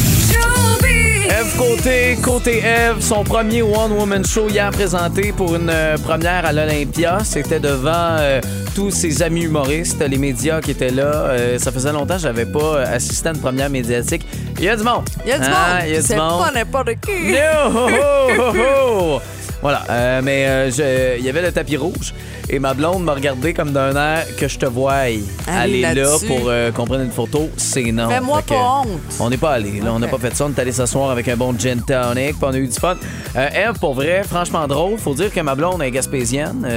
Eve 1.44 1.58
Côté, 1.58 2.18
Côté 2.22 2.58
Eve, 2.60 3.02
son 3.02 3.24
premier 3.26 3.62
One 3.62 3.92
Woman 3.92 4.24
Show 4.26 4.48
hier 4.48 4.70
présenté 4.72 5.34
pour 5.34 5.56
une 5.56 5.70
euh, 5.70 5.98
première 5.98 6.46
à 6.46 6.54
l'Olympia. 6.54 7.18
C'était 7.26 7.60
devant 7.60 8.16
euh, 8.18 8.40
tous 8.74 8.92
ses 8.92 9.22
amis 9.22 9.44
humoristes, 9.44 10.00
les 10.08 10.18
médias 10.18 10.62
qui 10.62 10.72
étaient 10.72 10.90
là. 10.92 11.04
Euh, 11.04 11.60
ça 11.60 11.72
faisait 11.74 11.92
longtemps 11.92 12.16
que 12.16 12.22
j'avais 12.22 12.46
pas 12.46 12.82
assisté 12.84 13.28
à 13.28 13.32
une 13.34 13.40
première 13.42 13.70
médiatique. 13.70 14.26
Il 14.58 14.64
y 14.64 14.70
a 14.70 14.78
du 14.78 14.84
monde. 14.84 15.04
Il 15.26 15.30
y 15.30 15.34
a 15.34 15.40
du 15.40 15.46
monde. 15.46 15.58
Il 15.86 15.92
y 15.92 15.98
a 15.98 16.02
du 16.02 16.08
C'est 16.08 16.16
monde. 16.16 16.44
pas 16.46 16.52
n'importe 16.52 16.90
qui. 17.06 17.34
No! 17.34 17.38
Ho, 17.74 17.90
ho, 17.90 18.54
ho, 18.54 19.16
ho. 19.16 19.22
Voilà, 19.64 19.84
euh, 19.90 20.22
mais 20.22 20.46
euh, 20.46 21.16
il 21.18 21.26
y 21.26 21.30
avait 21.30 21.42
le 21.42 21.52
tapis 21.52 21.78
rouge 21.78 22.14
et 22.50 22.60
ma 22.60 22.74
blonde 22.74 23.04
m'a 23.06 23.14
regardé 23.14 23.54
comme 23.54 23.72
d'un 23.72 23.96
air 23.96 24.26
que 24.38 24.48
je 24.50 24.60
te 24.60 24.66
vois 24.66 24.92
aller 24.94 25.24
Allez 25.48 25.80
là 25.82 25.94
là-dessus. 25.94 26.26
pour 26.28 26.42
euh, 26.50 26.70
qu'on 26.72 26.86
prenne 26.86 27.06
une 27.06 27.12
photo. 27.12 27.50
C'est 27.56 27.92
non. 27.94 28.10
Fais-moi 28.10 28.42
pas 28.42 28.82
honte. 28.82 29.00
On 29.22 29.30
n'est 29.30 29.38
pas 29.38 29.52
allé. 29.54 29.80
Là, 29.80 29.94
On 29.94 30.00
n'a 30.00 30.08
pas 30.10 30.18
fait 30.18 30.36
ça. 30.36 30.46
On 30.46 30.50
est 30.50 30.60
allé 30.60 30.74
s'asseoir 30.74 31.10
avec 31.12 31.30
un 31.30 31.38
bon 31.38 31.58
gin 31.58 31.80
tonic. 31.82 32.32
puis 32.36 32.38
on 32.42 32.48
a 32.54 32.58
eu 32.58 32.68
du 32.68 32.74
fun. 32.78 32.98
Eve, 33.36 33.80
pour 33.80 33.94
vrai, 33.94 34.24
franchement 34.24 34.68
drôle. 34.68 35.00
Faut 35.00 35.14
dire 35.16 35.32
que 35.34 35.40
ma 35.40 35.56
blonde 35.56 35.82
est 35.82 35.92
gaspésienne. 35.92 36.68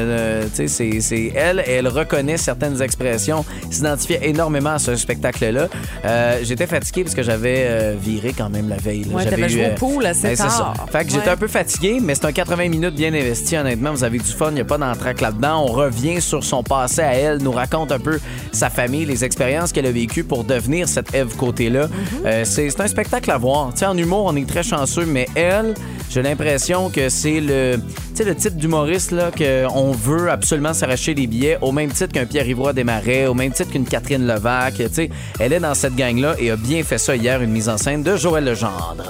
Tu 0.55 0.69
sais, 0.69 1.01
c'est- 1.01 1.33
elle. 1.35 1.65
Elle 1.67 1.89
reconnaît 1.89 2.37
certaines 2.37 2.81
expressions. 2.81 3.45
S'identifiait 3.69 4.21
énormément 4.29 4.71
à 4.75 4.79
ce 4.79 4.95
spectacle-là. 4.95 5.67
J'étais 6.45 6.67
fatigué 6.69 7.03
parce 7.03 7.17
que 7.17 7.23
j'avais 7.25 7.95
viré 8.01 8.33
quand 8.37 8.49
même 8.49 8.69
la 8.69 8.77
veille. 8.77 9.05
là. 9.05 9.17
Ouais, 9.17 9.25
J'avais 9.29 9.49
joué 9.49 9.71
au 9.73 9.75
pool 9.75 10.07
assez 10.07 10.23
ben, 10.29 10.37
c'est 10.37 10.43
ça. 10.49 10.73
tard. 10.77 10.87
Fait 10.93 11.05
que 11.05 11.11
j'étais 11.11 11.31
un 11.31 11.37
peu 11.37 11.49
fatigué, 11.49 11.99
mais 12.01 12.15
c'est 12.15 12.27
un 12.27 12.33
80 12.33 12.71
minutes 12.79 12.95
bien 12.95 13.15
investi, 13.15 13.57
honnêtement. 13.57 13.93
Vous 13.93 14.05
avez 14.05 14.19
du 14.19 14.25
fun, 14.25 14.51
il 14.51 14.55
n'y 14.55 14.61
a 14.61 14.65
pas 14.65 14.77
d'entraque 14.77 15.23
là-dedans. 15.23 15.65
On 15.67 15.73
revient 15.73 16.21
sur 16.21 16.45
son 16.45 16.63
passé 16.63 17.01
à 17.01 17.15
elle, 17.15 17.39
nous 17.39 17.53
raconte 17.53 17.91
un 17.91 17.99
peu 17.99 18.21
sa 18.53 18.69
famille, 18.69 19.07
les 19.07 19.25
expériences 19.25 19.73
qu'elle 19.73 19.87
a 19.87 19.93
vécues 19.93 20.25
pour 20.25 20.45
devenir 20.45 20.87
cette 20.87 21.15
Eve 21.15 21.35
côté-là. 21.37 21.89
Euh, 22.27 22.45
c'est 22.45 22.79
un 22.79 22.87
spectacle 22.87 23.31
à 23.31 23.39
voir. 23.39 23.73
Tu 23.73 23.79
sais, 23.79 23.87
en 23.87 23.97
humour, 23.97 24.25
on 24.27 24.37
est 24.37 24.47
très 24.47 24.63
chanceux, 24.63 25.07
mais 25.07 25.27
elle, 25.35 25.73
j'ai 26.11 26.21
l'impression 26.21 26.91
que 26.91 27.09
c'est 27.09 27.41
le, 27.41 27.79
type 28.15 28.57
d'humoriste 28.57 29.11
là 29.11 29.31
qu'on 29.31 29.93
veut 29.93 30.31
absolument 30.31 30.75
s'arracher 30.75 31.15
les 31.15 31.27
billets, 31.27 31.59
au 31.63 31.73
même 31.73 31.91
titre 31.91 32.13
qu'un 32.13 32.27
Pierre-Yvroy 32.27 32.75
Desmarais, 32.75 33.27
au 33.27 33.35
même 33.35 33.53
titre 33.53 33.71
qu'une 33.71 33.87
Catherine 33.87 34.27
Levac. 34.27 34.75
Elle 35.41 35.53
est 35.53 35.61
dans 35.61 35.75
cette 35.75 35.97
gang-là 35.97 36.35
et 36.39 36.51
a 36.51 36.57
bien 36.57 36.83
fait 36.83 36.99
ça 36.99 37.17
hier, 37.17 37.41
une 37.41 37.51
mise 37.51 37.71
en 37.71 37.79
scène 37.79 38.03
de 38.03 38.17
Joël 38.17 38.45
Legendre. 38.45 39.07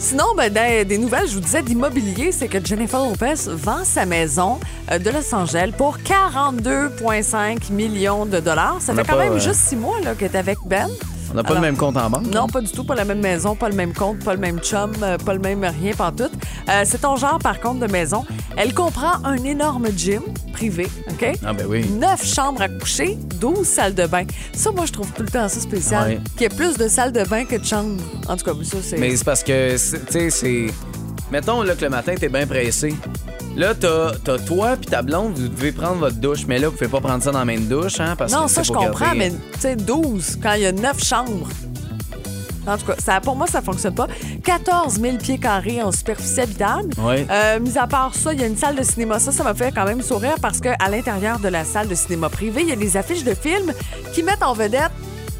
Sinon, 0.00 0.26
ben, 0.36 0.52
des 0.84 0.96
nouvelles, 0.96 1.26
je 1.26 1.34
vous 1.34 1.40
disais 1.40 1.60
d'immobilier, 1.60 2.30
c'est 2.30 2.46
que 2.46 2.64
Jennifer 2.64 3.00
Lopez 3.00 3.34
vend 3.48 3.84
sa 3.84 4.06
maison 4.06 4.60
euh, 4.92 4.98
de 4.98 5.10
Los 5.10 5.34
Angeles 5.34 5.72
pour 5.76 5.98
42,5 5.98 7.72
millions 7.72 8.24
de 8.24 8.38
dollars. 8.38 8.76
Ça 8.80 8.92
On 8.92 8.96
fait 8.96 9.02
quand 9.02 9.16
pas, 9.16 9.24
même 9.24 9.34
euh, 9.34 9.40
juste 9.40 9.60
six 9.60 9.76
mois 9.76 9.96
qu'elle 10.16 10.30
est 10.32 10.36
avec 10.36 10.58
Ben. 10.66 10.88
On 11.30 11.34
n'a 11.34 11.42
pas 11.42 11.50
Alors, 11.50 11.62
le 11.62 11.68
même 11.68 11.76
compte 11.76 11.96
en 11.96 12.08
banque. 12.08 12.26
Non, 12.26 12.46
pas 12.46 12.60
du 12.60 12.70
tout. 12.70 12.84
Pas 12.84 12.94
la 12.94 13.04
même 13.04 13.20
maison, 13.20 13.54
pas 13.54 13.68
le 13.68 13.74
même 13.74 13.92
compte, 13.92 14.24
pas 14.24 14.34
le 14.34 14.40
même 14.40 14.58
chum, 14.60 14.92
euh, 15.02 15.18
pas 15.18 15.34
le 15.34 15.40
même 15.40 15.64
rien, 15.64 15.92
pas 15.94 16.10
tout. 16.10 16.30
Euh, 16.68 16.82
c'est 16.84 17.02
ton 17.02 17.16
genre, 17.16 17.38
par 17.38 17.60
contre, 17.60 17.80
de 17.86 17.92
maison. 17.92 18.24
Elle 18.56 18.72
comprend 18.72 19.22
un 19.24 19.36
énorme 19.44 19.88
gym 19.96 20.22
privé, 20.52 20.88
OK? 21.10 21.38
Ah 21.44 21.52
ben 21.52 21.66
oui. 21.68 21.86
Neuf 21.88 22.24
chambres 22.24 22.62
à 22.62 22.68
coucher, 22.68 23.18
12 23.40 23.66
salles 23.66 23.94
de 23.94 24.06
bain. 24.06 24.24
Ça, 24.52 24.70
moi, 24.70 24.86
je 24.86 24.92
trouve 24.92 25.10
tout 25.12 25.22
le 25.22 25.28
temps 25.28 25.48
ça 25.48 25.60
spécial. 25.60 26.08
Ouais. 26.08 26.20
Qu'il 26.32 26.42
y 26.42 26.44
ait 26.44 26.48
plus 26.48 26.76
de 26.76 26.88
salles 26.88 27.12
de 27.12 27.24
bain 27.24 27.44
que 27.44 27.56
de 27.56 27.64
chambres. 27.64 28.00
En 28.28 28.36
tout 28.36 28.44
cas, 28.44 28.52
ça, 28.64 28.78
c'est... 28.82 28.98
Mais 28.98 29.14
c'est 29.16 29.24
parce 29.24 29.42
que, 29.42 29.72
tu 29.72 30.12
sais, 30.12 30.30
c'est. 30.30 30.66
Mettons 31.30 31.62
là, 31.62 31.74
que 31.74 31.84
le 31.84 31.90
matin, 31.90 32.14
t'es 32.18 32.28
bien 32.28 32.46
pressé. 32.46 32.94
Là, 33.56 33.74
t'as 33.74 34.10
as 34.32 34.38
toi 34.46 34.76
puis 34.76 34.86
ta 34.86 35.02
blonde, 35.02 35.36
vous 35.36 35.48
devez 35.48 35.72
prendre 35.72 35.96
votre 35.96 36.16
douche. 36.16 36.46
Mais 36.46 36.58
là, 36.58 36.68
vous 36.68 36.74
pouvez 36.76 36.88
pas 36.90 37.00
prendre 37.00 37.22
ça 37.22 37.32
dans 37.32 37.40
la 37.40 37.44
même 37.44 37.66
douche, 37.66 37.98
hein? 38.00 38.14
Parce 38.16 38.32
Non, 38.32 38.44
que 38.46 38.50
ça, 38.50 38.62
je 38.62 38.72
comprends, 38.72 39.06
garder- 39.06 39.18
mais 39.18 39.30
tu 39.30 39.60
sais, 39.60 39.76
12, 39.76 40.38
quand 40.42 40.52
il 40.54 40.62
y 40.62 40.66
a 40.66 40.72
9 40.72 41.04
chambres. 41.04 41.48
En 42.66 42.76
tout 42.76 42.84
cas, 42.84 42.94
ça, 42.98 43.18
pour 43.20 43.34
moi, 43.34 43.46
ça 43.46 43.62
fonctionne 43.62 43.94
pas. 43.94 44.06
14 44.44 45.00
000 45.00 45.16
pieds 45.16 45.38
carrés 45.38 45.82
en 45.82 45.90
superficie 45.90 46.42
habitable. 46.42 46.90
Ouais. 46.98 47.26
Euh, 47.30 47.58
mis 47.60 47.78
à 47.78 47.86
part 47.86 48.14
ça, 48.14 48.32
il 48.34 48.40
y 48.40 48.44
a 48.44 48.46
une 48.46 48.58
salle 48.58 48.76
de 48.76 48.82
cinéma. 48.82 49.18
Ça, 49.18 49.32
ça 49.32 49.42
m'a 49.42 49.54
fait 49.54 49.72
quand 49.74 49.86
même 49.86 50.02
sourire 50.02 50.34
parce 50.42 50.60
qu'à 50.60 50.76
l'intérieur 50.90 51.38
de 51.38 51.48
la 51.48 51.64
salle 51.64 51.88
de 51.88 51.94
cinéma 51.94 52.28
privée, 52.28 52.60
il 52.62 52.68
y 52.68 52.72
a 52.72 52.76
des 52.76 52.96
affiches 52.98 53.24
de 53.24 53.34
films 53.34 53.72
qui 54.12 54.22
mettent 54.22 54.42
en 54.42 54.52
vedette 54.52 54.90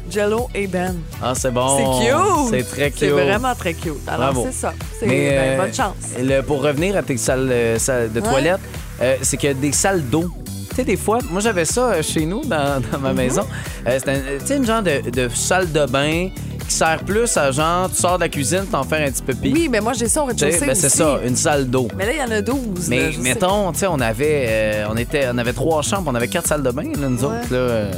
Jello 0.09 0.47
et 0.55 0.67
Ben. 0.67 0.95
Ah, 1.21 1.33
c'est 1.35 1.51
bon. 1.51 1.77
C'est 1.77 2.05
cute! 2.07 2.49
C'est 2.49 2.75
très 2.75 2.89
cute. 2.91 2.99
C'est 2.99 3.09
vraiment 3.09 3.55
très 3.55 3.73
cute. 3.73 3.93
Alors, 4.07 4.33
Bravo. 4.33 4.47
c'est 4.51 4.55
ça. 4.57 4.73
C'est 4.99 5.05
Mais, 5.05 5.29
ben, 5.29 5.37
euh, 5.37 5.57
bonne 5.57 5.73
chance. 5.73 5.95
le- 6.21 6.41
pour 6.41 6.61
revenir 6.63 6.95
à 6.97 7.01
tes 7.03 7.17
salles, 7.17 7.49
euh, 7.51 7.79
salles 7.79 8.11
de 8.11 8.19
Ouais. 8.21 8.27
toilette, 8.29 8.59
euh, 9.01 9.15
c'est 9.21 9.37
qu'il 9.37 9.49
y 9.49 9.51
a 9.51 9.55
des 9.55 9.71
salles 9.71 10.03
d'eau. 10.09 10.25
Tu 10.69 10.75
sais, 10.75 10.83
des 10.83 10.97
fois, 10.97 11.19
moi 11.31 11.41
j'avais 11.41 11.65
ça 11.65 12.01
chez 12.01 12.25
nous 12.25 12.41
dans, 12.45 12.81
dans 12.91 12.97
Mhm. 12.97 13.03
ma 13.03 13.13
maison. 13.13 13.45
C'était 13.85 14.11
un- 14.11 14.15
tu 14.39 14.45
sais, 14.45 14.57
une 14.57 14.65
genre 14.65 14.83
de, 14.83 15.09
de 15.09 15.29
salle 15.33 15.71
de 15.71 15.85
bain 15.85 16.29
qui 16.67 16.75
sert 16.75 16.99
plus 17.03 17.35
à 17.35 17.51
genre, 17.51 17.89
tu 17.89 17.95
sors 17.95 18.17
de 18.17 18.23
la 18.23 18.29
cuisine, 18.29 18.63
t'en 18.71 18.83
fais 18.83 19.03
un 19.03 19.09
petit 19.11 19.23
peu 19.23 19.33
pipi. 19.33 19.51
Oui, 19.53 19.67
mais 19.71 19.81
moi, 19.81 19.93
j'ai 19.93 20.07
ça 20.07 20.21
au 20.21 20.25
rez-de-chaussée 20.25 20.67
ben, 20.67 20.75
c'est 20.75 20.89
ça, 20.89 21.17
une 21.25 21.35
salle 21.35 21.67
d'eau. 21.67 21.87
Mais 21.97 22.05
là, 22.05 22.11
il 22.13 22.19
y 22.19 22.23
en 22.23 22.31
a 22.31 22.41
12. 22.41 22.87
là, 22.89 22.95
Mais 22.95 23.11
mettons, 23.21 23.71
tu 23.71 23.79
sais, 23.79 23.87
on 23.87 23.99
avait, 23.99 24.45
euh, 24.47 24.85
on 24.91 24.95
était, 24.95 25.27
on 25.33 25.37
avait 25.39 25.53
trois 25.53 25.81
chambres, 25.81 26.11
on 26.11 26.15
avait 26.15 26.27
quatre 26.27 26.45
salles 26.47 26.61
de 26.61 26.69
bain, 26.69 26.83
là, 26.83 27.09
nous 27.09 27.17
Ouais. 27.17 27.25
autres, 27.25 27.47
là, 27.51 27.57
euh, 27.57 27.91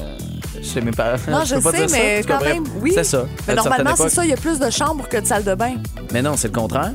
chez 0.61 0.81
mes 0.81 0.91
parents. 0.91 1.17
Non, 1.27 1.43
je, 1.45 1.55
peux 1.55 1.61
pas 1.61 1.71
sais, 1.71 1.85
dire 1.85 1.97
mais 1.97 2.23
quand 2.27 2.41
même, 2.41 2.63
oui. 2.81 2.91
C'est 2.93 3.03
ça. 3.03 3.25
Mais 3.47 3.55
normalement, 3.55 3.95
c'est 3.95 4.09
ça, 4.09 4.23
il 4.23 4.29
y 4.29 4.33
a 4.33 4.37
plus 4.37 4.59
de 4.59 4.69
chambres 4.69 5.07
que 5.07 5.17
de 5.17 5.25
salles 5.25 5.43
de 5.43 5.55
bain. 5.55 5.75
Mais 6.13 6.21
non, 6.21 6.35
c'est 6.37 6.47
le 6.47 6.53
contraire. 6.53 6.91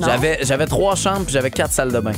J'avais, 0.00 0.38
j'avais 0.42 0.66
trois 0.66 0.94
chambres 0.94 1.24
puis 1.24 1.32
j'avais 1.32 1.50
quatre 1.50 1.72
salles 1.72 1.92
de 1.92 2.00
bain. 2.00 2.12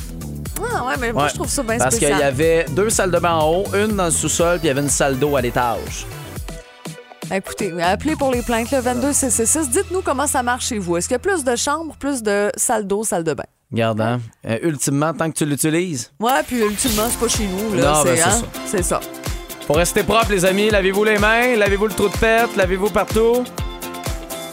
Ah 0.75 0.85
ouais, 0.87 0.95
mais 1.01 1.13
moi, 1.13 1.23
Ouais. 1.25 1.29
je 1.31 1.35
trouve 1.35 1.49
ça 1.49 1.63
bien 1.63 1.79
Parce 1.79 1.99
qu'il 1.99 2.09
y 2.09 2.13
avait 2.13 2.67
deux 2.71 2.91
salles 2.91 3.11
de 3.11 3.19
bain 3.19 3.33
en 3.35 3.49
haut, 3.51 3.65
une 3.75 3.97
dans 3.97 4.05
le 4.05 4.11
sous-sol, 4.11 4.59
puis 4.59 4.67
il 4.67 4.69
y 4.69 4.71
avait 4.71 4.83
une 4.83 4.91
salle 4.91 5.19
d'eau 5.19 5.35
à 5.37 5.41
l'étage. 5.41 6.07
Écoutez, 7.33 7.73
appelez 7.81 8.17
pour 8.17 8.33
les 8.33 8.43
plaintes, 8.43 8.71
le 8.73 8.81
22 8.81 9.13
CC6. 9.13 9.71
Dites-nous 9.71 10.03
comment 10.03 10.27
ça 10.27 10.43
marche 10.43 10.67
chez 10.67 10.79
vous. 10.79 10.97
Est-ce 10.97 11.07
qu'il 11.09 11.15
y 11.15 11.17
a 11.17 11.21
plus 11.21 11.45
de 11.45 11.55
chambres, 11.57 11.95
plus 11.97 12.23
de 12.23 12.51
salles 12.57 12.87
d'eau, 12.87 13.05
salles 13.05 13.25
de 13.25 13.35
bain? 13.35 13.45
Regarde, 13.73 14.01
hein? 14.01 14.21
Euh, 14.47 14.59
ultimement, 14.63 15.15
tant 15.15 15.31
que 15.31 15.37
tu 15.37 15.47
l'utilises. 15.47 16.11
Ouais, 16.19 16.43
puis 16.47 16.61
ultimement, 16.61 17.05
c'est 17.09 17.21
pas 17.21 17.29
chez 17.29 17.47
nous. 17.47 17.77
Là, 17.77 17.83
Non, 17.95 18.03
ben, 18.03 18.05
c'est 18.05 18.17
c'est 18.17 18.23
hein, 18.23 18.31
ça. 18.31 18.47
c'est 18.67 18.83
ça. 18.83 19.01
Pour 19.71 19.77
rester 19.77 20.03
propre, 20.03 20.33
les 20.33 20.45
amis, 20.45 20.69
lavez-vous 20.69 21.05
les 21.05 21.17
mains, 21.17 21.55
lavez-vous 21.55 21.87
le 21.87 21.95
trou 21.95 22.09
de 22.09 22.17
pète, 22.17 22.57
lavez-vous 22.57 22.91
partout. 22.91 23.45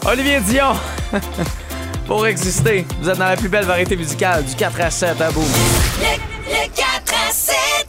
Olivier 0.06 0.38
Dion! 0.38 0.76
pour 2.06 2.24
exister. 2.24 2.86
Vous 3.00 3.10
êtes 3.10 3.18
dans 3.18 3.24
la 3.24 3.36
plus 3.36 3.48
belle 3.48 3.64
variété 3.64 3.96
musicale 3.96 4.44
du 4.44 4.54
4 4.54 4.80
à 4.80 4.90
7 4.92 5.20
à 5.20 5.32
bout. 5.32 5.42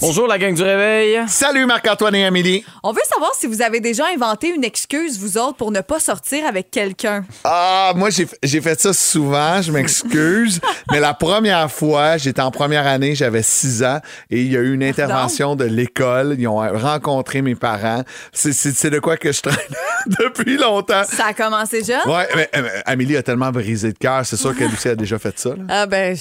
Le, 0.02 0.08
le 0.08 0.12
4 0.12 0.14
à 0.14 0.14
7. 0.14 0.16
Bonjour 0.16 0.28
la 0.28 0.38
gang 0.38 0.54
du 0.54 0.62
réveil. 0.64 1.20
Salut 1.28 1.66
Marc-Antoine 1.66 2.16
et 2.16 2.26
Amélie. 2.26 2.64
On 2.84 2.92
veut 2.92 3.02
savoir 3.12 3.34
si 3.36 3.48
vous 3.48 3.62
avez 3.62 3.80
déjà 3.80 4.06
inventé 4.14 4.50
une 4.50 4.64
excuse, 4.64 5.20
vous 5.20 5.38
autres, 5.38 5.56
pour 5.56 5.72
ne 5.72 5.82
pas 5.82 6.00
sortir 6.00 6.46
avec 6.46 6.72
quelqu'un. 6.72 7.26
Ah, 7.44 7.94
moi, 7.96 8.10
j'ai 8.10 8.28
j'ai 8.44 8.62
fait 8.62 8.80
ça 8.80 8.94
souvent, 8.94 9.62
je 9.62 9.72
m'excuse. 9.72 10.62
mais 10.92 11.00
la 11.00 11.14
première 11.14 11.70
fois, 11.72 12.18
j'étais 12.18 12.42
en 12.42 12.52
première 12.52 12.88
année, 12.88 13.16
j'avais 13.16 13.44
6 13.44 13.84
ans, 13.84 14.00
et 14.30 14.42
il 14.42 14.52
y 14.52 14.58
a 14.58 14.62
eu 14.62 14.74
une 14.74 14.84
intervention 14.84 15.56
de 15.56 15.66
l'école. 15.66 16.36
Ils 16.38 16.48
ont 16.48 16.58
rencontré 16.58 17.42
mes 17.42 17.56
parents. 17.56 18.04
C'est- 18.34 18.54
C'est 18.54 18.72
c'est 18.72 18.90
de 18.90 19.00
quoi 19.00 19.18
que 19.18 19.32
je 19.32 19.42
traîne 19.42 19.56
depuis 20.08 20.58
longtemps. 20.58 21.04
Ça 21.04 21.28
a 21.28 21.34
commencé 21.34 21.84
jeune? 21.84 22.00
Ouais, 22.06 22.28
mais, 22.36 22.50
euh, 22.56 22.68
Amélie 22.86 23.18
a 23.18 23.24
tellement 23.24 23.52
brisé 23.52 23.92
de 23.94 23.98
cœur, 23.98 24.26
c'est 24.26 24.38
sûr 24.38 24.56
qu'elle 24.56 24.72
aussi 24.72 24.88
a 24.90 24.96
déjà 24.96 25.20
fait 25.20 25.38
ça. 25.38 25.50
là. 25.50 25.56
Ah 25.70 25.86
ben, 25.86 26.16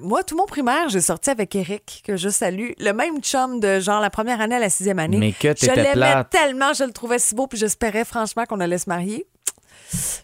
moi, 0.00 0.22
tout 0.24 0.36
mon 0.36 0.46
primaire, 0.46 0.88
j'ai 0.88 1.00
sorti 1.00 1.30
avec 1.30 1.54
Eric, 1.54 2.02
que 2.06 2.16
je 2.16 2.28
salue. 2.28 2.70
Le 2.78 2.92
même 2.92 3.09
chum 3.20 3.58
de 3.60 3.80
genre 3.80 4.00
la 4.00 4.10
première 4.10 4.40
année 4.40 4.54
à 4.56 4.60
la 4.60 4.70
sixième 4.70 4.98
année. 4.98 5.18
Mais 5.18 5.32
que 5.32 5.48
Je 5.60 5.66
l'aimais 5.70 6.24
tellement, 6.30 6.72
je 6.72 6.84
le 6.84 6.92
trouvais 6.92 7.18
si 7.18 7.34
beau, 7.34 7.46
puis 7.46 7.58
j'espérais 7.58 8.04
franchement 8.04 8.44
qu'on 8.46 8.60
allait 8.60 8.78
se 8.78 8.88
marier. 8.88 9.26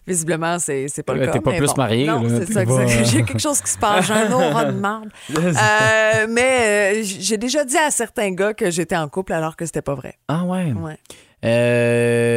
Visiblement, 0.05 0.59
c'est 0.59 0.87
c'est 0.87 1.03
pas 1.03 1.13
le 1.13 1.19
Ouais, 1.19 1.25
cas. 1.25 1.33
t'es 1.33 1.41
pas 1.41 1.51
mais 1.51 1.57
plus 1.57 1.67
bon. 1.67 1.73
marié, 1.75 2.05
Non, 2.05 2.21
là, 2.23 2.39
c'est 2.45 2.53
ça. 2.53 2.63
pas-. 2.65 2.85
J'ai 3.03 3.23
quelque 3.23 3.39
chose 3.39 3.59
qui 3.61 3.69
se 3.71 3.77
passe. 3.77 4.05
J'ai 4.05 4.13
un 4.13 4.31
aura 4.31 4.65
de 4.65 4.71
marde. 4.71 5.09
Euh, 5.37 6.25
mais 6.29 6.99
euh, 6.99 7.01
j'ai 7.03 7.37
déjà 7.37 7.65
dit 7.65 7.77
à 7.77 7.91
certains 7.91 8.31
gars 8.31 8.53
que 8.53 8.69
j'étais 8.71 8.95
en 8.95 9.09
couple 9.09 9.33
alors 9.33 9.55
que 9.57 9.65
c'était 9.65 9.81
pas 9.81 9.95
vrai. 9.95 10.15
Ah 10.29 10.43
ouais? 10.45 10.71
Ouais. 10.71 10.97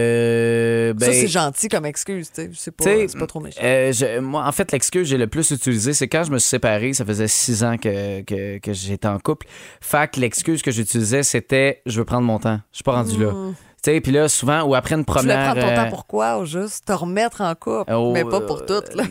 Euh, 0.01 0.93
ben, 0.95 1.07
ça, 1.07 1.13
c'est 1.13 1.29
gentil 1.29 1.69
comme 1.69 1.87
excuse. 1.87 2.31
tu 2.33 2.43
sais. 2.43 2.51
C'est 2.55 2.71
pas, 2.71 2.85
Tu 2.85 2.91
sais, 2.91 3.09
c'est 3.09 3.19
pas 3.19 3.27
trop 3.27 3.41
méchant. 3.41 3.61
euh, 3.63 3.93
je- 3.93 4.19
moi, 4.21 4.45
en 4.47 4.53
fait, 4.53 4.71
l'excuse 4.73 5.03
que 5.03 5.09
j'ai 5.09 5.19
le 5.19 5.27
plus 5.27 5.51
utilisée, 5.51 5.93
c'est 5.93 6.09
quand 6.09 6.25
je 6.25 6.31
me 6.31 6.39
suis 6.39 6.49
séparé. 6.49 6.93
Ça 6.93 7.05
faisait 7.05 7.29
six 7.29 7.65
ans 7.65 7.77
que, 7.77 8.23
que, 8.23 8.59
que 8.59 8.73
j'étais 8.73 9.09
en 9.09 9.19
couple. 9.19 9.47
Fait 9.81 10.11
que 10.11 10.21
l'excuse 10.21 10.63
que 10.63 10.71
j'utilisais, 10.71 11.23
c'était 11.23 11.83
je 11.87 11.99
veux 11.99 12.05
prendre 12.05 12.27
mon 12.27 12.39
temps. 12.39 12.61
Je 12.73 12.77
suis 12.79 12.85
pas 12.85 12.93
rendu 12.93 13.19
là. 13.23 13.33
Mm. 13.33 13.55
Tu 13.83 13.91
sais, 13.93 14.01
puis 14.03 14.13
là, 14.13 14.29
souvent, 14.29 14.63
ou 14.65 14.75
après 14.75 14.95
une 14.95 15.07
Tu 15.07 15.11
voulais 15.11 15.23
première. 15.35 15.53
prendre 15.55 15.61
ton 15.67 15.73
euh, 15.73 15.77
temps 15.85 15.89
pourquoi? 15.89 16.37
Au 16.37 16.45
juste? 16.45 16.85
Te 16.85 16.93
remettre 16.93 17.41
en 17.41 17.55
couple. 17.55 17.91
Oh, 17.95 18.11
mais 18.13 18.25
pas 18.25 18.43
pour 18.43 18.67
toutes. 18.67 18.95
Là. 18.95 19.05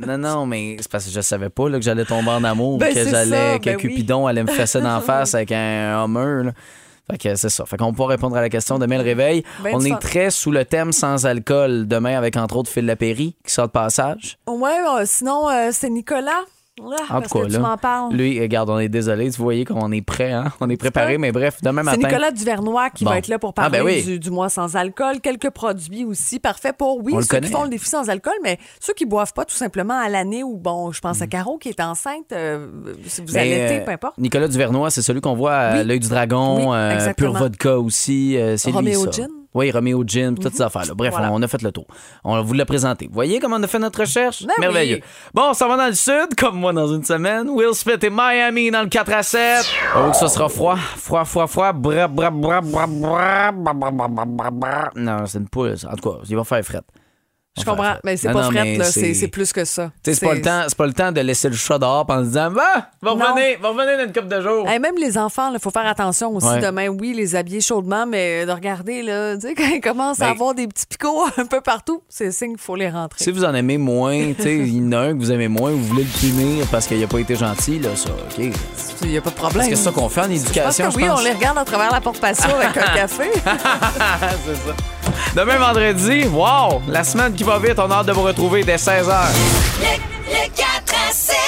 Non, 0.00 0.16
non, 0.16 0.18
non, 0.18 0.46
mais 0.46 0.76
c'est 0.80 0.90
parce 0.90 1.04
que 1.04 1.10
je 1.10 1.20
savais 1.20 1.50
pas 1.50 1.68
là, 1.68 1.76
que 1.78 1.84
j'allais 1.84 2.06
tomber 2.06 2.30
en 2.30 2.42
amour, 2.42 2.78
Ben, 2.78 2.94
que 2.94 3.04
j'allais, 3.06 3.58
que 3.58 3.66
ben 3.66 3.76
oui. 3.76 3.82
Cupidon 3.82 4.26
allait 4.26 4.42
me 4.42 4.50
fesser 4.50 4.80
d'en 4.80 5.00
face 5.02 5.34
avec 5.34 5.52
un 5.52 6.02
Hummer. 6.02 6.52
Fait 7.10 7.18
que 7.18 7.34
c'est 7.34 7.50
ça. 7.50 7.66
Fait 7.66 7.76
qu'on 7.76 7.92
pourra 7.92 8.08
répondre 8.08 8.36
à 8.36 8.40
la 8.40 8.48
question 8.48 8.78
demain 8.78 8.96
le 8.96 9.04
réveil. 9.04 9.44
Ben 9.62 9.72
On 9.74 9.80
est 9.80 9.98
très 9.98 10.30
sous 10.30 10.50
le 10.50 10.64
thème 10.64 10.92
sans 10.92 11.26
alcool 11.26 11.86
demain 11.86 12.16
avec 12.16 12.36
entre 12.36 12.56
autres 12.56 12.70
Phil 12.70 12.86
Lapéry 12.86 13.36
qui 13.44 13.52
sort 13.52 13.66
de 13.66 13.72
passage. 13.72 14.38
Ouais, 14.46 14.70
euh, 14.70 15.02
sinon, 15.04 15.48
euh, 15.50 15.68
c'est 15.72 15.90
Nicolas. 15.90 16.44
Ah, 16.80 17.20
parce 17.20 17.32
que 17.32 17.46
tu 17.48 17.58
m'en 17.60 17.76
parles. 17.76 18.12
lui, 18.14 18.40
regarde, 18.40 18.68
on 18.68 18.78
est 18.80 18.88
désolé. 18.88 19.28
Vous 19.30 19.44
voyez 19.44 19.64
qu'on 19.64 19.92
est 19.92 20.02
prêt, 20.02 20.32
hein? 20.32 20.52
On 20.60 20.68
est 20.68 20.76
préparé, 20.76 21.18
mais 21.18 21.30
bref, 21.30 21.58
demain 21.62 21.82
C'est 21.84 21.96
matin. 21.96 22.08
Nicolas 22.08 22.30
Duvernois 22.32 22.90
qui 22.90 23.04
Bon. 23.04 23.10
va 23.10 23.18
être 23.18 23.28
là 23.28 23.38
pour 23.38 23.50
Ah, 23.50 23.70
parler 23.70 23.78
ben 23.78 23.84
oui. 23.84 24.02
du, 24.02 24.18
du 24.18 24.30
mois 24.30 24.48
sans 24.48 24.74
alcool. 24.74 25.20
Quelques 25.20 25.50
produits 25.50 26.04
aussi. 26.04 26.40
Parfait 26.40 26.72
pour, 26.72 27.02
oui, 27.04 27.12
On 27.16 27.22
ceux 27.22 27.38
qui 27.38 27.48
font 27.48 27.62
le 27.62 27.70
défi 27.70 27.88
sans 27.88 28.08
alcool, 28.10 28.34
mais 28.42 28.58
ceux 28.80 28.92
qui 28.92 29.06
boivent 29.06 29.32
pas 29.32 29.44
tout 29.44 29.54
simplement 29.54 29.94
à 29.98 30.08
l'année 30.08 30.42
ou, 30.42 30.56
bon, 30.56 30.90
je 30.90 30.98
Mm. 30.98 31.00
pense 31.02 31.22
à 31.22 31.26
Caro 31.28 31.58
qui 31.58 31.68
est 31.68 31.80
enceinte. 31.80 32.32
euh, 32.32 32.66
si 33.06 33.20
vous 33.20 33.32
Mais, 33.34 33.40
allaitez, 33.40 33.80
euh, 33.82 33.84
peu 33.84 33.92
importe. 33.92 34.18
Nicolas 34.18 34.48
Duvernois, 34.48 34.90
c'est 34.90 35.02
celui 35.02 35.20
qu'on 35.20 35.34
voit 35.34 35.54
à 35.54 35.76
Oui. 35.78 35.84
l'œil 35.84 36.00
du 36.00 36.08
dragon, 36.08 36.70
Oui, 36.72 36.76
euh. 36.76 37.12
Pure 37.16 37.34
Vodka 37.34 37.78
aussi. 37.78 38.36
euh, 38.36 38.56
c'est 38.56 38.72
lui, 38.72 38.94
ça. 38.94 39.10
Gin. 39.12 39.28
Oui, 39.54 39.70
Roméo 39.70 40.02
Gin, 40.04 40.34
toutes 40.34 40.54
ces 40.54 40.62
affaires-là. 40.62 40.94
Bref, 40.94 41.12
Voilà. 41.12 41.30
on 41.32 41.40
a 41.40 41.46
fait 41.46 41.62
le 41.62 41.70
tour. 41.70 41.86
On 42.24 42.42
vous 42.42 42.54
l'a 42.54 42.66
présenté. 42.66 43.06
Vous 43.06 43.14
voyez 43.14 43.38
comment 43.38 43.56
on 43.56 43.62
a 43.62 43.68
fait 43.68 43.78
notre 43.78 44.00
recherche? 44.00 44.44
Ben 44.44 44.52
Merveilleux. 44.58 44.96
oui. 44.96 45.02
Bon, 45.32 45.42
on 45.50 45.54
s'en 45.54 45.68
va 45.68 45.76
dans 45.76 45.86
le 45.86 45.94
sud, 45.94 46.34
comme 46.36 46.56
moi 46.58 46.72
dans 46.72 46.88
une 46.88 47.04
semaine. 47.04 47.48
Will 47.48 47.72
Smith 47.74 48.02
et 48.02 48.10
Miami 48.10 48.70
dans 48.72 48.82
le 48.82 48.88
4 48.88 49.12
à 49.12 49.22
7. 49.22 49.64
Oh, 49.96 50.10
que 50.10 50.16
ce 50.16 50.26
sera 50.26 50.48
froid. 50.48 50.76
Froid, 50.76 51.24
froid, 51.24 51.46
froid. 51.46 51.72
Bra, 51.72 52.08
bra, 52.08 52.30
bra, 52.30 52.60
bra, 52.60 52.86
bra, 52.86 53.52
bra, 53.52 53.72
bra, 53.72 53.90
bra, 53.92 54.08
bra, 54.08 54.24
bra, 54.26 54.50
bra. 54.50 54.90
Non, 54.96 55.24
c'est 55.26 55.38
une 55.38 55.48
poule. 55.48 55.78
ça. 55.78 55.90
En 55.92 55.96
tout 55.96 56.10
cas, 56.10 56.18
il 56.28 56.34
va 56.36 56.42
faire 56.44 56.64
fret. 56.64 56.82
Je 57.56 57.64
comprends, 57.64 57.94
mais 58.02 58.16
c'est 58.16 58.32
pas 58.32 58.50
mais 58.50 58.76
là. 58.78 58.84
c'est- 58.84 59.28
plus 59.28 59.52
que 59.52 59.64
ça. 59.64 59.92
C'est 60.04 60.20
pas 60.20 60.34
le 60.34 60.42
temps, 60.42 60.62
pas 60.76 60.86
le 60.86 60.92
temps 60.92 61.12
de 61.12 61.20
laisser 61.20 61.48
le 61.48 61.54
chat 61.54 61.78
dehors 61.78 62.04
en 62.08 62.18
se 62.20 62.24
disant, 62.26 62.50
va, 62.50 62.90
va 63.00 63.10
revenir, 63.12 63.58
va 63.60 63.68
revenir 63.68 63.96
dans 63.96 64.04
une 64.06 64.12
couple 64.12 64.26
de 64.28 64.40
jours. 64.40 64.68
Hey, 64.68 64.80
même 64.80 64.96
les 64.98 65.16
enfants, 65.16 65.52
il 65.52 65.60
faut 65.60 65.70
faire 65.70 65.86
attention 65.86 66.34
aussi 66.34 66.48
Ouais. 66.48 66.58
demain. 66.60 66.88
Oui, 66.88 67.12
les 67.14 67.36
habiller 67.36 67.60
chaudement, 67.60 68.06
mais 68.06 68.44
de 68.44 68.50
regarder, 68.50 69.02
là, 69.02 69.36
tu 69.36 69.42
sais, 69.46 69.54
quand 69.56 69.68
ils 69.72 69.80
commencent 69.80 70.20
à 70.20 70.24
Ben- 70.26 70.30
avoir 70.32 70.54
des 70.54 70.66
petits 70.66 70.86
picots 70.86 71.22
un 71.36 71.46
peu 71.46 71.60
partout, 71.60 72.02
c'est 72.08 72.32
signe 72.32 72.50
qu'il 72.54 72.58
faut 72.60 72.74
les 72.74 72.90
rentrer. 72.90 73.22
Si 73.22 73.30
vous 73.30 73.44
en 73.44 73.54
aimez 73.54 73.78
moins, 73.78 74.32
tu 74.36 74.42
sais, 74.42 74.56
il 74.56 74.76
y 74.76 74.80
en 74.88 74.90
a 74.92 74.98
un 74.98 75.12
que 75.12 75.18
vous 75.18 75.30
aimez 75.30 75.48
moins, 75.48 75.70
vous 75.70 75.84
voulez 75.84 76.02
le 76.04 76.18
punir 76.20 76.66
parce 76.72 76.88
qu'il 76.88 77.02
a 77.04 77.06
pas 77.06 77.20
été 77.20 77.36
gentil, 77.36 77.78
là, 77.78 77.90
ça, 77.94 78.10
OK. 78.10 78.50
Il 79.02 79.08
n'y 79.08 79.16
a 79.16 79.20
pas 79.20 79.30
de 79.30 79.34
problème. 79.36 79.66
C'est 79.68 79.76
ça 79.76 79.92
qu'on 79.92 80.08
fait 80.08 80.22
en 80.22 80.24
Je 80.24 80.28
pense 80.30 80.40
éducation, 80.42 80.86
que 80.86 80.90
je 80.92 80.96
oui, 80.96 81.06
pense. 81.06 81.20
on 81.20 81.24
les 81.24 81.32
regarde 81.32 81.58
à 81.58 81.64
travers 81.64 81.92
la 81.92 82.00
porte 82.00 82.18
patio 82.20 82.50
avec 82.52 82.76
un 82.76 82.94
café. 82.96 83.30
c'est 83.32 84.54
ça. 84.56 84.74
Demain 85.34 85.58
vendredi, 85.58 86.26
wow, 86.26 86.82
la 86.88 87.04
semaine 87.04 87.34
qui 87.34 87.44
va 87.44 87.58
vite, 87.58 87.78
on 87.78 87.90
a 87.90 87.96
hâte 87.96 88.06
de 88.06 88.12
vous 88.12 88.22
retrouver 88.22 88.64
dès 88.64 88.76
16h. 88.76 89.26
Le, 89.80 90.48
4 90.56 90.64
à 91.08 91.12
7. 91.12 91.43